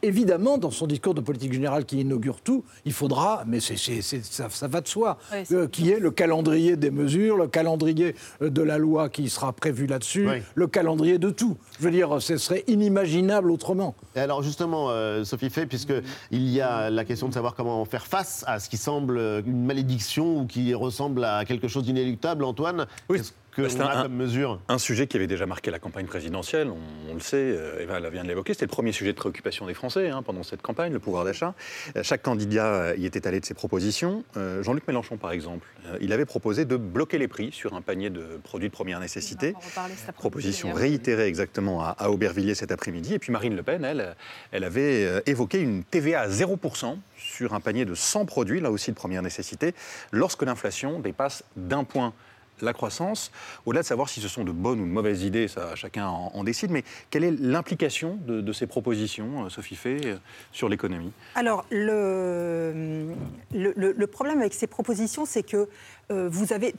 évidemment, 0.03 0.59
dans 0.59 0.70
son 0.70 0.86
discours 0.86 1.14
de 1.14 1.22
politique 1.22 1.55
générale 1.55 1.86
qui 1.86 2.03
inaugure 2.03 2.42
tout, 2.42 2.62
il 2.84 2.92
faudra, 2.92 3.44
mais 3.47 3.59
ça, 3.59 4.51
ça 4.51 4.68
va 4.68 4.82
de 4.82 4.86
soi, 4.86 5.16
Oui, 5.32 5.44
euh, 5.53 5.66
qui 5.66 5.90
est 5.90 5.99
le 5.99 6.11
calendrier 6.11 6.76
des 6.76 6.90
mesures, 6.90 7.38
le 7.38 7.47
calendrier 7.49 8.14
euh, 8.42 8.51
de 8.51 8.61
la 8.61 8.76
loi 8.76 9.09
qui 9.09 9.30
sera 9.30 9.55
prévu 9.55 9.86
là-dessus, 9.86 10.28
Oui. 10.28 10.42
le 10.55 10.66
calendrier 10.66 11.18
de 11.18 11.30
tout. 11.30 11.57
Je 11.78 11.84
veux 11.84 11.90
dire, 11.90 12.20
ce 12.20 12.36
serait 12.36 12.64
inimaginable 12.66 13.51
autrement. 13.51 13.94
Et 14.14 14.20
alors 14.20 14.42
justement, 14.42 14.90
euh, 14.90 15.24
Sophie 15.24 15.49
Fay, 15.49 15.64
puisque 15.64 15.94
il 16.30 16.47
y 16.51 16.61
a 16.61 16.90
la 16.90 17.07
question 17.07 17.28
de 17.30 17.34
savoir 17.34 17.55
comment 17.55 17.82
faire 17.86 18.07
face 18.07 18.44
à 18.47 18.61
ce 18.61 18.68
qui 18.68 18.76
semble 18.76 19.18
une 19.47 19.64
malédiction 19.64 20.40
ou 20.42 20.47
qui 20.47 20.74
ressemble 20.74 21.24
à 21.24 21.47
quelque 21.47 21.66
chose 21.66 21.84
d'inéluctable, 21.84 22.44
Antoine, 22.44 22.86
qu'est-ce 23.11 23.32
que 23.57 23.62
Bah, 23.62 23.68
c'est 23.70 23.80
on 23.80 23.86
a 23.86 23.94
un- 23.98 24.02
comme 24.02 24.14
mesure 24.14 24.61
Un 24.68 24.78
sujet 24.78 25.07
qui 25.07 25.16
avait 25.16 25.26
déjà 25.26 25.46
marqué 25.46 25.70
la 25.70 25.78
campagne 25.78 26.07
présidentielle, 26.07 26.68
on, 26.68 27.11
on 27.11 27.14
le 27.14 27.20
sait, 27.20 27.36
euh, 27.36 27.80
Eva 27.80 27.98
vient 28.11 28.22
de 28.22 28.28
l'évoquer, 28.28 28.52
c'était 28.52 28.66
le 28.66 28.70
premier 28.70 28.92
sujet 28.92 29.12
de 29.12 29.16
préoccupation 29.16 29.66
des 29.66 29.74
Français 29.74 30.11
hein, 30.11 30.22
pendant 30.22 30.42
cette 30.42 30.62
campagne, 30.62 30.92
le 30.92 30.98
pouvoir 30.98 31.24
d'achat. 31.24 31.54
Euh, 31.96 32.02
Chaque 32.02 32.22
candidat 32.22 32.66
euh, 32.66 32.94
y 32.96 33.07
était 33.07 33.26
allé 33.26 33.40
de 33.40 33.46
ses 33.46 33.54
propositions. 33.54 34.24
Euh, 34.36 34.62
Jean-Luc 34.62 34.86
Mélenchon, 34.86 35.16
par 35.16 35.32
exemple, 35.32 35.66
euh, 35.86 35.98
il 36.00 36.12
avait 36.12 36.26
proposé 36.26 36.64
de 36.64 36.76
bloquer 36.76 37.18
les 37.18 37.28
prix 37.28 37.50
sur 37.52 37.74
un 37.74 37.80
panier 37.80 38.11
de 38.11 38.38
produits 38.44 38.68
de 38.68 38.72
première 38.74 39.00
nécessité. 39.00 39.54
On 39.57 39.59
va 39.61 39.64
en 39.64 39.68
reparler 39.68 39.94
cet 39.94 40.00
après-midi, 40.11 40.18
Proposition 40.20 40.72
réitérée 40.72 41.26
exactement 41.26 41.82
à, 41.82 41.90
à 41.98 42.11
Aubervilliers 42.11 42.54
cet 42.54 42.72
après-midi. 42.72 43.14
Et 43.14 43.18
puis 43.18 43.32
Marine 43.32 43.57
Le 43.57 43.62
Pen, 43.62 43.84
elle, 43.84 44.14
elle 44.52 44.64
avait 44.64 45.04
euh, 45.07 45.20
évoqué 45.26 45.61
une 45.61 45.82
TVA 45.84 46.20
à 46.22 46.28
0% 46.28 46.96
sur 47.16 47.54
un 47.54 47.61
panier 47.61 47.84
de 47.84 47.94
100 47.94 48.26
produits, 48.26 48.61
là 48.61 48.70
aussi 48.70 48.90
de 48.90 48.96
première 48.96 49.22
nécessité, 49.22 49.74
lorsque 50.12 50.42
l'inflation 50.42 51.00
dépasse 51.00 51.42
d'un 51.57 51.84
point 51.84 52.12
la 52.61 52.72
croissance, 52.72 53.30
au-delà 53.66 53.82
de 53.82 53.86
savoir 53.86 54.09
si 54.09 54.20
ce 54.20 54.28
sont 54.28 54.44
de 54.44 54.52
bonnes 54.52 54.80
ou 54.80 54.84
de 54.84 54.90
mauvaises 54.90 55.22
idées, 55.22 55.48
ça 55.48 55.74
chacun 55.74 56.07
en, 56.07 56.30
en 56.34 56.44
décide, 56.44 56.70
mais 56.70 56.84
quelle 57.11 57.24
est 57.24 57.30
l'implication 57.38 58.18
de, 58.26 58.40
de 58.40 58.52
ces 58.52 58.66
propositions, 58.66 59.44
euh, 59.46 59.48
Sophie 59.48 59.76
Fay, 59.76 60.00
euh, 60.07 60.16
sur 60.52 60.68
l'économie? 60.68 61.12
Alors, 61.34 61.64
le, 61.70 63.14
le, 63.52 64.07
problème 64.07 64.40
avec 64.40 64.54
ces 64.54 64.66
propositions, 64.66 65.24
c'est 65.26 65.42
que 65.42 65.68
euh, 66.12 66.28
vous 66.30 66.52
avez 66.52 66.74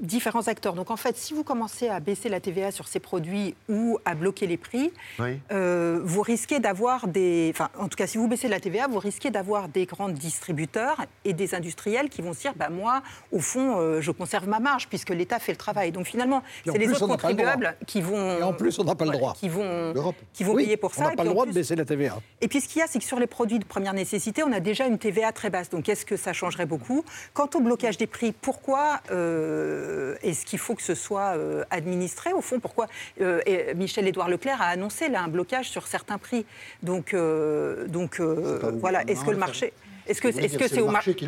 différents 0.00 0.46
acteurs. 0.48 0.74
Donc, 0.74 0.90
en 0.90 0.96
fait, 0.96 1.16
si 1.16 1.34
vous 1.34 1.42
commencez 1.44 1.88
à 1.88 1.98
baisser 1.98 2.28
la 2.28 2.40
TVA 2.40 2.70
sur 2.70 2.86
ces 2.86 3.00
produits 3.00 3.54
ou 3.68 3.98
à 4.04 4.14
bloquer 4.14 4.46
les 4.46 4.56
prix, 4.56 4.92
Oui. 5.18 5.40
euh, 5.50 6.00
vous 6.04 6.22
risquez 6.22 6.60
d'avoir 6.60 7.08
des... 7.08 7.50
Enfin, 7.52 7.70
en 7.78 7.88
tout 7.88 7.96
cas, 7.96 8.06
si 8.06 8.18
vous 8.18 8.28
baissez 8.28 8.48
la 8.48 8.60
TVA, 8.60 8.86
vous 8.86 8.98
risquez 8.98 9.30
d'avoir 9.30 9.68
des 9.68 9.86
grands 9.86 10.10
distributeurs 10.10 10.98
et 11.24 11.32
des 11.32 11.54
industriels 11.54 12.08
qui 12.10 12.22
vont 12.22 12.34
se 12.34 12.40
dire, 12.40 12.52
bah, 12.54 12.68
moi, 12.68 13.02
au 13.32 13.40
fond, 13.40 13.78
euh, 13.80 14.00
je 14.00 14.10
conserve 14.12 14.46
ma 14.46 14.60
marge 14.60 14.88
puisque 14.88 15.01
l'État 15.10 15.38
fait 15.38 15.52
le 15.52 15.58
travail. 15.58 15.92
Donc, 15.92 16.06
finalement, 16.06 16.42
c'est 16.64 16.78
les 16.78 16.88
autres 16.88 17.02
on 17.02 17.06
n'a 17.08 17.14
le 17.14 17.18
contribuables 17.20 17.76
qui 17.86 18.00
vont... 18.00 18.38
Et 18.38 18.42
en 18.42 18.52
plus, 18.52 18.78
on 18.78 18.84
n'a 18.84 18.94
pas 18.94 19.04
le 19.04 19.10
droit. 19.12 19.34
Qui 19.38 19.48
vont, 19.48 19.92
L'Europe. 19.92 20.16
qui 20.32 20.44
vont 20.44 20.54
Oui, 20.54 20.64
payer 20.64 20.76
pour 20.76 20.90
on 20.90 20.94
ça. 20.94 21.04
n'a 21.08 21.12
Et 21.12 21.16
pas 21.16 21.24
le 21.24 21.30
droit 21.30 21.46
de 21.46 21.52
baisser 21.52 21.74
la 21.76 21.84
TVA. 21.84 22.18
et 22.40 22.48
puis 22.48 22.60
ce 22.60 22.68
qu'il 22.68 22.80
y 22.80 22.82
a, 22.82 22.86
c'est 22.86 22.98
que 22.98 23.04
sur 23.04 23.18
les 23.18 23.26
produits 23.26 23.58
de 23.58 23.64
première 23.64 23.94
nécessité, 23.94 24.42
on 24.42 24.52
a 24.52 24.60
déjà 24.60 24.86
une 24.86 24.98
TVA 24.98 25.32
très 25.32 25.50
basse. 25.50 25.70
Donc 25.70 25.88
est-ce 25.88 26.04
que 26.06 26.16
ça 26.16 26.32
changerait 26.32 26.66
beaucoup? 26.66 27.04
Quant 27.34 27.48
au 27.54 27.60
blocage 27.60 27.96
des 27.98 28.06
prix, 28.06 28.32
pourquoi 28.32 29.00
euh, 29.10 30.16
est-ce 30.22 30.44
qu'il 30.46 30.58
faut 30.58 30.74
que 30.74 30.82
ce 30.82 30.94
soit 30.94 31.34
euh, 31.36 31.64
administré? 31.70 32.32
Au 32.32 32.40
fond, 32.40 32.60
pourquoi 32.60 32.86
euh, 33.20 33.40
Michel-Édouard 33.74 34.28
Leclerc 34.28 34.60
a 34.60 34.66
annoncé 34.66 35.08
là, 35.08 35.22
un 35.22 35.28
blocage 35.28 35.68
sur 35.70 35.86
certains 35.86 36.18
prix. 36.18 36.44
Donc, 36.82 37.14
euh, 37.14 37.86
donc 37.88 38.20
euh, 38.20 38.72
voilà, 38.80 39.02
est-ce 39.08 39.24
que 39.24 39.30
le 39.30 39.36
marché... 39.38 39.72
est-ce 40.06 40.20
que 40.20 40.68
c'est 40.68 40.80
au, 40.80 40.84
mar- 40.86 40.92
marché 40.94 41.14
que 41.14 41.24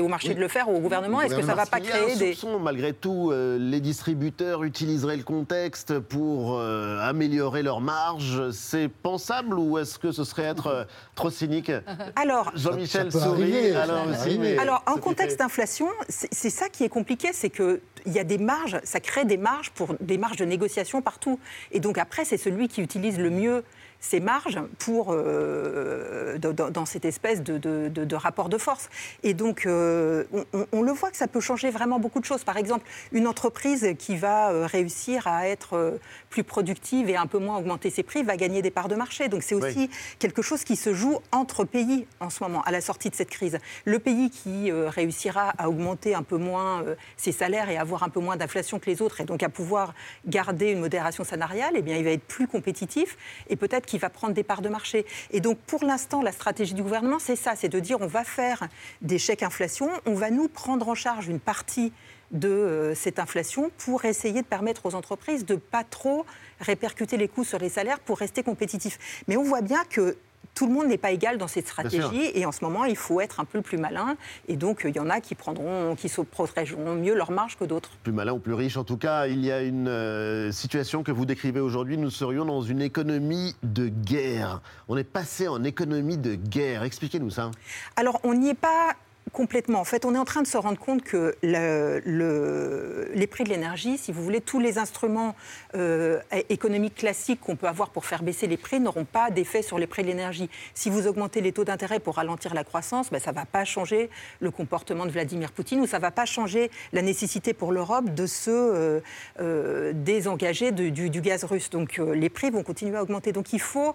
au 0.00 0.08
Oui. 0.08 0.34
de 0.34 0.40
le 0.40 0.48
faire 0.48 0.68
ou 0.68 0.76
au 0.76 0.80
gouvernement? 0.80 1.20
Est-ce 1.20 1.34
que 1.34 1.42
ça 1.42 1.52
ne 1.52 1.56
va 1.56 1.66
pas 1.66 1.78
un 1.78 1.80
créer 1.80 2.16
des... 2.16 2.32
soupçon, 2.34 2.58
malgré 2.58 2.92
tout, 2.92 3.30
euh, 3.30 3.58
les 3.58 3.80
distributeurs 3.80 4.64
utiliseraient 4.64 5.16
le 5.16 5.22
contexte 5.22 5.98
pour 5.98 6.58
euh, 6.58 6.98
améliorer 7.00 7.62
leur 7.62 7.80
marge. 7.80 8.50
C'est 8.50 8.88
pensable 8.88 9.58
ou 9.58 9.78
est-ce 9.78 9.98
que 9.98 10.12
ce 10.12 10.24
serait 10.24 10.44
être 10.44 10.66
euh, 10.68 10.84
trop 11.14 11.30
cynique? 11.30 11.70
Alors, 12.16 12.50
Jean-Michel 12.54 13.12
sourit, 13.12 13.42
arriver, 13.54 13.72
ça 13.72 13.82
Alain 13.82 14.04
peut 14.04 14.10
aussi. 14.28 14.38
mais 14.38 14.58
Alors, 14.58 14.82
en 14.86 14.96
contexte 14.96 15.38
d'inflation, 15.38 15.88
c'est 16.08 16.50
ça 16.50 16.68
qui 16.68 16.84
est 16.84 16.88
compliqué, 16.88 17.30
c'est 17.32 17.50
qu'il 17.50 17.80
y 18.06 18.18
a 18.18 18.24
des 18.24 18.38
marges, 18.38 18.78
ça 18.84 19.00
crée 19.00 19.24
des 19.24 19.36
marges 19.36 19.70
pour 19.70 19.94
des 20.00 20.18
marges 20.18 20.36
de 20.36 20.44
négociation 20.44 21.02
partout. 21.02 21.38
Et 21.72 21.80
donc 21.80 21.98
après, 21.98 22.24
c'est 22.24 22.36
celui 22.36 22.68
qui 22.68 22.82
utilise 22.82 23.18
le 23.18 23.30
mieux 23.30 23.64
ces 24.00 24.20
marges 24.20 24.60
pour, 24.78 25.08
euh, 25.10 26.38
dans, 26.38 26.86
cette 26.86 27.04
espèce 27.04 27.42
de, 27.42 27.58
de- 27.58 27.88
de- 27.88 28.04
de 28.04 28.16
rapport 28.16 28.48
de 28.48 28.58
force. 28.58 28.88
Et 29.22 29.34
donc, 29.34 29.66
euh, 29.66 30.24
on, 30.72 30.82
le 30.82 30.92
voit 30.92 31.10
que 31.10 31.16
ça 31.16 31.26
peut 31.26 31.40
changer 31.40 31.70
vraiment 31.70 31.98
beaucoup 31.98 32.20
de 32.20 32.24
choses. 32.24 32.44
Par 32.44 32.56
exemple, 32.56 32.86
une 33.12 33.26
entreprise 33.26 33.94
qui 33.98 34.16
va 34.16 34.50
euh, 34.50 34.66
réussir 34.66 35.26
à 35.26 35.48
être 35.48 35.98
plus 36.30 36.44
productive 36.44 37.08
et 37.08 37.16
un 37.16 37.26
peu 37.26 37.38
moins 37.38 37.56
augmenter 37.58 37.90
ses 37.90 38.02
prix 38.02 38.22
va 38.22 38.36
gagner 38.36 38.62
des 38.62 38.70
parts 38.70 38.88
de 38.88 38.94
marché. 38.94 39.28
Donc 39.28 39.42
c'est 39.42 39.54
aussi 39.54 39.76
Oui. 39.76 39.90
quelque 40.18 40.42
chose 40.42 40.62
qui 40.64 40.76
se 40.76 40.94
joue 40.94 41.18
entre 41.32 41.64
pays 41.64 42.06
en 42.20 42.30
ce 42.30 42.42
moment, 42.42 42.62
à 42.62 42.70
la 42.70 42.80
sortie 42.80 43.10
de 43.10 43.14
cette 43.14 43.30
crise. 43.30 43.58
Le 43.84 43.98
pays 43.98 44.30
qui 44.30 44.70
euh, 44.70 44.88
réussira 44.88 45.50
à 45.58 45.68
augmenter 45.68 46.14
un 46.14 46.22
peu 46.22 46.36
moins 46.36 46.84
ses 47.16 47.32
salaires 47.32 47.70
et 47.70 47.76
avoir 47.78 48.02
un 48.02 48.08
peu 48.08 48.20
moins 48.20 48.36
d'inflation 48.36 48.78
que 48.78 48.86
les 48.86 49.02
autres, 49.02 49.20
et 49.20 49.24
donc 49.24 49.42
à 49.42 49.48
pouvoir 49.48 49.94
garder 50.26 50.70
une 50.72 50.80
modération 50.80 51.24
salariale, 51.24 51.72
eh 51.76 51.82
bien, 51.82 51.96
il 51.96 52.04
va 52.04 52.10
être 52.10 52.24
plus 52.26 52.46
compétitif 52.46 53.16
et 53.48 53.56
peut-être 53.56 53.85
qu'il 53.86 54.00
va 54.00 54.10
prendre 54.10 54.34
des 54.34 54.42
parts 54.42 54.62
de 54.62 54.68
marché. 54.68 55.06
Et 55.30 55.40
donc, 55.40 55.58
pour 55.58 55.84
l'instant, 55.84 56.22
la 56.22 56.32
stratégie 56.32 56.74
du 56.74 56.82
gouvernement, 56.82 57.18
c'est 57.18 57.36
ça, 57.36 57.52
c'est 57.56 57.68
de 57.68 57.80
dire 57.80 57.98
on 58.00 58.06
va 58.06 58.24
faire 58.24 58.68
des 59.02 59.18
chèques 59.18 59.42
inflation, 59.42 59.88
on 60.04 60.14
va 60.14 60.30
nous 60.30 60.48
prendre 60.48 60.88
en 60.88 60.94
charge 60.94 61.28
une 61.28 61.40
partie 61.40 61.92
de 62.32 62.48
euh, 62.48 62.94
cette 62.94 63.18
inflation 63.18 63.70
pour 63.78 64.04
essayer 64.04 64.42
de 64.42 64.46
permettre 64.46 64.86
aux 64.86 64.94
entreprises 64.94 65.44
de 65.44 65.54
pas 65.54 65.84
trop 65.84 66.26
répercuter 66.60 67.16
les 67.16 67.28
coûts 67.28 67.44
sur 67.44 67.58
les 67.58 67.68
salaires 67.68 68.00
pour 68.00 68.18
rester 68.18 68.42
compétitifs. 68.42 68.98
Mais 69.28 69.36
on 69.36 69.42
voit 69.42 69.60
bien 69.60 69.84
que 69.88 70.16
tout 70.54 70.66
le 70.66 70.72
monde 70.72 70.86
n'est 70.86 70.98
pas 70.98 71.10
égal 71.10 71.38
dans 71.38 71.48
cette 71.48 71.68
stratégie 71.68 72.30
et 72.34 72.46
en 72.46 72.52
ce 72.52 72.64
moment, 72.64 72.84
il 72.84 72.96
faut 72.96 73.20
être 73.20 73.40
un 73.40 73.44
peu 73.44 73.58
le 73.58 73.62
plus 73.62 73.78
malin. 73.78 74.16
Et 74.48 74.56
donc, 74.56 74.82
il 74.84 74.94
y 74.94 75.00
en 75.00 75.10
a 75.10 75.20
qui 75.20 75.34
prendront, 75.34 75.94
qui 75.96 76.08
se 76.08 76.20
protégeront 76.20 76.94
mieux 76.94 77.14
leur 77.14 77.30
marge 77.30 77.56
que 77.56 77.64
d'autres. 77.64 77.90
plus 78.02 78.12
malin 78.12 78.32
ou 78.32 78.38
plus 78.38 78.54
riche. 78.54 78.76
En 78.76 78.84
tout 78.84 78.96
cas, 78.96 79.26
il 79.26 79.44
y 79.44 79.52
a 79.52 79.62
une 79.62 79.88
euh, 79.88 80.52
situation 80.52 81.02
que 81.02 81.12
vous 81.12 81.26
décrivez 81.26 81.60
aujourd'hui. 81.60 81.98
Nous 81.98 82.10
serions 82.10 82.44
dans 82.44 82.62
une 82.62 82.82
économie 82.82 83.54
de 83.62 83.88
guerre. 83.88 84.60
On 84.88 84.96
est 84.96 85.04
passé 85.04 85.48
en 85.48 85.62
économie 85.64 86.18
de 86.18 86.34
guerre. 86.34 86.82
Expliquez-nous 86.82 87.30
ça. 87.30 87.50
Alors, 87.96 88.20
on 88.24 88.34
n'y 88.34 88.50
est 88.50 88.54
pas 88.54 88.94
complètement. 89.36 89.80
En 89.80 89.84
fait, 89.84 90.06
on 90.06 90.14
est 90.14 90.18
en 90.18 90.24
train 90.24 90.40
de 90.40 90.46
se 90.46 90.56
rendre 90.56 90.78
compte 90.78 91.02
que 91.02 91.34
le- 91.42 92.00
le- 92.06 93.10
les 93.14 93.26
prix 93.26 93.44
de 93.44 93.50
l'énergie, 93.50 93.98
si 93.98 94.10
vous 94.10 94.22
voulez, 94.22 94.40
tous 94.40 94.60
les 94.60 94.78
instruments 94.78 95.34
euh, 95.74 96.20
économiques 96.48 96.94
classiques 96.94 97.40
qu'on 97.42 97.54
peut 97.54 97.66
avoir 97.66 97.90
pour 97.90 98.06
faire 98.06 98.22
baisser 98.22 98.46
les 98.46 98.56
prix 98.56 98.80
n'auront 98.80 99.04
pas 99.04 99.30
d'effet 99.30 99.60
sur 99.60 99.78
les 99.78 99.86
prix 99.86 100.02
de 100.04 100.08
l'énergie. 100.08 100.48
Si 100.72 100.88
vous 100.88 101.06
augmentez 101.06 101.42
les 101.42 101.52
taux 101.52 101.64
d'intérêt 101.64 102.00
pour 102.00 102.14
ralentir 102.14 102.54
la 102.54 102.64
croissance, 102.64 103.10
ben, 103.10 103.20
ça 103.20 103.32
ne 103.32 103.36
va 103.36 103.44
pas 103.44 103.66
changer 103.66 104.08
le 104.40 104.50
comportement 104.50 105.04
de 105.04 105.10
Vladimir 105.10 105.52
Poutine 105.52 105.80
ou 105.80 105.86
ça 105.86 105.98
ne 105.98 106.02
va 106.02 106.10
pas 106.10 106.24
changer 106.24 106.70
la 106.94 107.02
nécessité 107.02 107.52
pour 107.52 107.72
l'Europe 107.72 108.14
de 108.14 108.24
se 108.24 108.50
euh, 108.50 109.00
euh, 109.40 109.92
désengager 109.94 110.72
du, 110.72 111.20
gaz 111.20 111.44
russe. 111.44 111.68
Donc 111.68 111.98
les 111.98 112.30
prix 112.30 112.48
vont 112.50 112.62
continuer 112.62 112.96
à 112.96 113.02
augmenter. 113.02 113.32
Donc 113.32 113.52
il 113.52 113.60
faut 113.60 113.94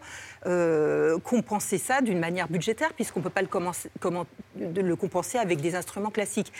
compenser 1.23 1.79
ça 1.79 2.01
d'une 2.01 2.19
manière 2.19 2.47
budgétaire 2.47 2.93
puisqu'on 2.93 3.21
ne 3.21 3.23
peut 3.23 3.31
pas 3.31 3.41
le 3.41 4.95
compenser 4.95 5.30
avec 5.37 5.61
des 5.61 5.75
instruments 5.75 6.09
classiques. 6.11 6.51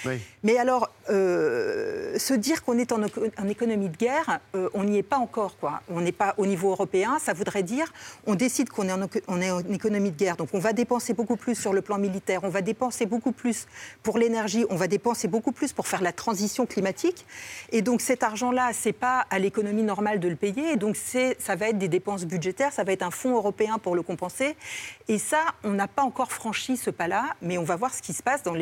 Mais 0.43 0.57
alors, 0.57 0.89
euh, 1.09 2.17
se 2.17 2.34
dire 2.34 2.63
qu'on 2.63 2.78
est 2.78 2.91
en, 2.91 3.03
éco- 3.03 3.24
en 3.38 3.47
économie 3.47 3.89
de 3.89 3.97
guerre, 3.97 4.39
euh, 4.55 4.69
on 4.74 4.84
n'y 4.84 4.97
est 4.97 5.03
pas 5.03 5.17
encore. 5.17 5.57
Quoi. 5.59 5.82
On 5.89 6.01
n'est 6.01 6.11
pas 6.11 6.34
au 6.38 6.45
niveau 6.45 6.72
européen. 6.72 7.17
Ça 7.19 7.34
voudrait 7.34 7.63
dire 7.63 7.91
on 8.28 8.36
décide 8.36 8.69
qu'on 8.69 8.88
est, 8.88 8.91
en, 8.91 9.03
éco- 9.03 9.19
on 9.28 9.41
est 9.41 9.51
en 9.51 9.59
économie 9.72 10.11
de 10.11 10.17
guerre. 10.17 10.38
Donc 10.38 10.49
on 10.53 10.59
va 10.59 10.74
dépenser 10.74 11.13
beaucoup 11.13 11.36
plus 11.36 11.55
sur 11.55 11.74
le 11.74 11.82
plan 11.82 11.97
militaire, 11.97 12.41
on 12.43 12.49
va 12.49 12.61
dépenser 12.61 13.05
beaucoup 13.05 13.32
plus 13.32 13.67
pour 14.03 14.17
l'énergie, 14.17 14.65
on 14.69 14.76
va 14.76 14.88
dépenser 14.88 15.28
beaucoup 15.28 15.51
plus 15.51 15.74
pour 15.74 15.88
faire 15.88 16.01
la 16.01 16.11
transition 16.13 16.65
climatique. 16.65 17.26
Et 17.72 17.82
donc 17.82 18.01
cet 18.01 18.24
argent-là, 18.24 18.72
c'est 18.74 18.93
pas 18.93 19.26
à 19.30 19.39
l'économie 19.39 19.84
normale 19.84 20.19
de 20.19 20.28
le 20.28 20.36
payer. 20.36 20.74
Et 20.74 20.76
donc 20.76 20.95
ça 20.95 21.55
va 21.55 21.69
être 21.69 21.78
des 21.78 21.88
dépenses 21.88 22.26
budgétaires, 22.26 22.72
ça 22.74 22.84
va 22.84 22.91
être 22.91 23.03
un 23.03 23.11
fonds 23.11 23.36
européen 23.36 23.78
pour 23.80 23.95
le 23.95 24.01
compenser. 24.03 24.55
Et 25.07 25.17
ça, 25.17 25.39
on 25.63 25.72
n'a 25.72 25.88
pas 25.88 26.03
encore 26.03 26.32
franchi 26.32 26.78
ce 26.78 26.89
pas-là, 26.89 27.26
mais 27.41 27.57
on 27.57 27.63
va 27.63 27.76
voir 27.76 27.93
ce 27.93 28.01
qui 28.01 28.13
se 28.13 28.24
passe 28.24 28.43
dans 28.43 28.53
les, 28.53 28.61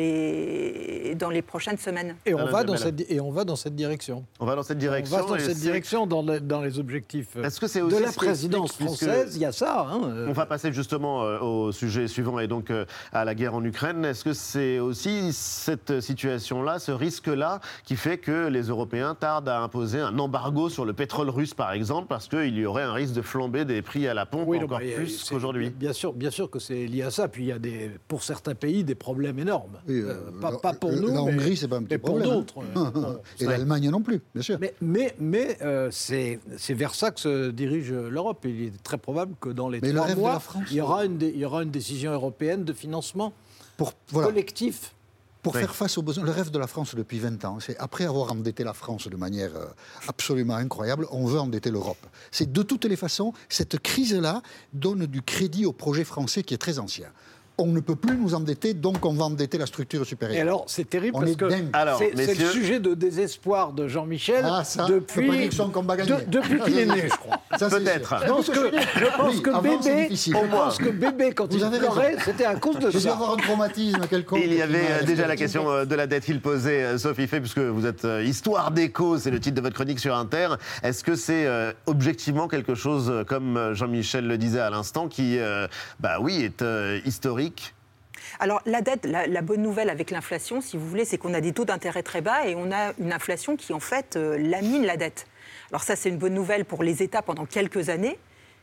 dans 1.14 1.30
les 1.30 1.42
prochaines 1.42 1.78
semaines. 1.78 2.16
Et 2.26 2.34
on, 2.34 2.46
va 2.46 2.64
dans 2.64 2.76
cette, 2.76 3.10
et 3.10 3.20
on 3.20 3.30
va 3.30 3.44
dans 3.44 3.56
cette 3.56 3.74
direction. 3.74 4.24
On 4.38 4.46
va 4.46 4.56
dans 4.56 4.62
cette 4.62 4.78
direction. 4.78 5.16
On 5.16 5.22
va 5.22 5.28
dans 5.28 5.36
et 5.36 5.40
cette 5.40 5.58
direction 5.58 6.06
dans, 6.06 6.22
le- 6.22 6.40
dans 6.40 6.60
les 6.60 6.78
objectifs 6.78 7.36
euh, 7.36 7.44
Est-ce 7.44 7.60
que 7.60 7.66
c'est 7.66 7.80
de 7.80 7.84
aussi 7.84 8.02
la 8.02 8.12
présidence 8.12 8.72
française. 8.72 9.36
Il 9.36 9.42
y 9.42 9.44
a 9.44 9.52
ça. 9.52 9.86
hein, 9.90 10.00
euh. 10.04 10.26
On 10.28 10.32
va 10.32 10.46
passer 10.46 10.72
justement 10.72 11.24
euh, 11.24 11.38
au 11.40 11.72
sujet 11.72 12.08
suivant 12.08 12.38
et 12.38 12.46
donc 12.46 12.72
à 13.12 13.24
la 13.24 13.34
guerre 13.34 13.54
en 13.54 13.64
Ukraine. 13.64 14.04
Est-ce 14.04 14.24
que 14.24 14.32
c'est 14.32 14.78
aussi 14.78 15.32
cette 15.32 16.00
situation-là, 16.00 16.78
ce 16.78 16.92
risque-là, 16.92 17.60
qui 17.84 17.96
fait 17.96 18.18
que 18.18 18.48
les 18.48 18.62
Européens 18.62 19.14
tardent 19.14 19.48
à 19.48 19.60
imposer 19.60 20.00
un 20.00 20.18
embargo 20.18 20.68
sur 20.68 20.84
le 20.84 20.92
pétrole 20.92 21.30
russe, 21.30 21.54
par 21.54 21.72
exemple, 21.72 22.06
parce 22.08 22.28
qu'il 22.28 22.56
y 22.58 22.66
aurait 22.66 22.82
un 22.82 22.92
risque 22.92 23.14
de 23.14 23.22
flamber 23.22 23.64
des 23.64 23.82
prix 23.82 24.06
à 24.08 24.14
la 24.14 24.26
pompe 24.26 24.44
Oui, 24.46 24.58
non, 24.58 24.64
encore 24.64 24.78
bah, 24.78 24.84
plus 24.96 25.28
qu'aujourd'hui? 25.28 25.70
Bien 25.70 25.92
sûr, 25.92 26.12
bien 26.12 26.30
sûr 26.30 26.50
que 26.50 26.58
c'est 26.58 26.86
lié 26.86 27.02
à 27.02 27.10
ça. 27.10 27.28
Puis 27.28 27.44
il 27.44 27.46
y 27.48 27.52
a 27.52 27.58
des, 27.58 27.90
pour 28.08 28.22
certains 28.22 28.54
pays 28.54 28.84
des 28.84 28.94
problèmes 28.94 29.38
énormes. 29.38 29.78
Euh, 29.92 30.30
pas, 30.40 30.50
la- 30.52 30.58
pas 30.58 30.72
pour 30.72 30.92
nous, 30.92 31.08
la 31.08 31.12
mais, 31.14 31.18
Hongrie, 31.20 31.56
c'est 31.56 31.68
pas 31.68 31.76
un 31.76 31.82
petit 31.82 31.94
mais 31.94 31.98
pour 31.98 32.10
problème, 32.18 32.30
hein. 32.30 32.34
d'autres. 32.34 32.58
euh, 32.76 33.16
Et 33.40 33.44
l'Allemagne 33.44 33.90
non 33.90 34.00
plus, 34.02 34.20
bien 34.34 34.42
sûr. 34.42 34.58
Mais, 34.60 34.74
mais, 34.80 35.14
mais, 35.18 35.58
euh, 35.62 35.88
c'est 35.90 36.38
vers 36.70 36.94
ça 36.94 37.10
que 37.10 37.20
se 37.20 37.50
dirige 37.50 37.92
l'Europe. 37.92 38.44
Il 38.44 38.64
est 38.66 38.82
très 38.82 38.98
probable 38.98 39.34
que 39.40 39.48
dans 39.48 39.68
les 39.68 39.80
Mais 39.80 39.88
le 39.88 39.94
trois 39.96 40.06
rêve 40.06 40.16
de 40.16 40.20
mois, 40.20 40.32
la 40.34 40.40
France, 40.40 40.64
il, 40.70 40.76
y 40.76 40.80
aura 40.80 41.04
une 41.04 41.18
dé- 41.18 41.32
il 41.34 41.40
y 41.40 41.44
aura 41.44 41.62
une 41.62 41.70
décision 41.70 42.12
européenne 42.12 42.64
de 42.64 42.72
financement 42.72 43.32
pour, 43.76 43.92
voilà. 44.08 44.28
collectif. 44.28 44.94
Pour 45.42 45.54
Oui. 45.54 45.60
faire 45.62 45.74
face 45.74 45.96
aux 45.96 46.02
besoins, 46.02 46.22
le 46.24 46.32
rêve 46.32 46.50
de 46.50 46.58
la 46.58 46.66
France 46.66 46.94
depuis 46.94 47.18
20 47.18 47.42
ans, 47.46 47.60
c'est 47.60 47.74
après 47.78 48.04
avoir 48.04 48.30
endetté 48.30 48.62
la 48.62 48.74
France 48.74 49.08
de 49.08 49.16
manière 49.16 49.56
euh, 49.56 49.64
absolument 50.06 50.56
incroyable, 50.56 51.06
on 51.12 51.24
veut 51.24 51.40
endetter 51.40 51.70
l'Europe. 51.70 51.96
C'est 52.30 52.52
de 52.52 52.62
toutes 52.62 52.84
les 52.84 52.96
façons, 52.96 53.32
cette 53.48 53.78
crise-là 53.78 54.42
donne 54.74 55.06
du 55.06 55.22
crédit 55.22 55.64
au 55.64 55.72
projet 55.72 56.04
français 56.04 56.42
qui 56.42 56.52
est 56.52 56.58
très 56.58 56.78
ancien. 56.78 57.06
On 57.62 57.66
ne 57.66 57.80
peut 57.80 57.94
plus 57.96 58.16
nous 58.16 58.34
endetter, 58.34 58.72
donc 58.72 59.04
on 59.04 59.12
va 59.12 59.24
endetter 59.24 59.58
la 59.58 59.66
structure 59.66 60.06
supérieure. 60.06 60.38
Et 60.38 60.40
alors, 60.40 60.64
c'est 60.66 60.88
terrible 60.88 61.16
On 61.16 61.20
parce 61.20 61.32
est 61.32 61.36
que 61.36 61.48
c'est 62.24 62.38
le 62.38 62.46
sujet 62.46 62.80
de 62.80 62.94
désespoir 62.94 63.72
de 63.72 63.86
Jean-Michel 63.86 64.44
Ah, 64.48 64.62
depuis, 64.88 65.28
qu'il 66.64 66.78
est 66.78 66.86
né, 66.86 67.02
je 67.04 67.16
crois. 67.16 67.38
Ça, 67.58 67.68
c'est 67.68 67.80
Peut-être. 67.80 68.14
Je 68.22 68.28
pense 68.28 68.48
que, 68.48 68.70
je 68.96 69.16
pense 69.16 69.34
Oui, 69.34 69.42
que 69.42 69.50
avant, 69.50 69.82
c'est 69.82 69.92
bébé, 70.08 70.14
je 70.14 70.30
pense 70.32 70.78
que 70.78 70.88
bébé, 70.90 71.32
quand 71.32 71.52
Vous 71.52 71.58
il 71.58 71.70
pleurait, 71.78 72.16
c'était 72.24 72.44
à 72.44 72.54
cause 72.56 72.78
de 72.78 72.90
ça. 72.90 73.12
avoir 73.12 73.34
un 73.34 73.36
traumatisme 73.36 74.06
quelconque. 74.08 74.40
Il 74.42 74.54
y 74.54 74.62
avait 74.62 74.78
euh, 74.90 75.04
déjà 75.04 75.26
la 75.26 75.36
question 75.36 75.70
euh, 75.70 75.84
de 75.84 75.94
la 75.94 76.06
dette 76.06 76.24
qu'il 76.24 76.40
posait, 76.40 76.82
euh, 76.82 76.98
Sophie 76.98 77.26
Fay, 77.26 77.40
puisque 77.40 77.58
vous 77.58 77.86
êtes 77.86 78.04
euh, 78.04 78.22
Histoire 78.24 78.70
d'écho, 78.70 79.18
c'est 79.18 79.30
le 79.30 79.40
titre 79.40 79.56
de 79.56 79.60
votre 79.60 79.74
chronique 79.74 80.00
sur 80.00 80.14
Inter. 80.16 80.48
Est-ce 80.82 81.02
que 81.04 81.14
c'est 81.14 81.46
euh, 81.46 81.72
objectivement 81.86 82.48
quelque 82.48 82.74
chose, 82.74 83.12
comme 83.26 83.74
Jean-Michel 83.74 84.26
le 84.26 84.38
disait 84.38 84.60
à 84.60 84.70
l'instant, 84.70 85.08
qui, 85.08 85.38
euh, 85.38 85.66
bah 85.98 86.18
oui, 86.20 86.42
est 86.44 86.62
euh, 86.62 87.00
historique 87.04 87.49
Alors 88.38 88.62
la 88.66 88.80
dette, 88.80 89.04
la, 89.06 89.42
bonne 89.42 89.62
nouvelle 89.62 89.90
avec 89.90 90.10
l'inflation, 90.10 90.60
si 90.60 90.76
vous 90.76 90.86
voulez, 90.88 91.04
c'est 91.04 91.18
qu'on 91.18 91.34
a 91.34 91.40
des 91.40 91.52
taux 91.52 91.64
d'intérêt 91.64 92.02
très 92.02 92.20
bas 92.20 92.46
et 92.46 92.54
on 92.54 92.70
a 92.70 92.92
une 92.98 93.12
inflation 93.12 93.56
qui 93.56 93.72
en 93.72 93.80
fait 93.80 94.16
euh, 94.16 94.38
lamine 94.38 94.84
la 94.84 94.96
dette. 94.96 95.26
Alors 95.70 95.82
ça, 95.82 95.96
c'est 95.96 96.08
une 96.08 96.18
bonne 96.18 96.34
nouvelle 96.34 96.64
pour 96.64 96.82
les 96.82 97.02
États 97.02 97.22
pendant 97.22 97.46
quelques 97.46 97.88
années. 97.88 98.18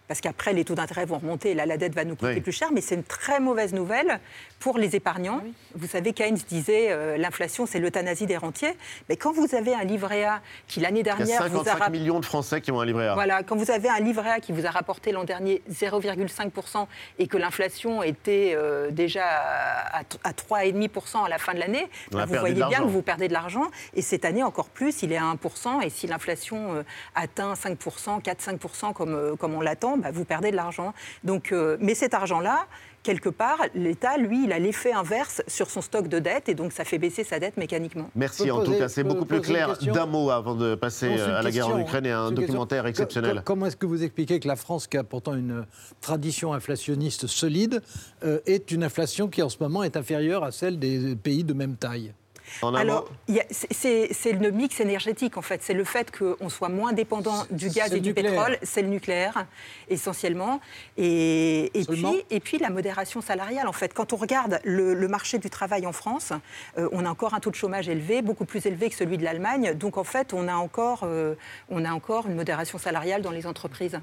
Parce 0.07 0.21
qu'après, 0.21 0.53
les 0.53 0.63
taux 0.63 0.75
d'intérêt 0.75 1.05
vont 1.05 1.17
remonter 1.17 1.51
et 1.51 1.53
là, 1.53 1.65
la 1.65 1.77
dette 1.77 1.93
va 1.93 2.05
nous 2.05 2.15
coûter 2.15 2.35
Oui. 2.35 2.41
plus 2.41 2.51
cher. 2.51 2.69
Mais 2.73 2.81
c'est 2.81 2.95
une 2.95 3.03
très 3.03 3.39
mauvaise 3.39 3.73
nouvelle 3.73 4.19
pour 4.59 4.77
les 4.77 4.95
épargnants. 4.95 5.41
Vous 5.75 5.87
savez, 5.87 6.13
Keynes 6.13 6.37
disait 6.49 6.87
euh, 6.91 7.17
l'inflation, 7.17 7.65
c'est 7.65 7.79
l'euthanasie 7.79 8.25
des 8.25 8.37
rentiers. 8.37 8.73
Mais 9.09 9.17
quand 9.17 9.31
vous 9.33 9.53
avez 9.53 9.73
un 9.73 9.83
livret 9.83 10.23
A 10.23 10.41
qui, 10.67 10.79
l'année 10.79 11.01
Il 11.01 11.05
y 11.07 11.09
a 11.09 11.15
dernière, 11.15 11.47
vous 11.49 11.59
a 11.59 11.63
55 11.65 11.89
millions 11.89 12.19
de 12.19 12.25
Français 12.25 12.61
qui 12.61 12.71
ont 12.71 12.79
un 12.79 12.85
livret 12.85 13.07
A. 13.09 13.13
voilà, 13.15 13.43
quand 13.43 13.55
vous 13.55 13.69
avez 13.69 13.89
un 13.89 13.99
livret 13.99 14.29
A 14.31 14.39
qui 14.39 14.51
vous 14.53 14.65
a 14.65 14.71
rapporté 14.71 15.11
l'an 15.11 15.25
dernier 15.25 15.61
0,5% 15.71 16.87
et 17.19 17.27
que 17.27 17.37
l'inflation 17.37 18.01
était 18.03 18.53
euh, 18.55 18.89
déjà 18.91 19.25
à, 19.25 19.99
à 20.23 20.31
3,5% 20.31 21.25
à 21.25 21.29
la 21.29 21.37
fin 21.37 21.53
de 21.53 21.59
l'année, 21.59 21.85
bah, 22.11 22.25
vous 22.25 22.35
voyez 22.35 22.55
bien 22.55 22.79
que 22.79 22.83
vous 22.87 23.01
perdez 23.01 23.27
de 23.27 23.33
l'argent. 23.33 23.65
Et 23.93 24.01
cette 24.01 24.25
année 24.25 24.43
encore 24.43 24.69
plus, 24.69 25.03
il 25.03 25.11
est 25.11 25.17
à 25.17 25.23
1%. 25.35 25.83
Et 25.83 25.89
si 25.89 26.07
l'inflation 26.07 26.75
euh, 26.75 26.83
atteint 27.15 27.53
5%, 27.53 28.21
4-5% 28.21 28.93
comme, 28.93 29.13
euh, 29.13 29.35
comme 29.35 29.53
on 29.53 29.61
l'attend, 29.61 29.96
bah, 30.01 30.11
vous 30.11 30.25
perdez 30.25 30.51
de 30.51 30.55
l'argent. 30.55 30.93
Donc, 31.23 31.51
euh, 31.51 31.77
mais 31.79 31.95
cet 31.95 32.13
argent-là, 32.13 32.65
quelque 33.03 33.29
part, 33.29 33.57
l'État, 33.73 34.17
lui, 34.17 34.43
il 34.45 34.51
a 34.51 34.59
l'effet 34.59 34.91
inverse 34.91 35.41
sur 35.47 35.69
son 35.69 35.81
stock 35.81 36.07
de 36.09 36.19
dette 36.19 36.49
et 36.49 36.55
donc 36.55 36.73
ça 36.73 36.83
fait 36.83 36.97
baisser 36.97 37.23
sa 37.23 37.39
dette 37.39 37.55
mécaniquement. 37.57 38.09
Merci 38.15 38.51
en 38.51 38.63
tout 38.63 38.73
cas, 38.77 38.89
c'est 38.89 39.03
beaucoup 39.03 39.25
plus 39.25 39.41
clair. 39.41 39.77
D'un 39.81 40.05
mot 40.05 40.29
avant 40.29 40.55
de 40.55 40.75
passer 40.75 41.09
Non, 41.09 41.15
euh, 41.19 41.39
à 41.39 41.41
la 41.41 41.51
guerre 41.51 41.69
en 41.69 41.79
Ukraine 41.79 42.05
et 42.05 42.11
à 42.11 42.19
un 42.21 42.31
documentaire 42.31 42.83
question. 42.83 43.03
exceptionnel. 43.05 43.35
Co- 43.37 43.41
Comment 43.45 43.67
est-ce 43.67 43.77
que 43.77 43.85
vous 43.85 44.03
expliquez 44.03 44.39
que 44.39 44.47
la 44.47 44.55
France, 44.57 44.87
qui 44.87 44.97
a 44.97 45.03
pourtant 45.03 45.35
une 45.35 45.65
tradition 46.01 46.53
inflationniste 46.53 47.27
solide, 47.27 47.81
euh, 48.23 48.39
est 48.45 48.71
une 48.71 48.83
inflation 48.83 49.27
qui 49.29 49.41
en 49.41 49.49
ce 49.49 49.57
moment 49.61 49.83
est 49.83 49.95
inférieure 49.95 50.43
à 50.43 50.51
celle 50.51 50.77
des 50.79 51.15
pays 51.15 51.43
de 51.43 51.53
même 51.53 51.75
taille? 51.77 52.13
En 52.61 52.73
Alors, 52.73 53.09
c'est- 53.51 54.33
le 54.33 54.51
mix 54.51 54.79
énergétique, 54.79 55.37
en 55.37 55.41
fait. 55.41 55.61
C'est 55.63 55.73
le 55.73 55.83
fait 55.83 56.11
qu'on 56.17 56.49
soit 56.49 56.69
moins 56.69 56.93
dépendant 56.93 57.45
du 57.51 57.69
gaz 57.69 57.93
et 57.93 57.99
du 57.99 58.09
nucléaire. 58.09 58.31
pétrole. 58.31 58.57
C'est 58.63 58.81
le 58.81 58.87
nucléaire, 58.89 59.45
essentiellement. 59.89 60.59
Et, 60.97 61.71
puis, 61.87 62.05
et 62.29 62.39
puis, 62.39 62.57
la 62.57 62.69
modération 62.69 63.21
salariale, 63.21 63.67
en 63.67 63.73
fait. 63.73 63.93
Quand 63.93 64.13
on 64.13 64.17
regarde 64.17 64.59
le, 64.63 64.93
le 64.93 65.07
marché 65.07 65.37
du 65.39 65.49
travail 65.49 65.85
en 65.85 65.93
France, 65.93 66.33
euh, 66.77 66.89
on 66.91 67.05
a 67.05 67.09
encore 67.09 67.33
un 67.33 67.39
taux 67.39 67.49
de 67.51 67.55
chômage 67.55 67.87
élevé, 67.89 68.21
beaucoup 68.21 68.45
plus 68.45 68.65
élevé 68.65 68.89
que 68.89 68.95
celui 68.95 69.17
de 69.17 69.23
l'Allemagne. 69.23 69.73
Donc, 69.73 69.97
en 69.97 70.03
fait, 70.03 70.33
on 70.33 70.47
a, 70.47 70.55
encore, 70.55 71.01
euh, 71.03 71.35
on 71.69 71.85
a 71.85 71.91
encore 71.91 72.27
une 72.27 72.35
modération 72.35 72.77
salariale 72.77 73.21
dans 73.21 73.31
les 73.31 73.45
entreprises. 73.47 73.99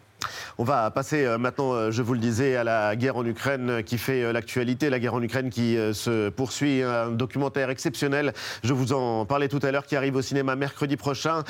On 0.58 0.64
va 0.64 0.90
passer 0.90 1.24
euh, 1.24 1.38
maintenant, 1.38 1.72
euh, 1.72 1.90
je 1.90 2.02
vous 2.02 2.14
le 2.14 2.20
disais, 2.20 2.56
à 2.56 2.64
la 2.64 2.96
guerre 2.96 3.16
en 3.16 3.24
Ukraine 3.24 3.70
euh, 3.70 3.82
qui 3.82 3.98
fait 3.98 4.32
l'actualité, 4.32 4.90
la 4.90 4.98
guerre 4.98 5.14
en 5.14 5.22
Ukraine 5.22 5.50
qui 5.50 5.76
se 5.92 6.28
poursuit, 6.28 6.82
un 6.82 7.10
documentaire 7.10 7.70
exceptionnel, 7.70 8.32
je 8.62 8.72
vous 8.72 8.92
en 8.92 9.26
parlais 9.26 9.48
tout 9.48 9.60
à 9.62 9.70
l'heure, 9.70 9.86
qui 9.86 9.96
arrive 9.96 10.16
au 10.16 10.22
cinéma 10.22 10.56
mercredi 10.56 10.96
prochain. 10.96 11.42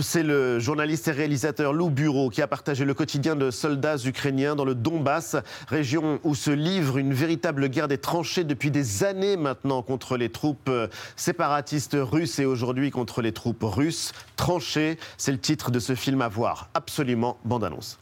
C'est 0.00 0.22
le 0.22 0.58
journaliste 0.58 1.08
et 1.08 1.12
réalisateur 1.12 1.72
Lou 1.72 1.90
Bureau 1.90 2.30
qui 2.30 2.42
a 2.42 2.46
partagé 2.46 2.84
le 2.84 2.94
quotidien 2.94 3.36
de 3.36 3.50
soldats 3.50 3.96
ukrainiens 4.04 4.56
dans 4.56 4.64
le 4.64 4.74
Donbass, 4.74 5.36
région 5.68 6.20
où 6.24 6.34
se 6.34 6.50
livre 6.50 6.98
une 6.98 7.12
véritable 7.12 7.68
guerre 7.68 7.88
des 7.88 7.98
tranchées 7.98 8.44
depuis 8.44 8.70
des 8.70 9.04
années 9.04 9.36
maintenant 9.36 9.82
contre 9.82 10.16
les 10.16 10.30
troupes 10.30 10.70
séparatistes 11.16 11.96
russes 11.98 12.38
et 12.38 12.44
aujourd'hui 12.44 12.90
contre 12.90 13.22
les 13.22 13.32
troupes 13.32 13.62
russes. 13.62 14.12
Tranchées, 14.36 14.98
c'est 15.16 15.32
le 15.32 15.38
titre 15.38 15.70
de 15.70 15.78
ce 15.78 15.94
film 15.94 16.22
à 16.22 16.28
voir. 16.28 16.70
Absolument, 16.74 17.38
bande-annonce. 17.44 17.98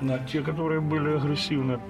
На 0.00 0.18
те, 0.18 0.42
которые 0.42 0.80
были 0.80 1.16
агрессивны. 1.16 1.80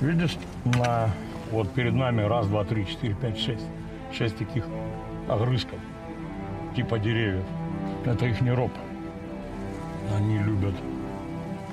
Видишь, 0.00 0.36
на, 0.64 1.10
вот 1.50 1.72
перед 1.72 1.94
нами 1.94 2.22
раз, 2.22 2.46
два, 2.46 2.64
три, 2.64 2.86
четыре, 2.86 3.14
пять, 3.14 3.38
шесть. 3.38 3.66
Шесть 4.12 4.36
таких 4.36 4.64
огрызков, 5.28 5.78
типа 6.76 6.98
деревьев. 6.98 7.44
Это 8.04 8.26
их 8.26 8.40
не 8.40 8.52
роб. 8.52 8.72
Они 10.16 10.38
любят 10.38 10.74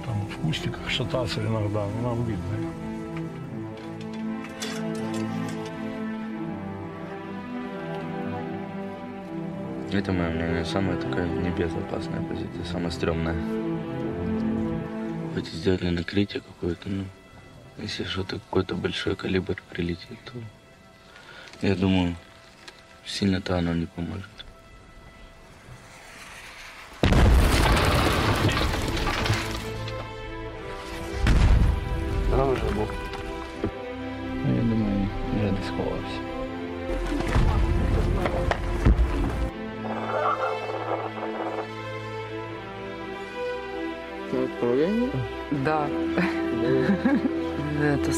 там 0.05 0.15
в 0.27 0.37
кустиках 0.45 0.89
шататься 0.89 1.41
иногда, 1.41 1.85
но 2.01 2.09
нам 2.09 2.23
видно 2.25 2.53
их. 2.61 2.84
Это, 9.91 10.11
мое 10.11 10.29
мнение, 10.29 10.65
самая 10.65 10.97
такая 10.97 11.27
небезопасная 11.27 12.21
позиция, 12.21 12.65
самая 12.65 12.91
стрёмная. 12.91 13.35
Хоть 15.33 15.47
сделали 15.47 15.89
накрытие 15.89 16.41
какое-то, 16.41 16.89
ну, 16.89 17.05
Если 17.77 18.05
что-то 18.05 18.39
какой-то 18.39 18.75
большой 18.75 19.15
калибр 19.15 19.61
прилетит, 19.69 20.17
то 20.25 20.33
я 21.61 21.75
думаю, 21.75 22.15
сильно-то 23.05 23.57
оно 23.57 23.73
не 23.73 23.85
поможет. 23.85 24.34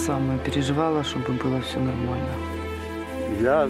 Самое, 0.07 0.39
переживала, 0.39 1.03
чтобы 1.03 1.33
было 1.33 1.61
все 1.61 1.79
нормально. 1.79 2.29
Я, 3.41 3.69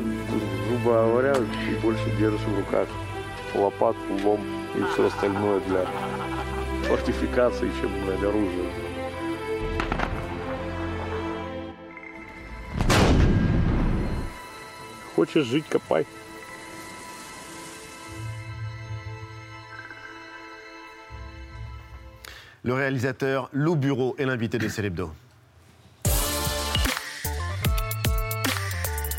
грубо 0.69 1.07
говоря, 1.07 1.35
больше 1.81 2.03
держу 2.19 2.37
в 2.37 2.59
руках 2.59 2.87
лопатку, 3.55 4.13
лом 4.23 4.39
и 4.75 4.83
все 4.93 5.07
остальное 5.07 5.59
для 5.61 5.85
фортификации, 6.83 7.71
чем 7.81 7.89
блядь, 8.05 8.23
оружие. 8.23 8.69
Хочешь 15.15 15.45
жить, 15.45 15.65
копай. 15.67 16.05
Le 22.63 22.73
réalisateur 22.73 23.49
Lou 23.53 23.75
Bureau 23.75 24.15
est 24.19 24.25
l'invité 24.25 24.59
de 24.59 24.67
Célébdo. 24.67 25.11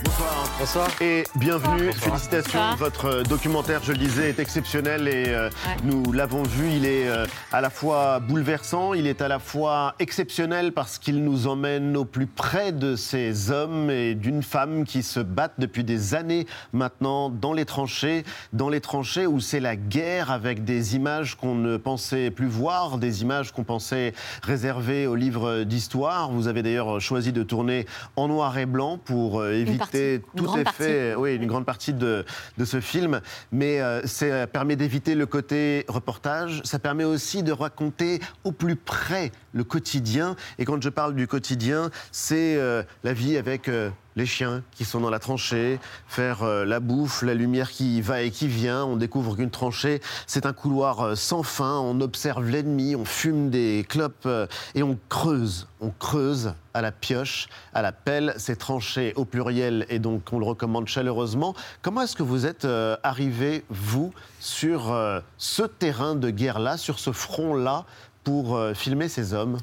Bonsoir. 0.05 0.88
Et 1.01 1.24
bienvenue. 1.36 1.92
Félicitations. 1.92 2.59
Bonsoir. 2.59 2.76
Votre 2.76 3.05
euh, 3.07 3.22
documentaire, 3.22 3.80
je 3.82 3.92
le 3.92 3.99
disais, 3.99 4.28
est 4.28 4.38
exceptionnel 4.38 5.09
et 5.09 5.24
euh, 5.28 5.51
nous 5.82 6.12
l'avons 6.12 6.42
vu. 6.42 6.70
Il 6.70 6.84
est 6.84 7.09
euh, 7.09 7.26
à 7.53 7.61
la 7.61 7.70
fois 7.70 8.20
bouleversant, 8.20 8.94
il 8.94 9.07
est 9.07 9.22
à 9.22 9.28
la 9.28 9.38
fois 9.38 9.94
exceptionnel 9.99 10.72
parce 10.72 10.99
qu'il 10.99 11.24
nous 11.24 11.46
emmène 11.46 11.96
au 11.96 12.05
plus 12.05 12.26
près 12.26 12.72
de 12.72 12.96
ces 12.96 13.51
hommes 13.51 13.90
et 13.90 14.14
d'une 14.14 14.42
femme 14.42 14.84
qui 14.84 15.03
se 15.03 15.20
battent 15.20 15.59
depuis 15.59 15.84
des 15.84 16.14
années 16.14 16.46
maintenant 16.72 17.30
dans 17.30 17.53
les 17.53 17.64
tranchées, 17.64 18.24
dans 18.53 18.68
les 18.68 18.80
tranchées 18.80 19.26
où 19.26 19.40
c'est 19.40 19.61
la 19.61 19.76
guerre 19.76 20.30
avec 20.30 20.64
des 20.64 20.96
images 20.96 21.36
qu'on 21.36 21.55
ne 21.55 21.76
pensait 21.76 22.30
plus 22.30 22.49
voir, 22.49 22.99
des 22.99 23.22
images 23.22 23.53
qu'on 23.53 23.64
pensait 23.64 24.12
réservées 24.42 25.07
aux 25.07 25.16
livres 25.16 25.62
d'histoire. 25.62 26.30
Vous 26.30 26.46
avez 26.46 26.62
d'ailleurs 26.62 27.01
choisi 27.01 27.32
de 27.32 27.42
tourner 27.42 27.86
en 28.16 28.28
noir 28.28 28.59
et 28.59 28.66
blanc 28.66 28.99
pour 28.99 29.40
euh, 29.40 29.55
éviter 29.95 30.18
partie, 30.18 30.36
tout 30.36 30.45
grande 30.45 30.61
effet, 30.61 31.14
oui, 31.16 31.36
une 31.36 31.47
grande 31.47 31.66
partie 31.66 31.95
de, 31.95 32.24
de 32.57 32.64
ce 32.64 32.80
film. 32.80 33.20
Mais 33.53 33.80
euh, 33.80 34.07
ça 34.07 34.47
permet 34.47 34.76
d'éviter 34.76 35.14
le 35.14 35.26
côté 35.26 35.84
reportage. 35.89 36.61
Ça 36.64 36.78
permet 36.78 37.05
aussi 37.05 37.43
de 37.43 37.53
raconter 37.53 38.20
au 38.45 38.53
plus 38.53 38.76
près 38.76 39.32
le 39.53 39.64
quotidien. 39.64 40.36
Et 40.59 40.64
quand 40.64 40.82
je 40.82 40.89
parle 40.89 41.14
du 41.14 41.26
quotidien, 41.26 41.91
c'est 42.12 42.57
euh, 42.57 42.82
la 43.05 43.12
vie 43.12 43.36
avec 43.36 43.68
euh, 43.68 43.91
les 44.19 44.27
chiens 44.27 44.62
qui 44.73 44.85
sont 44.85 45.01
dans 45.01 45.11
la 45.11 45.21
tranchée, 45.21 45.79
faire 46.09 46.43
euh, 46.43 46.64
la 46.64 46.81
bouffe, 46.81 47.23
la 47.23 47.35
lumière 47.35 47.71
qui 47.71 48.01
va 48.01 48.21
et 48.23 48.33
qui 48.33 48.49
vient. 48.49 48.85
On 48.85 48.97
découvre 48.97 49.37
qu'une 49.37 49.51
tranchée, 49.51 50.01
c'est 50.27 50.45
un 50.45 50.53
couloir 50.53 51.01
euh, 51.01 51.14
sans 51.14 51.45
fin. 51.45 51.79
On 51.79 52.01
observe 52.01 52.45
l'ennemi, 52.45 52.97
on 52.97 53.05
fume 53.05 53.49
des 53.49 53.87
clopes 53.89 54.27
euh, 54.27 54.49
et 54.75 54.83
on 54.83 54.99
creuse. 55.09 55.69
On 55.81 55.91
creuse 55.91 56.53
à 56.75 56.83
la 56.83 56.91
pioche, 56.91 57.49
à 57.73 57.81
la 57.81 57.93
pelle, 57.93 58.35
ces 58.39 58.57
tranchées 58.57 59.12
au 59.14 59.25
pluriel 59.25 59.87
et 59.89 60.01
donc 60.01 60.33
on 60.33 60.41
le 60.41 60.45
recommande 60.45 60.89
chaleureusement. 60.89 61.55
Comment 61.83 62.03
est-ce 62.03 62.16
que 62.16 62.25
vous 62.25 62.45
êtes 62.47 62.66
arrivé, 63.05 63.64
vous, 63.69 64.12
sur 64.41 64.93
ce 65.37 65.62
terrain 65.62 66.16
de 66.16 66.31
guerre-là, 66.31 66.77
sur 66.77 66.99
ce 66.99 67.12
front-là, 67.12 67.85
pour 68.25 68.61
filmer 68.75 69.09
ces 69.09 69.35
hommes? 69.35 69.59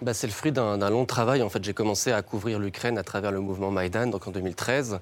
Bah, 0.00 0.14
c'est 0.14 0.28
le 0.28 0.32
fruit 0.32 0.52
d'un 0.52 0.90
long 0.90 1.06
travail. 1.06 1.42
En 1.42 1.48
fait, 1.48 1.64
j'ai 1.64 1.74
commencé 1.74 2.12
à 2.12 2.22
couvrir 2.22 2.60
l'Ukraine 2.60 2.98
à 2.98 3.02
travers 3.02 3.32
le 3.32 3.40
mouvement 3.40 3.72
Maïdan, 3.72 4.06
donc 4.06 4.28
en 4.28 4.30
2013, 4.30 5.00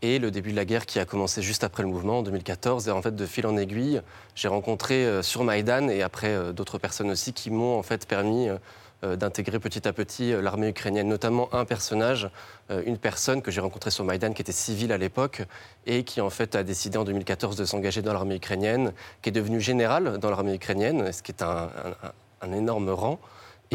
et 0.00 0.18
le 0.18 0.30
début 0.30 0.52
de 0.52 0.56
la 0.56 0.64
guerre 0.64 0.86
qui 0.86 0.98
a 0.98 1.04
commencé 1.04 1.42
juste 1.42 1.62
après 1.62 1.82
le 1.82 1.90
mouvement, 1.90 2.20
en 2.20 2.22
2014. 2.22 2.88
Et 2.88 2.90
en 2.90 3.02
fait, 3.02 3.14
de 3.14 3.26
fil 3.26 3.46
en 3.46 3.58
aiguille, 3.58 4.00
j'ai 4.34 4.48
rencontré 4.48 5.04
euh, 5.04 5.22
sur 5.22 5.44
Maïdan 5.44 5.88
et 5.90 6.00
après 6.00 6.28
euh, 6.28 6.52
d'autres 6.52 6.78
personnes 6.78 7.10
aussi 7.10 7.34
qui 7.34 7.50
m'ont 7.50 7.78
en 7.78 7.82
fait 7.82 8.06
permis 8.08 8.48
euh, 8.48 9.16
d'intégrer 9.16 9.58
petit 9.58 9.86
à 9.86 9.92
petit 9.92 10.32
l'armée 10.32 10.68
ukrainienne, 10.68 11.08
notamment 11.08 11.54
un 11.54 11.66
personnage, 11.66 12.28
une 12.68 12.98
personne 12.98 13.40
que 13.40 13.50
j'ai 13.50 13.62
rencontrée 13.62 13.90
sur 13.90 14.04
Maïdan 14.04 14.34
qui 14.34 14.42
était 14.42 14.52
civile 14.52 14.92
à 14.92 14.98
l'époque 14.98 15.42
et 15.86 16.04
qui 16.04 16.20
en 16.20 16.28
fait 16.28 16.54
a 16.54 16.62
décidé 16.62 16.98
en 16.98 17.04
2014 17.04 17.56
de 17.56 17.64
s'engager 17.64 18.02
dans 18.02 18.12
l'armée 18.12 18.36
ukrainienne, 18.36 18.92
qui 19.22 19.30
est 19.30 19.32
devenu 19.32 19.58
général 19.58 20.18
dans 20.18 20.28
l'armée 20.28 20.54
ukrainienne, 20.54 21.12
ce 21.12 21.22
qui 21.22 21.32
est 21.32 21.42
un 21.42 22.52
énorme 22.52 22.90
rang 22.90 23.18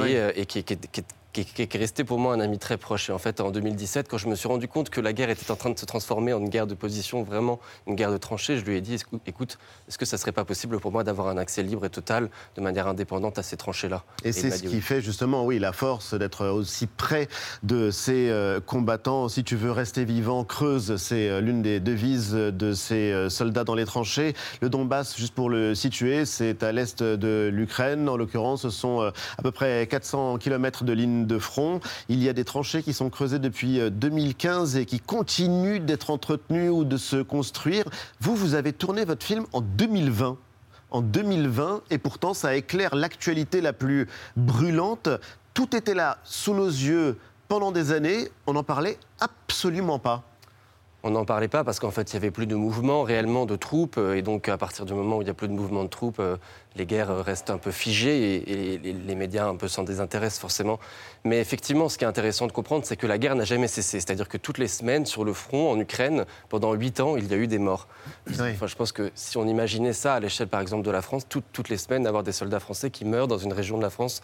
euh, 0.02 0.32
et 0.36 0.46
qui- 0.46 0.64
qui- 1.44 1.62
est 1.62 1.78
resté 1.78 2.04
pour 2.04 2.20
moi 2.20 2.34
un 2.34 2.40
ami 2.40 2.58
très 2.60 2.78
proche. 2.78 3.10
Et 3.10 3.14
en 3.14 3.18
fait, 3.18 3.42
en 3.42 3.52
2017, 3.52 4.08
quand 4.10 4.18
je 4.18 4.28
me 4.28 4.36
suis 4.36 4.48
rendu 4.48 4.68
compte 4.68 4.90
que 4.90 5.02
la 5.02 5.14
guerre 5.14 5.30
était 5.30 5.50
en 5.52 5.56
train 5.56 5.70
de 5.72 5.78
se 5.80 5.86
transformer 5.86 6.34
en 6.34 6.40
une 6.40 6.50
guerre 6.50 6.68
de 6.68 6.76
position, 6.76 7.24
vraiment 7.24 7.60
une 7.88 7.96
guerre 7.96 8.12
de 8.12 8.18
tranchées, 8.18 8.58
je 8.58 8.66
lui 8.66 8.78
ai 8.78 8.82
dit 8.82 8.96
Écou- 8.96 9.20
écoute, 9.26 9.58
est-ce 9.88 9.98
que 9.98 10.06
ça 10.06 10.18
serait 10.18 10.32
pas 10.32 10.46
possible 10.46 10.80
pour 10.80 10.92
moi 10.92 11.04
d'avoir 11.04 11.28
un 11.28 11.38
accès 11.38 11.64
libre 11.64 11.86
et 11.86 11.90
total, 11.90 12.30
de 12.56 12.62
manière 12.62 12.88
indépendante, 12.88 13.38
à 13.38 13.44
ces 13.44 13.58
tranchées-là? 13.58 14.04
Et 14.24 14.32
c'est 14.32 14.52
ce 14.52 14.64
qui 14.64 14.82
fait 14.82 15.02
justement, 15.02 15.46
oui, 15.46 15.60
la 15.60 15.74
force 15.74 16.14
d'être 16.14 16.48
aussi 16.48 16.88
près 16.88 17.28
de 17.64 17.92
ces 17.92 18.30
euh, 18.30 18.60
combattants. 18.60 19.28
Si 19.30 19.44
tu 19.44 19.56
veux 19.56 19.72
rester 19.72 20.06
vivant, 20.06 20.44
creuse. 20.44 20.96
C'est 20.98 21.30
euh, 21.30 21.42
l'une 21.42 21.62
des 21.62 21.80
devises 21.80 22.32
de 22.34 22.74
ces 22.74 23.12
euh, 23.12 23.30
soldats 23.30 23.64
dans 23.64 23.76
les 23.76 23.86
tranchées. 23.86 24.34
Le 24.62 24.70
Donbass, 24.70 25.18
juste 25.18 25.34
pour 25.34 25.50
le 25.50 25.76
situer, 25.76 26.26
c'est 26.26 26.64
à 26.64 26.72
l'est 26.72 27.02
de 27.04 27.50
l'Ukraine. 27.52 28.08
En 28.10 28.18
l'occurrence, 28.18 28.62
ce 28.64 28.70
sont 28.70 29.02
à 29.02 29.42
peu 29.42 29.52
près 29.52 29.88
400 29.88 30.38
km 30.38 30.84
de 30.84 30.94
ligne 30.94 31.25
de 31.26 31.40
front. 31.40 31.80
Il 32.10 32.24
y 32.24 32.30
a 32.30 32.34
des 32.34 32.46
tranchées 32.46 32.84
qui 32.84 32.94
sont 32.94 33.10
creusées 33.10 33.40
depuis 33.40 33.80
euh, 33.80 33.90
2015 33.90 34.78
et 34.78 34.86
qui 34.86 35.00
continuent 35.00 35.80
d'être 35.80 36.10
entretenues 36.10 36.70
ou 36.70 36.84
de 36.86 36.98
se 36.98 37.18
construire. 37.22 37.86
Vous, 38.20 38.36
vous 38.36 38.54
avez 38.56 38.74
tourné 38.74 39.06
votre 39.06 39.26
film 39.26 39.46
en 39.54 39.62
2020 39.62 40.38
en 40.92 41.02
2020 41.02 41.82
et 41.90 41.98
pourtant 41.98 42.34
ça 42.34 42.56
éclaire 42.56 42.96
l'actualité 42.96 43.60
la 43.60 43.74
plus 43.74 44.08
brûlante. 44.38 45.10
Tout 45.54 45.76
était 45.76 45.94
là 45.94 46.20
sous 46.24 46.54
nos 46.54 46.68
yeux 46.68 47.18
pendant 47.48 47.72
des 47.72 47.92
années, 47.92 48.30
on 48.48 48.54
n'en 48.54 48.64
parlait 48.64 48.98
absolument 49.20 50.00
pas. 50.00 50.24
On 51.08 51.12
n'en 51.12 51.24
parlait 51.24 51.48
pas 51.48 51.64
parce 51.64 51.80
qu'en 51.80 51.92
fait, 51.92 52.12
il 52.12 52.16
n'y 52.16 52.18
avait 52.18 52.32
plus 52.32 52.48
de 52.48 52.56
mouvement 52.56 53.04
réellement 53.04 53.46
de 53.46 53.56
troupes. 53.56 53.98
euh, 54.00 54.16
Et 54.16 54.24
donc, 54.24 54.50
à 54.50 54.58
partir 54.58 54.86
du 54.88 54.96
moment 54.96 55.18
où 55.18 55.22
il 55.22 55.26
n'y 55.26 55.30
a 55.30 55.36
plus 55.36 55.48
de 55.48 55.54
mouvement 55.54 55.84
de 55.84 55.88
troupes, 55.88 56.18
euh, 56.20 56.36
les 56.76 56.88
guerres 56.88 57.24
restent 57.24 57.52
un 57.52 57.60
peu 57.60 57.70
figées 57.70 58.38
et, 58.38 58.74
et 58.74 58.78
les, 58.80 59.14
médias 59.14 59.46
un 59.48 59.56
peu 59.56 59.68
s'en 59.68 59.84
désintéressent 59.84 60.40
forcément. 60.42 60.80
Mais 61.24 61.40
effectivement, 61.40 61.90
ce 61.90 62.00
qui 62.00 62.06
est 62.06 62.08
intéressant 62.08 62.48
de 62.48 62.52
comprendre, 62.52 62.86
c'est 62.86 62.98
que 62.98 63.06
la 63.06 63.20
guerre 63.20 63.36
n'a 63.36 63.44
jamais 63.46 63.68
cessé. 63.68 64.00
C'est-à-dire 64.00 64.28
que 64.28 64.38
toutes 64.38 64.58
les 64.58 64.68
semaines, 64.68 65.06
sur 65.06 65.24
le 65.24 65.34
front, 65.34 65.70
en 65.72 65.80
Ukraine, 65.80 66.26
pendant 66.50 66.74
huit 66.74 67.00
ans, 67.00 67.18
il 67.18 67.30
y 67.30 67.34
a 67.36 67.38
eu 67.38 67.46
des 67.46 67.60
morts. 67.60 67.88
Enfin, 68.56 68.66
je 68.66 68.76
pense 68.76 68.92
que 68.92 69.12
si 69.14 69.38
on 69.38 69.46
imaginait 69.48 69.94
ça 69.94 70.16
à 70.16 70.20
l'échelle, 70.20 70.48
par 70.48 70.60
exemple, 70.62 70.84
de 70.84 70.90
la 70.92 71.04
France, 71.04 71.28
toutes- 71.30 71.46
toutes 71.54 71.70
les 71.70 71.78
semaines, 71.78 72.08
avoir 72.08 72.24
des 72.24 72.32
soldats 72.32 72.60
français 72.60 72.90
qui 72.90 73.06
meurent 73.06 73.28
dans 73.28 73.38
une 73.38 73.54
région 73.54 73.78
de 73.78 73.84
la 73.84 73.92
France, 73.92 74.22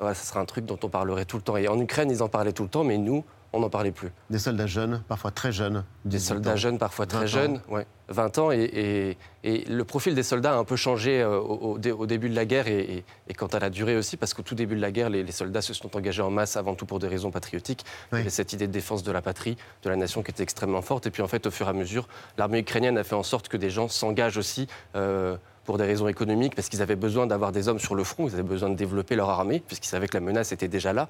voilà, 0.00 0.16
ce 0.16 0.26
serait 0.26 0.40
un 0.40 0.46
truc 0.46 0.66
dont 0.66 0.80
on 0.82 0.88
parlerait 0.88 1.26
tout 1.26 1.36
le 1.36 1.42
temps. 1.44 1.56
Et 1.56 1.68
en 1.68 1.78
Ukraine, 1.78 2.10
ils 2.10 2.24
en 2.24 2.28
parlaient 2.28 2.52
tout 2.52 2.64
le 2.64 2.68
temps, 2.68 2.82
mais 2.82 2.98
nous, 2.98 3.24
on 3.54 3.60
n'en 3.60 3.70
parlait 3.70 3.92
plus. 3.92 4.10
Des 4.30 4.38
soldats 4.38 4.66
jeunes, 4.66 5.02
parfois 5.08 5.30
très 5.30 5.52
jeunes. 5.52 5.84
Des 6.04 6.18
18 6.18 6.26
soldats 6.28 6.52
ans. 6.52 6.56
jeunes, 6.56 6.78
parfois 6.78 7.04
20 7.06 7.08
très 7.18 7.26
jeunes, 7.28 7.60
ouais, 7.68 7.86
20 8.08 8.38
ans. 8.38 8.50
Et, 8.52 8.58
et- 8.62 9.18
et 9.46 9.64
le 9.66 9.84
profil 9.84 10.14
des 10.14 10.22
soldats 10.22 10.54
a 10.54 10.56
un 10.56 10.64
peu 10.64 10.76
changé 10.76 11.20
euh, 11.22 11.38
au, 11.38 11.72
au 11.74 11.78
dé- 11.78 11.92
au 11.92 12.06
début 12.06 12.28
de 12.30 12.34
la 12.34 12.44
guerre 12.46 12.66
et, 12.66 12.78
et- 12.80 13.04
et 13.28 13.34
quant 13.34 13.46
à 13.48 13.58
la 13.58 13.70
durée 13.70 13.96
aussi, 13.96 14.16
parce 14.16 14.34
qu'au 14.34 14.42
tout 14.42 14.54
début 14.54 14.74
de 14.74 14.80
la 14.80 14.90
guerre, 14.90 15.10
les, 15.10 15.22
les 15.22 15.32
soldats 15.32 15.62
se 15.62 15.72
sont 15.74 15.94
engagés 15.96 16.22
en 16.22 16.30
masse 16.30 16.56
avant 16.56 16.74
tout 16.74 16.86
pour 16.86 16.98
des 16.98 17.08
raisons 17.08 17.30
patriotiques. 17.30 17.84
Il 18.12 18.18
y 18.18 18.20
avait 18.22 18.30
cette 18.30 18.52
idée 18.52 18.66
de 18.66 18.72
défense 18.72 19.02
de 19.02 19.12
la 19.12 19.22
patrie, 19.22 19.56
de 19.82 19.90
la 19.90 19.96
nation 19.96 20.22
qui 20.22 20.30
était 20.30 20.42
extrêmement 20.42 20.82
forte. 20.82 21.06
Et 21.06 21.10
puis 21.10 21.22
en 21.22 21.28
fait, 21.28 21.46
au 21.46 21.50
fur 21.50 21.66
et 21.66 21.70
à 21.70 21.72
mesure, 21.74 22.08
l'armée 22.38 22.58
ukrainienne 22.60 22.98
a 22.98 23.04
fait 23.04 23.14
en 23.14 23.22
sorte 23.22 23.48
que 23.48 23.56
des 23.56 23.70
gens 23.70 23.88
s'engagent 23.88 24.38
aussi. 24.38 24.66
euh, 24.96 25.36
pour 25.64 25.78
des 25.78 25.84
raisons 25.84 26.08
économiques, 26.08 26.54
parce 26.54 26.68
qu'ils 26.68 26.82
avaient 26.82 26.96
besoin 26.96 27.26
d'avoir 27.26 27.52
des 27.52 27.68
hommes 27.68 27.78
sur 27.78 27.94
le 27.94 28.04
front, 28.04 28.28
ils 28.28 28.34
avaient 28.34 28.42
besoin 28.42 28.70
de 28.70 28.74
développer 28.74 29.16
leur 29.16 29.30
armée, 29.30 29.62
puisqu'ils 29.66 29.88
savaient 29.88 30.08
que 30.08 30.16
la 30.16 30.20
menace 30.20 30.52
était 30.52 30.68
déjà 30.68 30.92
là. 30.92 31.08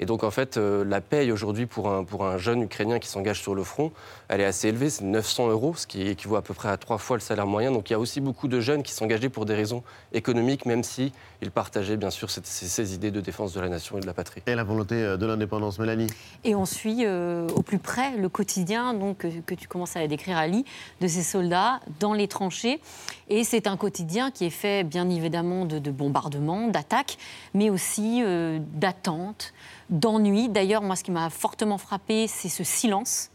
Et 0.00 0.06
donc, 0.06 0.24
en 0.24 0.30
fait, 0.30 0.56
euh, 0.56 0.84
la 0.84 1.00
paye 1.00 1.32
aujourd'hui 1.32 1.66
pour 1.66 1.90
un, 1.90 2.04
pour 2.04 2.24
un 2.26 2.38
jeune 2.38 2.62
Ukrainien 2.62 2.98
qui 2.98 3.08
s'engage 3.08 3.40
sur 3.40 3.54
le 3.54 3.64
front, 3.64 3.92
elle 4.28 4.40
est 4.40 4.44
assez 4.44 4.68
élevée, 4.68 4.90
c'est 4.90 5.04
900 5.04 5.48
euros, 5.48 5.74
ce 5.76 5.86
qui 5.86 6.08
équivaut 6.08 6.36
à 6.36 6.42
peu 6.42 6.54
près 6.54 6.68
à 6.68 6.76
trois 6.76 6.98
fois 6.98 7.16
le 7.16 7.22
salaire 7.22 7.46
moyen. 7.46 7.72
Donc, 7.72 7.90
il 7.90 7.92
y 7.92 7.96
a 7.96 7.98
aussi 7.98 8.20
beaucoup 8.20 8.48
de 8.48 8.60
jeunes 8.60 8.82
qui 8.82 8.92
s'engageaient 8.92 9.28
pour 9.28 9.46
des 9.46 9.54
raisons 9.54 9.82
économiques, 10.12 10.66
même 10.66 10.82
si 10.82 11.12
il 11.44 11.50
partageait 11.50 11.96
bien 11.96 12.10
sûr 12.10 12.30
cette- 12.30 12.46
ces, 12.46 12.66
ces 12.66 12.94
idées 12.94 13.10
de 13.10 13.20
défense 13.20 13.52
de 13.52 13.60
la 13.60 13.68
nation 13.68 13.98
et 13.98 14.00
de 14.00 14.06
la 14.06 14.14
patrie. 14.14 14.42
Et 14.46 14.54
la 14.54 14.64
volonté 14.64 14.94
euh, 14.96 15.16
de 15.16 15.26
l'indépendance, 15.26 15.78
Mélanie? 15.78 16.06
Et 16.42 16.54
on 16.54 16.64
suit 16.64 17.04
euh, 17.04 17.46
au 17.54 17.62
plus 17.62 17.78
près 17.78 18.16
le 18.16 18.28
quotidien 18.28 18.94
donc, 18.94 19.18
que, 19.18 19.28
que 19.40 19.54
tu 19.54 19.68
commences 19.68 19.94
à 19.96 20.06
décrire, 20.06 20.38
Ali, 20.38 20.64
de 21.00 21.06
ces 21.06 21.22
soldats 21.22 21.80
dans 22.00 22.14
les 22.14 22.28
tranchées. 22.28 22.80
Et 23.28 23.44
c'est 23.44 23.66
un 23.66 23.76
quotidien 23.76 24.30
qui 24.30 24.44
est 24.46 24.50
fait 24.50 24.84
bien 24.84 25.08
évidemment 25.08 25.64
de, 25.66 25.78
de 25.78 25.90
bombardements, 25.90 26.68
d'attaques, 26.68 27.18
mais 27.52 27.70
aussi 27.70 28.22
euh, 28.24 28.58
d'attentes, 28.74 29.52
d'ennuis. 29.90 30.48
D'ailleurs, 30.48 30.82
moi, 30.82 30.96
ce 30.96 31.04
qui 31.04 31.10
m'a 31.10 31.28
fortement 31.30 31.78
frappé, 31.78 32.26
c'est 32.26 32.48
ce 32.48 32.64
silence 32.64 33.30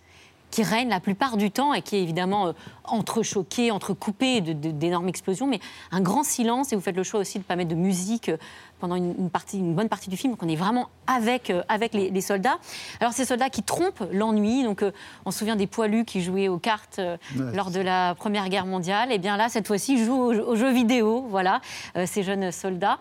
qui 0.51 0.63
règne 0.63 0.89
la 0.89 0.99
plupart 0.99 1.37
du 1.37 1.51
temps 1.51 1.73
et 1.73 1.81
qui 1.81 1.95
est 1.95 2.01
évidemment 2.01 2.47
euh, 2.47 2.53
entrechoqué, 2.85 3.71
entrecoupé 3.71 4.41
d'énormes 4.41 5.07
explosions, 5.07 5.45
mais 5.47 5.59
un 5.91 6.01
grand 6.01 6.23
silence. 6.23 6.73
Et 6.73 6.75
vous 6.75 6.81
faites 6.81 6.95
le 6.95 7.03
choix 7.03 7.19
aussi 7.19 7.37
de 7.37 7.43
ne 7.43 7.47
pas 7.47 7.55
mettre 7.55 7.69
de 7.69 7.75
musique 7.75 8.29
euh, 8.29 8.37
pendant 8.79 8.95
une, 8.95 9.13
une 9.19 9.29
partie, 9.29 9.59
une 9.59 9.75
bonne 9.75 9.89
partie 9.89 10.09
du 10.09 10.17
film. 10.17 10.33
Donc 10.33 10.41
on 10.43 10.47
est 10.47 10.55
vraiment 10.55 10.89
avec, 11.05 11.49
euh, 11.49 11.61
avec 11.69 11.93
les, 11.93 12.09
les 12.09 12.21
soldats. 12.21 12.57
Alors 12.99 13.13
ces 13.13 13.25
soldats 13.25 13.49
qui 13.49 13.61
trompent 13.63 14.03
l'ennui. 14.11 14.63
Donc 14.63 14.81
euh, 14.81 14.91
on 15.25 15.31
se 15.31 15.39
souvient 15.39 15.55
des 15.55 15.67
poilus 15.67 16.05
qui 16.05 16.21
jouaient 16.21 16.47
aux 16.47 16.59
cartes 16.59 16.99
euh, 16.99 17.17
Ouais. 17.37 17.55
lors 17.55 17.69
de 17.69 17.79
la 17.79 18.15
Première 18.15 18.49
Guerre 18.49 18.65
mondiale. 18.65 19.11
Et 19.11 19.19
bien 19.19 19.37
là, 19.37 19.49
cette 19.49 19.67
fois-ci, 19.67 19.93
ils 19.93 20.03
jouent 20.05 20.21
aux, 20.21 20.33
aux 20.33 20.55
jeux 20.55 20.71
vidéo. 20.71 21.25
Voilà, 21.29 21.61
ces 22.05 22.23
jeunes 22.23 22.51
soldats. 22.51 22.97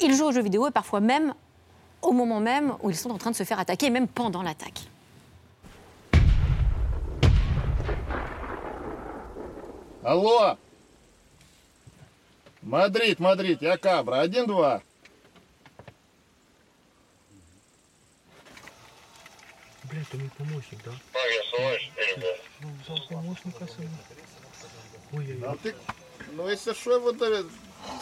Ils 0.00 0.14
jouent 0.14 0.26
aux 0.26 0.32
jeux 0.32 0.42
vidéo 0.42 0.66
et 0.66 0.70
parfois 0.70 1.00
même 1.00 1.34
au 2.02 2.12
moment 2.12 2.40
même 2.40 2.72
où 2.82 2.90
ils 2.90 2.96
sont 2.96 3.10
en 3.10 3.18
train 3.18 3.30
de 3.30 3.36
se 3.36 3.42
faire 3.44 3.58
attaquer, 3.60 3.86
et 3.86 3.90
même 3.90 4.08
pendant 4.08 4.42
l'attaque. 4.42 4.88
Алло! 10.02 10.56
Мадрид, 12.62 13.18
Мадрид, 13.20 13.62
я 13.62 13.76
Кабра, 13.76 14.20
один-два. 14.20 14.82
Бля, 19.84 20.00
это 20.02 20.16
мой 20.18 20.30
помощник, 20.38 20.78
да? 20.84 20.92
Ну, 22.60 22.68
взял 22.84 22.98
помощника 23.08 23.66
с 23.66 23.70
собой. 23.70 23.88
Ой-ой-ой. 25.12 25.48
А 25.48 25.56
ты, 25.62 25.74
ну 26.32 26.48
если 26.48 26.72
что, 26.74 26.96
его 26.96 27.12
да- 27.12 27.42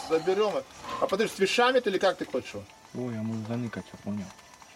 заберем. 0.09 0.63
А 1.01 1.07
подожди, 1.07 1.35
с 1.35 1.39
вещами 1.39 1.81
ты 1.81 1.91
или 1.91 1.99
как 1.99 2.17
ты 2.19 2.27
хочешь? 2.27 2.55
его? 2.55 2.65
Ой, 2.95 3.17
а 3.17 3.23
мы 3.23 3.45
заныкать, 3.47 3.85
я 3.93 3.99
понял. 4.01 4.25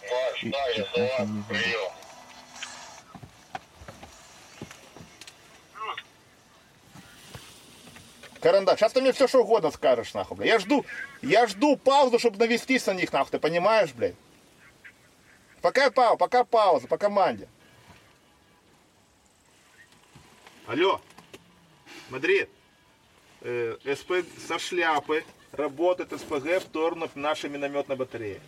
Маш, 0.03 0.45
да, 0.45 0.68
я 0.68 0.85
за 0.85 1.25
вас, 1.25 1.47
прием. 1.49 1.93
Карандаш, 8.43 8.80
сейчас 8.80 8.93
ты 8.93 9.01
мне 9.01 9.12
все 9.12 9.28
что 9.28 9.43
угодно 9.43 9.70
скажешь, 9.70 10.14
нахуй, 10.14 10.36
бля. 10.36 10.47
Я 10.47 10.59
жду, 10.59 10.84
я 11.22 11.47
жду 11.47 11.76
паузу, 11.76 12.18
чтобы 12.18 12.38
навестись 12.38 12.84
на 12.86 12.93
них, 12.93 13.12
нахуй, 13.12 13.30
ты 13.30 13.38
понимаешь, 13.38 13.93
блядь? 13.93 14.16
Пока 15.61 15.93
пауза, 15.93 16.16
пока 16.16 16.43
пауза, 16.43 16.88
по 16.88 16.99
команде. 16.99 17.49
Алло, 20.66 21.01
Мадрид, 22.11 22.51
э, 23.43 23.76
СП 23.97 24.24
со 24.49 24.59
шляпы, 24.59 25.24
работает 25.53 26.11
СПГ 26.11 26.59
в 26.59 26.62
сторону 26.62 27.09
нашей 27.14 27.49
минометной 27.49 27.95
батареи. 27.95 28.40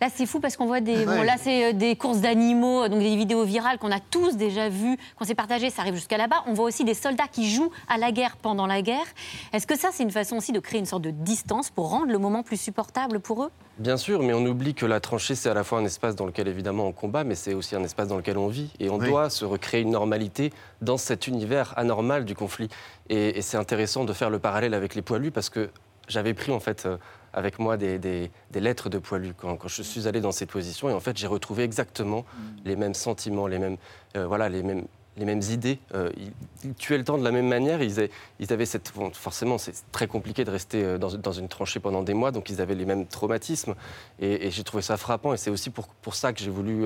Là, 0.00 0.08
c'est 0.14 0.26
fou 0.26 0.38
parce 0.38 0.56
qu'on 0.56 0.66
voit 0.66 0.80
des. 0.80 1.04
Bon, 1.06 1.22
là, 1.22 1.34
c'est 1.38 1.70
euh, 1.70 1.72
des 1.72 1.96
courses 1.96 2.18
d'animaux, 2.20 2.88
donc 2.88 3.00
des 3.00 3.16
vidéos 3.16 3.44
virales 3.44 3.78
qu'on 3.78 3.90
a 3.90 4.00
tous 4.00 4.36
déjà 4.36 4.68
vues, 4.68 4.96
qu'on 5.16 5.24
s'est 5.24 5.34
partagées, 5.34 5.70
ça 5.70 5.82
arrive 5.82 5.94
jusqu'à 5.94 6.16
là-bas. 6.16 6.42
On 6.46 6.52
voit 6.52 6.66
aussi 6.66 6.84
des 6.84 6.94
soldats 6.94 7.26
qui 7.30 7.50
jouent 7.50 7.70
à 7.88 7.96
la 7.96 8.12
guerre 8.12 8.36
pendant 8.36 8.66
la 8.66 8.82
guerre. 8.82 9.06
Est-ce 9.52 9.66
que 9.66 9.76
ça, 9.78 9.88
c'est 9.92 10.02
une 10.02 10.10
façon 10.10 10.36
aussi 10.36 10.52
de 10.52 10.60
créer 10.60 10.78
une 10.78 10.86
sorte 10.86 11.02
de 11.02 11.10
distance 11.10 11.70
pour 11.70 11.90
rendre 11.90 12.12
le 12.12 12.18
moment 12.18 12.42
plus 12.42 12.60
supportable 12.60 13.18
pour 13.20 13.44
eux? 13.44 13.50
Bien 13.78 13.96
sûr, 13.96 14.22
mais 14.22 14.34
on 14.34 14.44
oublie 14.44 14.74
que 14.74 14.86
la 14.86 15.00
tranchée, 15.00 15.34
c'est 15.34 15.48
à 15.48 15.54
la 15.54 15.64
fois 15.64 15.78
un 15.78 15.84
espace 15.84 16.14
dans 16.16 16.26
lequel 16.26 16.48
évidemment 16.48 16.86
on 16.86 16.92
combat, 16.92 17.24
mais 17.24 17.34
c'est 17.34 17.54
aussi 17.54 17.74
un 17.74 17.82
espace 17.84 18.08
dans 18.08 18.16
lequel 18.16 18.36
on 18.38 18.48
vit. 18.48 18.70
Et 18.80 18.90
on 18.90 18.98
Oui. 18.98 19.08
doit 19.08 19.30
se 19.30 19.44
recréer 19.44 19.80
une 19.82 19.90
normalité 19.90 20.52
dans 20.82 20.96
cet 20.96 21.26
univers 21.28 21.72
anormal 21.76 22.24
du 22.24 22.34
conflit. 22.34 22.68
Et, 23.08 23.38
et 23.38 23.42
c'est 23.42 23.56
intéressant 23.56 24.04
de 24.04 24.12
faire 24.12 24.30
le 24.30 24.38
parallèle 24.38 24.74
avec 24.74 24.94
les 24.94 25.02
poilus 25.02 25.30
parce 25.30 25.48
que 25.48 25.70
j'avais 26.08 26.34
pris 26.34 26.52
en 26.52 26.60
fait 26.60 26.86
euh, 26.86 26.96
avec 27.32 27.58
moi 27.58 27.76
des, 27.76 27.98
des- 27.98 28.30
des 28.50 28.60
lettres 28.60 28.88
de 28.88 28.98
poilus 28.98 29.34
quand, 29.36 29.56
quand 29.56 29.68
je 29.68 29.82
suis 29.82 30.08
allé 30.08 30.20
dans 30.20 30.32
cette 30.32 30.50
position. 30.50 30.88
Et 30.88 30.92
en 30.92 31.00
fait, 31.00 31.16
j'ai 31.16 31.26
retrouvé 31.26 31.62
exactement 31.64 32.24
les 32.64 32.76
mêmes 32.76 32.94
sentiments, 32.94 33.46
les 33.46 33.58
mêmes, 33.58 33.76
euh, 34.16 34.26
voilà, 34.26 34.48
les 34.48 34.62
mêmes, 34.62 34.84
les 35.16 35.24
mêmes 35.24 35.42
idées. 35.50 35.80
Euh, 35.94 36.10
ils, 36.16 36.32
ils 36.62 36.74
tuaient 36.74 36.96
le 36.98 37.02
temps 37.02 37.18
de 37.18 37.24
la 37.24 37.32
même 37.32 37.48
manière. 37.48 37.82
Ils, 37.82 37.98
avaient- 37.98 38.10
ils 38.38 38.52
avaient 38.52 38.66
cette. 38.66 38.92
bon, 38.94 39.10
forcément, 39.12 39.58
c'est 39.58 39.74
très 39.90 40.06
compliqué 40.06 40.44
de 40.44 40.50
rester 40.50 40.84
euh, 40.84 40.96
dans, 40.96 41.12
dans 41.16 41.32
une 41.32 41.48
tranchée 41.48 41.80
pendant 41.80 42.02
des 42.04 42.14
mois, 42.14 42.30
donc 42.30 42.50
ils 42.50 42.60
avaient 42.60 42.76
les 42.76 42.84
mêmes 42.86 43.04
traumatismes. 43.04 43.74
Et, 44.20 44.46
et 44.46 44.50
j'ai 44.52 44.62
trouvé 44.62 44.82
ça 44.82 44.96
frappant. 44.96 45.34
Et 45.34 45.36
c'est 45.36 45.50
aussi 45.50 45.70
pour, 45.70 45.88
pour 45.88 46.14
ça 46.14 46.32
que 46.32 46.40
j'ai 46.40 46.50
voulu 46.50 46.84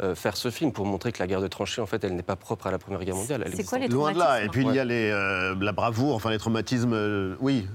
euh, 0.00 0.14
faire 0.14 0.36
ce 0.36 0.50
film, 0.50 0.72
pour 0.72 0.86
montrer 0.86 1.12
que 1.12 1.18
la 1.22 1.26
guerre 1.26 1.42
de 1.42 1.46
tranchée, 1.48 1.82
en 1.82 1.86
fait, 1.86 2.02
elle 2.04 2.16
n'est 2.16 2.22
pas 2.22 2.36
propre 2.36 2.66
à 2.66 2.70
la 2.70 2.78
Première 2.78 3.04
Guerre 3.04 3.16
mondiale. 3.16 3.42
Elle 3.44 3.52
existe 3.60 3.74
en- 3.74 3.94
Loin 3.94 4.12
de 4.12 4.18
là. 4.18 4.42
Et 4.42 4.48
puis 4.48 4.62
il 4.70 4.74
y 4.74 4.78
a 4.78 4.84
les, 4.84 5.10
euh, 5.10 5.54
la 5.60 5.72
bravoure, 5.72 6.14
enfin 6.14 6.30
les 6.30 6.38
traumatismes. 6.38 6.94
euh, 6.94 7.36
oui, 7.40 7.68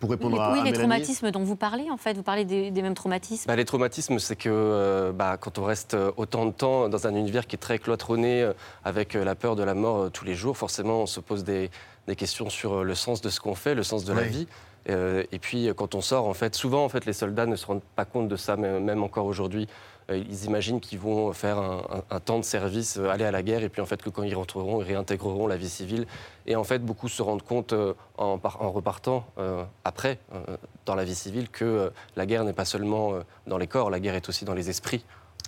pour 0.00 0.10
Oui, 0.10 0.16
répondre 0.16 0.36
les, 0.36 0.40
à, 0.42 0.52
oui, 0.52 0.58
à 0.58 0.64
les 0.64 0.70
Mélanie. 0.72 0.78
traumatismes 0.78 1.30
dont 1.30 1.42
vous 1.42 1.56
parlez, 1.56 1.90
en 1.90 1.96
fait. 1.96 2.14
Vous 2.14 2.22
parlez 2.22 2.44
des, 2.44 2.70
des 2.70 2.82
mêmes 2.82 2.94
traumatismes. 2.94 3.46
Bah, 3.48 3.56
les 3.56 3.64
traumatismes, 3.64 4.18
c'est 4.18 4.36
que 4.36 4.48
euh, 4.50 5.12
bah, 5.12 5.36
quand 5.38 5.58
on 5.58 5.64
reste 5.64 5.94
euh, 5.94 6.10
autant 6.16 6.46
de 6.46 6.52
temps 6.52 6.88
dans 6.88 7.06
un 7.06 7.14
univers 7.14 7.46
qui 7.46 7.56
est 7.56 7.58
très 7.58 7.78
cloisonné, 7.78 8.42
euh, 8.42 8.52
avec 8.84 9.14
euh, 9.16 9.24
la 9.24 9.34
peur 9.34 9.56
de 9.56 9.62
la 9.62 9.74
mort 9.74 9.96
euh, 10.04 10.08
tous 10.10 10.24
les 10.24 10.34
jours, 10.34 10.56
forcément, 10.56 11.02
on 11.02 11.06
se 11.06 11.20
pose 11.20 11.44
des, 11.44 11.70
des 12.08 12.16
questions 12.16 12.48
sur 12.50 12.84
le 12.84 12.94
sens 12.94 13.20
de 13.20 13.28
ce 13.28 13.40
qu'on 13.40 13.54
fait, 13.54 13.74
le 13.74 13.82
sens 13.82 14.04
de 14.04 14.12
la 14.12 14.22
Oui. 14.22 14.28
vie. 14.28 14.48
Euh, 14.88 15.24
et 15.32 15.38
puis, 15.40 15.68
quand 15.76 15.94
on 15.96 16.00
sort, 16.00 16.28
en 16.28 16.34
fait, 16.34 16.54
souvent, 16.54 16.84
en 16.84 16.88
fait, 16.88 17.06
les 17.06 17.12
soldats 17.12 17.46
ne 17.46 17.56
se 17.56 17.66
rendent 17.66 17.82
pas 17.96 18.04
compte 18.04 18.28
de 18.28 18.36
ça, 18.36 18.56
même 18.56 19.02
encore 19.02 19.26
aujourd'hui. 19.26 19.66
Euh, 20.10 20.16
Ils 20.18 20.44
imaginent 20.44 20.80
qu'ils 20.80 20.98
vont 20.98 21.32
faire 21.32 21.58
un, 21.58 21.82
un- 21.90 22.16
un 22.16 22.20
temps 22.20 22.38
de 22.38 22.44
service, 22.44 22.96
euh, 22.96 23.08
aller 23.10 23.24
à 23.24 23.30
la 23.30 23.42
guerre, 23.42 23.62
et 23.64 23.68
puis 23.68 23.82
en 23.82 23.86
fait 23.86 24.00
que 24.02 24.10
quand 24.10 24.22
ils 24.22 24.34
rentreront, 24.34 24.80
ils 24.80 24.86
réintégreront 24.86 25.46
la 25.46 25.56
vie 25.56 25.68
civile. 25.68 26.06
Et 26.46 26.54
en 26.56 26.64
fait, 26.64 26.78
beaucoup 26.78 27.08
se 27.08 27.22
rendent 27.22 27.42
compte 27.42 27.72
euh, 27.72 27.94
en, 28.16 28.38
par- 28.38 28.62
en 28.62 28.70
repartant 28.70 29.24
euh, 29.38 29.64
après 29.84 30.18
euh, 30.32 30.56
dans 30.84 30.94
la 30.94 31.04
vie 31.04 31.14
civile 31.14 31.48
que 31.50 31.64
euh, 31.64 31.90
la 32.14 32.26
guerre 32.26 32.44
n'est 32.44 32.52
pas 32.52 32.64
seulement 32.64 33.14
dans 33.46 33.58
les 33.58 33.66
corps, 33.66 33.90
la 33.90 33.98
guerre 34.00 34.14
est 34.14 34.28
aussi 34.28 34.44
dans 34.44 34.54
les 34.54 34.70
esprits. 34.70 35.04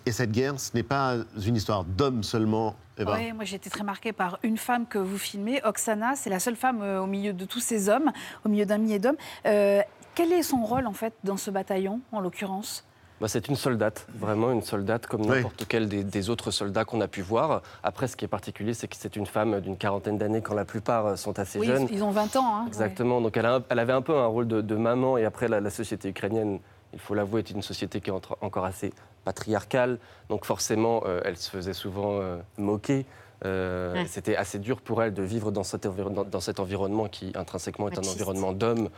Et 0.07 0.13
cette 0.13 0.31
guerre, 0.33 0.59
ce 0.59 0.71
n'est 0.75 0.83
pas 0.85 1.17
une 1.45 1.57
histoire 1.57 1.85
d'hommes 1.85 2.23
seulement. 2.23 2.75
Eva? 2.97 3.15
Oui, 3.17 3.33
moi 3.33 3.45
j'ai 3.45 3.57
été 3.57 3.69
très 3.69 3.85
marquée 3.85 4.13
par 4.13 4.39
une 4.43 4.57
femme 4.57 4.87
que 4.87 4.99
vous 4.99 5.19
filmez, 5.19 5.61
Oksana. 5.65 6.15
C'est 6.17 6.31
la 6.31 6.41
seule 6.41 6.57
femme 6.57 6.81
euh, 6.83 7.01
au 7.01 7.07
milieu 7.07 7.33
de 7.33 7.45
tous 7.45 7.61
ces 7.61 7.89
hommes, 7.89 8.11
au 8.45 8.49
milieu 8.49 8.65
d'un 8.67 8.79
millier 8.79 8.99
d'hommes. 8.99 9.17
Euh, 9.47 9.83
quel 10.15 10.33
est 10.33 10.43
son 10.43 10.65
rôle 10.65 10.87
en 10.87 10.93
fait 10.93 11.13
dans 11.25 11.37
ce 11.37 11.51
bataillon, 11.51 12.01
en 12.13 12.21
l'occurrence? 12.21 12.85
Bah, 13.21 13.27
c'est 13.27 13.49
une 13.49 13.57
soldate, 13.57 14.07
vraiment 14.15 14.53
une 14.53 14.63
soldate 14.63 15.07
comme 15.09 15.23
Oui. 15.23 15.29
n'importe 15.39 15.65
quel 15.69 15.89
des, 15.89 16.05
des 16.05 16.31
autres 16.31 16.53
soldats 16.53 16.85
qu'on 16.85 17.01
a 17.01 17.09
pu 17.09 17.21
voir. 17.21 17.63
Après, 17.83 18.07
ce 18.07 18.17
qui 18.17 18.25
est 18.25 18.29
particulier, 18.29 18.75
c'est 18.75 18.87
que 18.87 18.95
c'est 18.97 19.17
une 19.17 19.27
femme 19.27 19.61
d'une 19.61 19.77
quarantaine 19.77 20.19
d'années 20.19 20.41
quand 20.41 20.55
la 20.55 20.65
plupart 20.65 21.07
euh, 21.07 21.17
sont 21.17 21.37
assez 21.41 21.59
Oui, 21.59 21.67
jeunes. 21.67 21.89
ils 21.91 22.05
ont 22.05 22.13
20 22.13 22.37
ans. 22.37 22.45
hein, 22.47 22.65
Exactement. 22.69 23.21
Donc 23.21 23.37
elle, 23.37 23.47
a 23.47 23.57
un- 23.57 23.65
elle 23.71 23.79
avait 23.81 23.93
un 23.93 24.03
peu 24.03 24.17
un 24.17 24.27
rôle 24.27 24.47
de, 24.47 24.61
de 24.61 24.77
maman. 24.77 25.19
Et 25.19 25.25
après, 25.25 25.49
la, 25.49 25.61
la 25.61 25.71
société 25.71 26.09
ukrainienne, 26.11 26.61
il 26.93 27.01
faut 27.01 27.15
l'avouer, 27.15 27.41
est 27.41 27.51
une 27.51 27.63
société 27.63 28.01
qui 28.01 28.11
est 28.11 28.13
entre- 28.13 28.39
encore 28.41 28.65
assez 28.65 28.93
patriarcale. 29.25 29.99
Donc 30.29 30.45
forcément, 30.45 31.03
euh, 31.07 31.21
elle 31.25 31.37
se 31.37 31.51
faisait 31.51 31.75
souvent 31.75 32.21
euh, 32.21 32.39
moquer. 32.57 33.05
Euh, 33.45 33.93
Ouais. 33.95 34.05
C'était 34.09 34.37
assez 34.37 34.59
dur 34.59 34.81
pour 34.81 35.03
elle 35.03 35.15
de 35.15 35.23
vivre 35.23 35.51
dans 35.53 35.63
cet, 35.63 35.87
environ- 35.87 36.11
dans- 36.11 36.25
dans 36.25 36.41
cet 36.41 36.59
environnement 36.61 37.07
qui 37.09 37.33
intrinsèquement 37.37 37.89
est 37.89 37.99
un 37.99 38.03
environnement 38.11 38.53
d'hommes. 38.53 38.89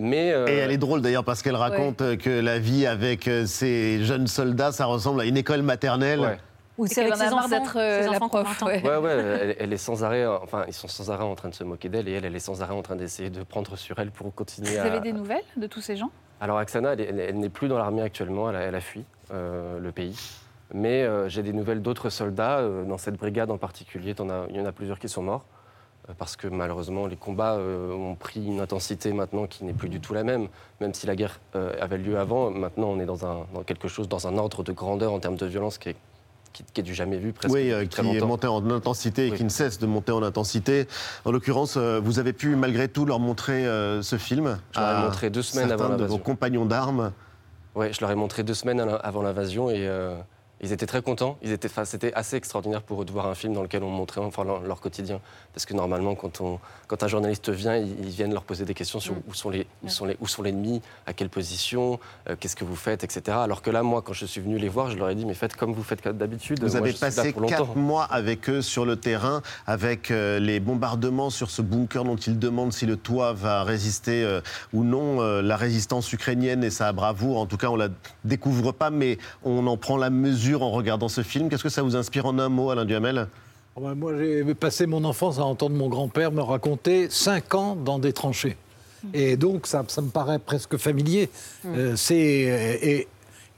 Mais 0.00 0.32
euh, 0.32 0.46
Et 0.48 0.54
elle 0.56 0.72
est 0.72 0.78
drôle 0.78 1.00
d'ailleurs 1.00 1.24
parce 1.24 1.42
qu'elle 1.42 1.54
raconte 1.56 2.02
euh, 2.02 2.16
que 2.16 2.30
la 2.30 2.58
vie 2.58 2.86
avec 2.86 3.30
ces 3.46 4.02
jeunes 4.04 4.26
soldats, 4.26 4.72
ça 4.72 4.86
ressemble 4.86 5.20
à 5.20 5.24
une 5.24 5.36
école 5.36 5.62
maternelle. 5.62 6.20
Ouais. 6.20 6.38
Ou 6.76 6.88
C'est 6.88 7.02
avec 7.02 7.12
qu'elle 7.14 7.22
en 7.22 7.24
a 7.24 7.28
ses 7.28 7.34
enfants, 7.34 7.48
d'être, 7.48 7.76
euh, 7.78 8.10
la 8.10 8.18
prof, 8.18 8.58
20 8.60 8.62
ans. 8.64 8.66
ouais. 8.66 8.82
Ouais, 8.82 8.96
ouais, 8.96 9.10
elle, 9.42 9.56
elle 9.60 9.72
est 9.72 9.76
sans 9.76 10.02
arrêt, 10.02 10.26
enfin, 10.26 10.64
ils 10.66 10.72
sont 10.74 10.88
sans 10.88 11.08
arrêt 11.12 11.22
en 11.22 11.36
train 11.36 11.48
de 11.50 11.54
se 11.54 11.62
moquer 11.62 11.88
d'elle 11.88 12.08
et 12.08 12.12
elle, 12.14 12.24
elle 12.24 12.34
est 12.34 12.40
sans 12.40 12.62
arrêt 12.62 12.74
en 12.74 12.82
train 12.82 12.96
d'essayer 12.96 13.30
de 13.30 13.44
prendre 13.44 13.76
sur 13.76 13.96
elle 14.00 14.10
pour 14.10 14.34
continuer 14.34 14.72
Vous 14.72 14.78
à. 14.80 14.82
avez 14.86 14.98
des 14.98 15.12
nouvelles 15.12 15.44
de 15.56 15.68
tous 15.68 15.80
ces 15.80 15.94
gens? 15.94 16.10
Alors, 16.40 16.58
Aksana, 16.58 16.94
elle, 16.94 17.00
est- 17.00 17.04
elle- 17.10 17.20
elle 17.20 17.38
n'est 17.38 17.48
plus 17.48 17.68
dans 17.68 17.78
l'armée 17.78 18.02
actuellement, 18.02 18.50
elle 18.50 18.56
a, 18.56 18.60
elle 18.62 18.74
a 18.74 18.80
fui 18.80 19.04
euh, 19.32 19.78
le 19.78 19.92
pays. 19.92 20.18
Mais 20.72 21.02
euh, 21.02 21.28
j'ai 21.28 21.42
des 21.42 21.52
nouvelles 21.52 21.82
d'autres 21.82 22.08
soldats, 22.10 22.58
euh, 22.58 22.84
dans 22.84 22.98
cette 22.98 23.16
brigade 23.16 23.50
en 23.50 23.58
particulier, 23.58 24.14
as- 24.18 24.46
il 24.50 24.56
y 24.56 24.60
en 24.60 24.66
a 24.66 24.72
plusieurs 24.72 24.98
qui 24.98 25.08
sont 25.08 25.22
morts. 25.22 25.44
euh, 26.08 26.12
Parce 26.18 26.36
que 26.36 26.48
malheureusement, 26.48 27.06
les 27.06 27.16
combats 27.16 27.56
ont 27.58 28.14
pris 28.14 28.44
une 28.44 28.60
intensité 28.60 29.12
maintenant 29.12 29.46
qui 29.46 29.64
n'est 29.64 29.72
plus 29.74 29.88
du 29.88 30.00
tout 30.00 30.14
la 30.14 30.24
même. 30.24 30.48
Même 30.80 30.94
si 30.94 31.06
la 31.06 31.16
guerre 31.16 31.38
avait 31.80 31.98
lieu 31.98 32.18
avant, 32.18 32.50
maintenant 32.50 32.88
on 32.88 32.98
est 33.00 33.06
dans, 33.06 33.24
un, 33.26 33.46
dans 33.54 33.62
quelque 33.62 33.88
chose, 33.88 34.08
dans 34.08 34.26
un 34.26 34.36
ordre 34.38 34.62
de 34.62 34.72
grandeur 34.72 35.12
en 35.12 35.20
termes 35.20 35.36
de 35.36 35.46
violence 35.46 35.78
qui 35.78 35.90
est, 35.90 35.96
qui, 36.52 36.64
qui 36.72 36.80
est 36.80 36.84
du 36.84 36.94
jamais 36.94 37.16
vu 37.18 37.32
presque. 37.32 37.54
Oui, 37.54 37.70
euh, 37.72 37.84
qui 37.84 38.00
est 38.00 38.04
longtemps. 38.04 38.26
monté 38.26 38.46
en 38.46 38.70
intensité 38.70 39.26
et 39.28 39.30
Oui. 39.32 39.36
qui 39.36 39.44
ne 39.44 39.48
cesse 39.48 39.78
de 39.78 39.86
monter 39.86 40.12
en 40.12 40.22
intensité. 40.22 40.86
En 41.24 41.30
l'occurrence, 41.32 41.76
euh, 41.76 42.00
vous 42.02 42.18
avez 42.18 42.32
pu 42.32 42.54
malgré 42.56 42.88
tout 42.88 43.04
leur 43.06 43.18
montrer 43.20 43.66
euh, 43.66 44.02
ce 44.02 44.16
film. 44.16 44.58
Je 44.72 44.80
leur 44.80 44.98
ai 44.98 45.02
montré 45.04 45.30
deux 45.30 45.42
semaines 45.42 45.70
avant 45.72 45.84
de 45.86 45.90
l'invasion. 45.92 46.16
vos 46.16 46.18
compagnons 46.22 46.64
d'armes. 46.66 47.12
Ouais, 47.74 47.92
je 47.92 48.00
leur 48.00 48.10
ai 48.10 48.14
montré 48.14 48.42
deux 48.44 48.54
semaines 48.54 48.80
avant 49.02 49.22
l'invasion 49.22 49.68
et, 49.70 49.88
Ils 50.64 50.72
étaient 50.72 50.86
très 50.86 51.02
contents. 51.02 51.36
Ils 51.42 51.52
étaient, 51.52 51.68
c'était 51.84 52.14
assez 52.14 52.36
extraordinaire 52.36 52.80
pour 52.80 53.02
eux 53.02 53.04
de 53.04 53.12
voir 53.12 53.26
un 53.26 53.34
film 53.34 53.52
dans 53.52 53.62
lequel 53.62 53.82
on 53.82 53.90
montrait 53.90 54.22
enfin, 54.22 54.44
leur 54.44 54.80
quotidien. 54.80 55.20
Parce 55.54 55.64
que 55.66 55.74
normalement, 55.74 56.14
quand, 56.14 56.40
on, 56.40 56.58
quand 56.88 57.02
un 57.02 57.08
journaliste 57.08 57.48
vient, 57.48 57.76
ils, 57.76 57.98
ils 58.00 58.10
viennent 58.10 58.32
leur 58.32 58.44
poser 58.44 58.64
des 58.64 58.74
questions 58.74 59.00
sur 59.00 59.14
Mm. 59.14 59.22
où 59.28 59.34
sont 59.34 59.50
les, 59.50 59.66
où 59.82 59.88
sont 59.88 60.04
les, 60.04 60.16
où 60.20 60.26
sont 60.26 60.42
l'ennemi, 60.42 60.82
à 61.06 61.12
quelle 61.12 61.28
position, 61.28 61.98
euh, 62.28 62.36
qu'est-ce 62.38 62.56
que 62.56 62.64
vous 62.64 62.76
faites, 62.76 63.04
etc. 63.04 63.36
Alors 63.40 63.62
que 63.62 63.70
là, 63.70 63.82
moi, 63.82 64.02
quand 64.02 64.12
je 64.12 64.26
suis 64.26 64.40
venu 64.40 64.58
les 64.58 64.68
voir, 64.68 64.90
je 64.90 64.96
leur 64.96 65.10
ai 65.10 65.14
dit, 65.14 65.24
mais 65.24 65.34
faites 65.34 65.56
comme 65.56 65.72
vous 65.72 65.82
faites 65.82 66.06
d'habitude. 66.08 66.62
Vous 66.62 66.70
Moi, 66.70 66.78
avez 66.78 66.92
passé 66.92 67.32
quatre 67.32 67.76
mois 67.76 68.04
avec 68.04 68.48
eux 68.48 68.62
sur 68.62 68.84
le 68.84 68.96
terrain, 68.96 69.42
avec 69.66 70.10
euh, 70.10 70.38
les 70.38 70.60
bombardements 70.60 71.30
sur 71.30 71.50
ce 71.50 71.62
bunker 71.62 72.04
dont 72.04 72.16
ils 72.16 72.38
demandent 72.38 72.72
si 72.72 72.86
le 72.86 72.96
toit 72.96 73.32
va 73.32 73.64
résister 73.64 74.24
euh, 74.24 74.40
ou 74.72 74.84
non. 74.84 75.20
Euh, 75.20 75.42
la 75.42 75.56
résistance 75.56 76.12
ukrainienne 76.12 76.64
et 76.64 76.70
sa 76.70 76.92
bravoure, 76.92 77.38
en 77.38 77.46
tout 77.46 77.56
cas, 77.56 77.68
on 77.68 77.76
la 77.76 77.88
découvre 78.24 78.72
pas, 78.72 78.90
mais 78.90 79.18
on 79.44 79.66
en 79.66 79.76
prend 79.76 79.96
la 79.96 80.10
mesure 80.10 80.62
en 80.62 80.70
regardant 80.70 81.08
ce 81.08 81.22
film. 81.22 81.48
Qu'est-ce 81.48 81.62
que 81.62 81.68
ça 81.68 81.82
vous 81.82 81.96
inspire 81.96 82.26
en 82.26 82.38
un 82.38 82.48
mot, 82.48 82.70
Alain 82.70 82.84
Duhamel? 82.84 83.28
Moi, 83.80 84.16
j'ai 84.18 84.54
passé 84.54 84.86
mon 84.86 85.04
enfance 85.04 85.38
à 85.38 85.44
entendre 85.44 85.74
mon 85.74 85.88
grand-père 85.88 86.30
me 86.30 86.42
raconter 86.42 87.08
cinq 87.10 87.54
ans 87.54 87.74
dans 87.74 87.98
des 87.98 88.12
tranchées. 88.12 88.56
Et 89.12 89.36
donc, 89.36 89.66
ça, 89.66 89.84
ça 89.88 90.00
me 90.00 90.10
paraît 90.10 90.38
presque 90.38 90.76
familier. 90.76 91.28
Euh, 91.66 91.94
c'est, 91.96 92.16
et 92.16 93.08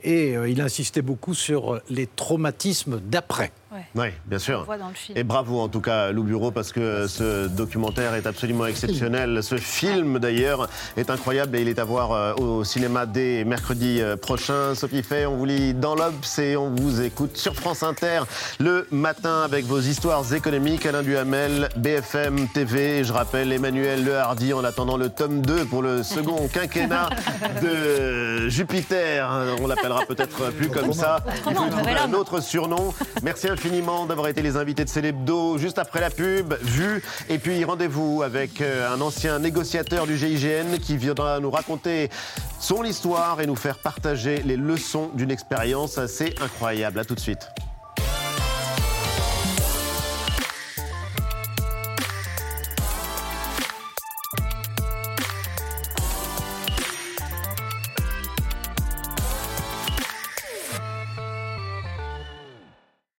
et 0.06 0.36
euh, 0.36 0.48
il 0.48 0.60
insistait 0.60 1.02
beaucoup 1.02 1.34
sur 1.34 1.80
les 1.90 2.06
traumatismes 2.06 3.00
d'après. 3.00 3.50
Oui, 3.94 4.06
bien 4.26 4.38
sûr. 4.38 4.60
le 4.60 4.64
voit 4.64 4.78
dans 4.78 4.88
le 4.88 4.94
film. 4.94 5.18
Et 5.18 5.24
bravo 5.24 5.60
en 5.60 5.68
tout 5.68 5.80
cas 5.80 6.10
Lou 6.12 6.22
Bureau 6.22 6.50
parce 6.50 6.72
que 6.72 7.06
ce 7.06 7.46
documentaire 7.46 8.14
est 8.14 8.26
absolument 8.26 8.66
exceptionnel. 8.66 9.42
Ce 9.42 9.56
film 9.56 10.18
d'ailleurs 10.18 10.68
est 10.96 11.10
incroyable 11.10 11.56
et 11.56 11.62
il 11.62 11.68
est 11.68 11.78
à 11.78 11.84
voir 11.84 12.12
euh, 12.12 12.34
au 12.34 12.64
cinéma 12.64 13.06
dès 13.06 13.44
mercredi 13.44 14.00
euh, 14.00 14.16
prochain. 14.16 14.74
Sophie 14.74 15.02
Fay, 15.02 15.26
on 15.26 15.36
vous 15.36 15.44
lit 15.44 15.74
dans 15.74 15.94
l'Obs 15.94 16.38
et 16.38 16.56
on 16.56 16.70
vous 16.70 17.02
écoute 17.02 17.36
sur 17.36 17.54
France 17.54 17.82
Inter 17.82 18.22
le 18.58 18.86
matin 18.90 19.42
avec 19.42 19.64
vos 19.66 19.80
histoires 19.80 20.32
économiques. 20.32 20.86
Alain 20.86 21.02
Duhamel, 21.02 21.68
BFM 21.76 22.48
TV. 22.48 23.04
Je 23.04 23.12
rappelle 23.12 23.52
Emmanuel 23.52 24.04
Le 24.04 24.16
Hardy 24.16 24.52
en 24.52 24.64
attendant 24.64 24.96
le 24.96 25.08
tome 25.10 25.42
2 25.42 25.66
pour 25.66 25.82
le 25.82 26.02
second 26.02 26.48
quinquennat 26.52 27.10
de 27.62 28.48
Jupiter. 28.48 29.28
On 29.60 29.66
l'appellera 29.66 30.04
peut-être 30.06 30.50
plus 30.52 30.68
comme 30.68 30.92
ça. 30.92 31.20
Il 31.46 31.54
faut 31.54 31.70
trouver 31.70 31.92
un 31.92 32.12
autre 32.12 32.40
surnom. 32.40 32.94
Merci 33.22 33.48
infiniment 33.48 33.65
d'avoir 34.06 34.28
été 34.28 34.42
les 34.42 34.56
invités 34.56 34.84
de 34.84 34.88
Célébdo 34.88 35.58
juste 35.58 35.78
après 35.78 36.00
la 36.00 36.10
pub, 36.10 36.54
vu. 36.62 37.02
Et 37.28 37.38
puis 37.38 37.64
rendez-vous 37.64 38.22
avec 38.22 38.60
euh, 38.60 38.94
un 38.94 39.00
ancien 39.00 39.40
négociateur 39.40 40.06
du 40.06 40.16
GIGN 40.16 40.78
qui 40.80 40.96
viendra 40.96 41.40
nous 41.40 41.50
raconter 41.50 42.08
son 42.60 42.84
histoire 42.84 43.40
et 43.40 43.46
nous 43.46 43.56
faire 43.56 43.78
partager 43.78 44.40
les 44.44 44.56
leçons 44.56 45.10
d'une 45.14 45.32
expérience 45.32 45.98
assez 45.98 46.32
incroyable. 46.40 47.00
À 47.00 47.04
tout 47.04 47.16
de 47.16 47.20
suite. 47.20 47.48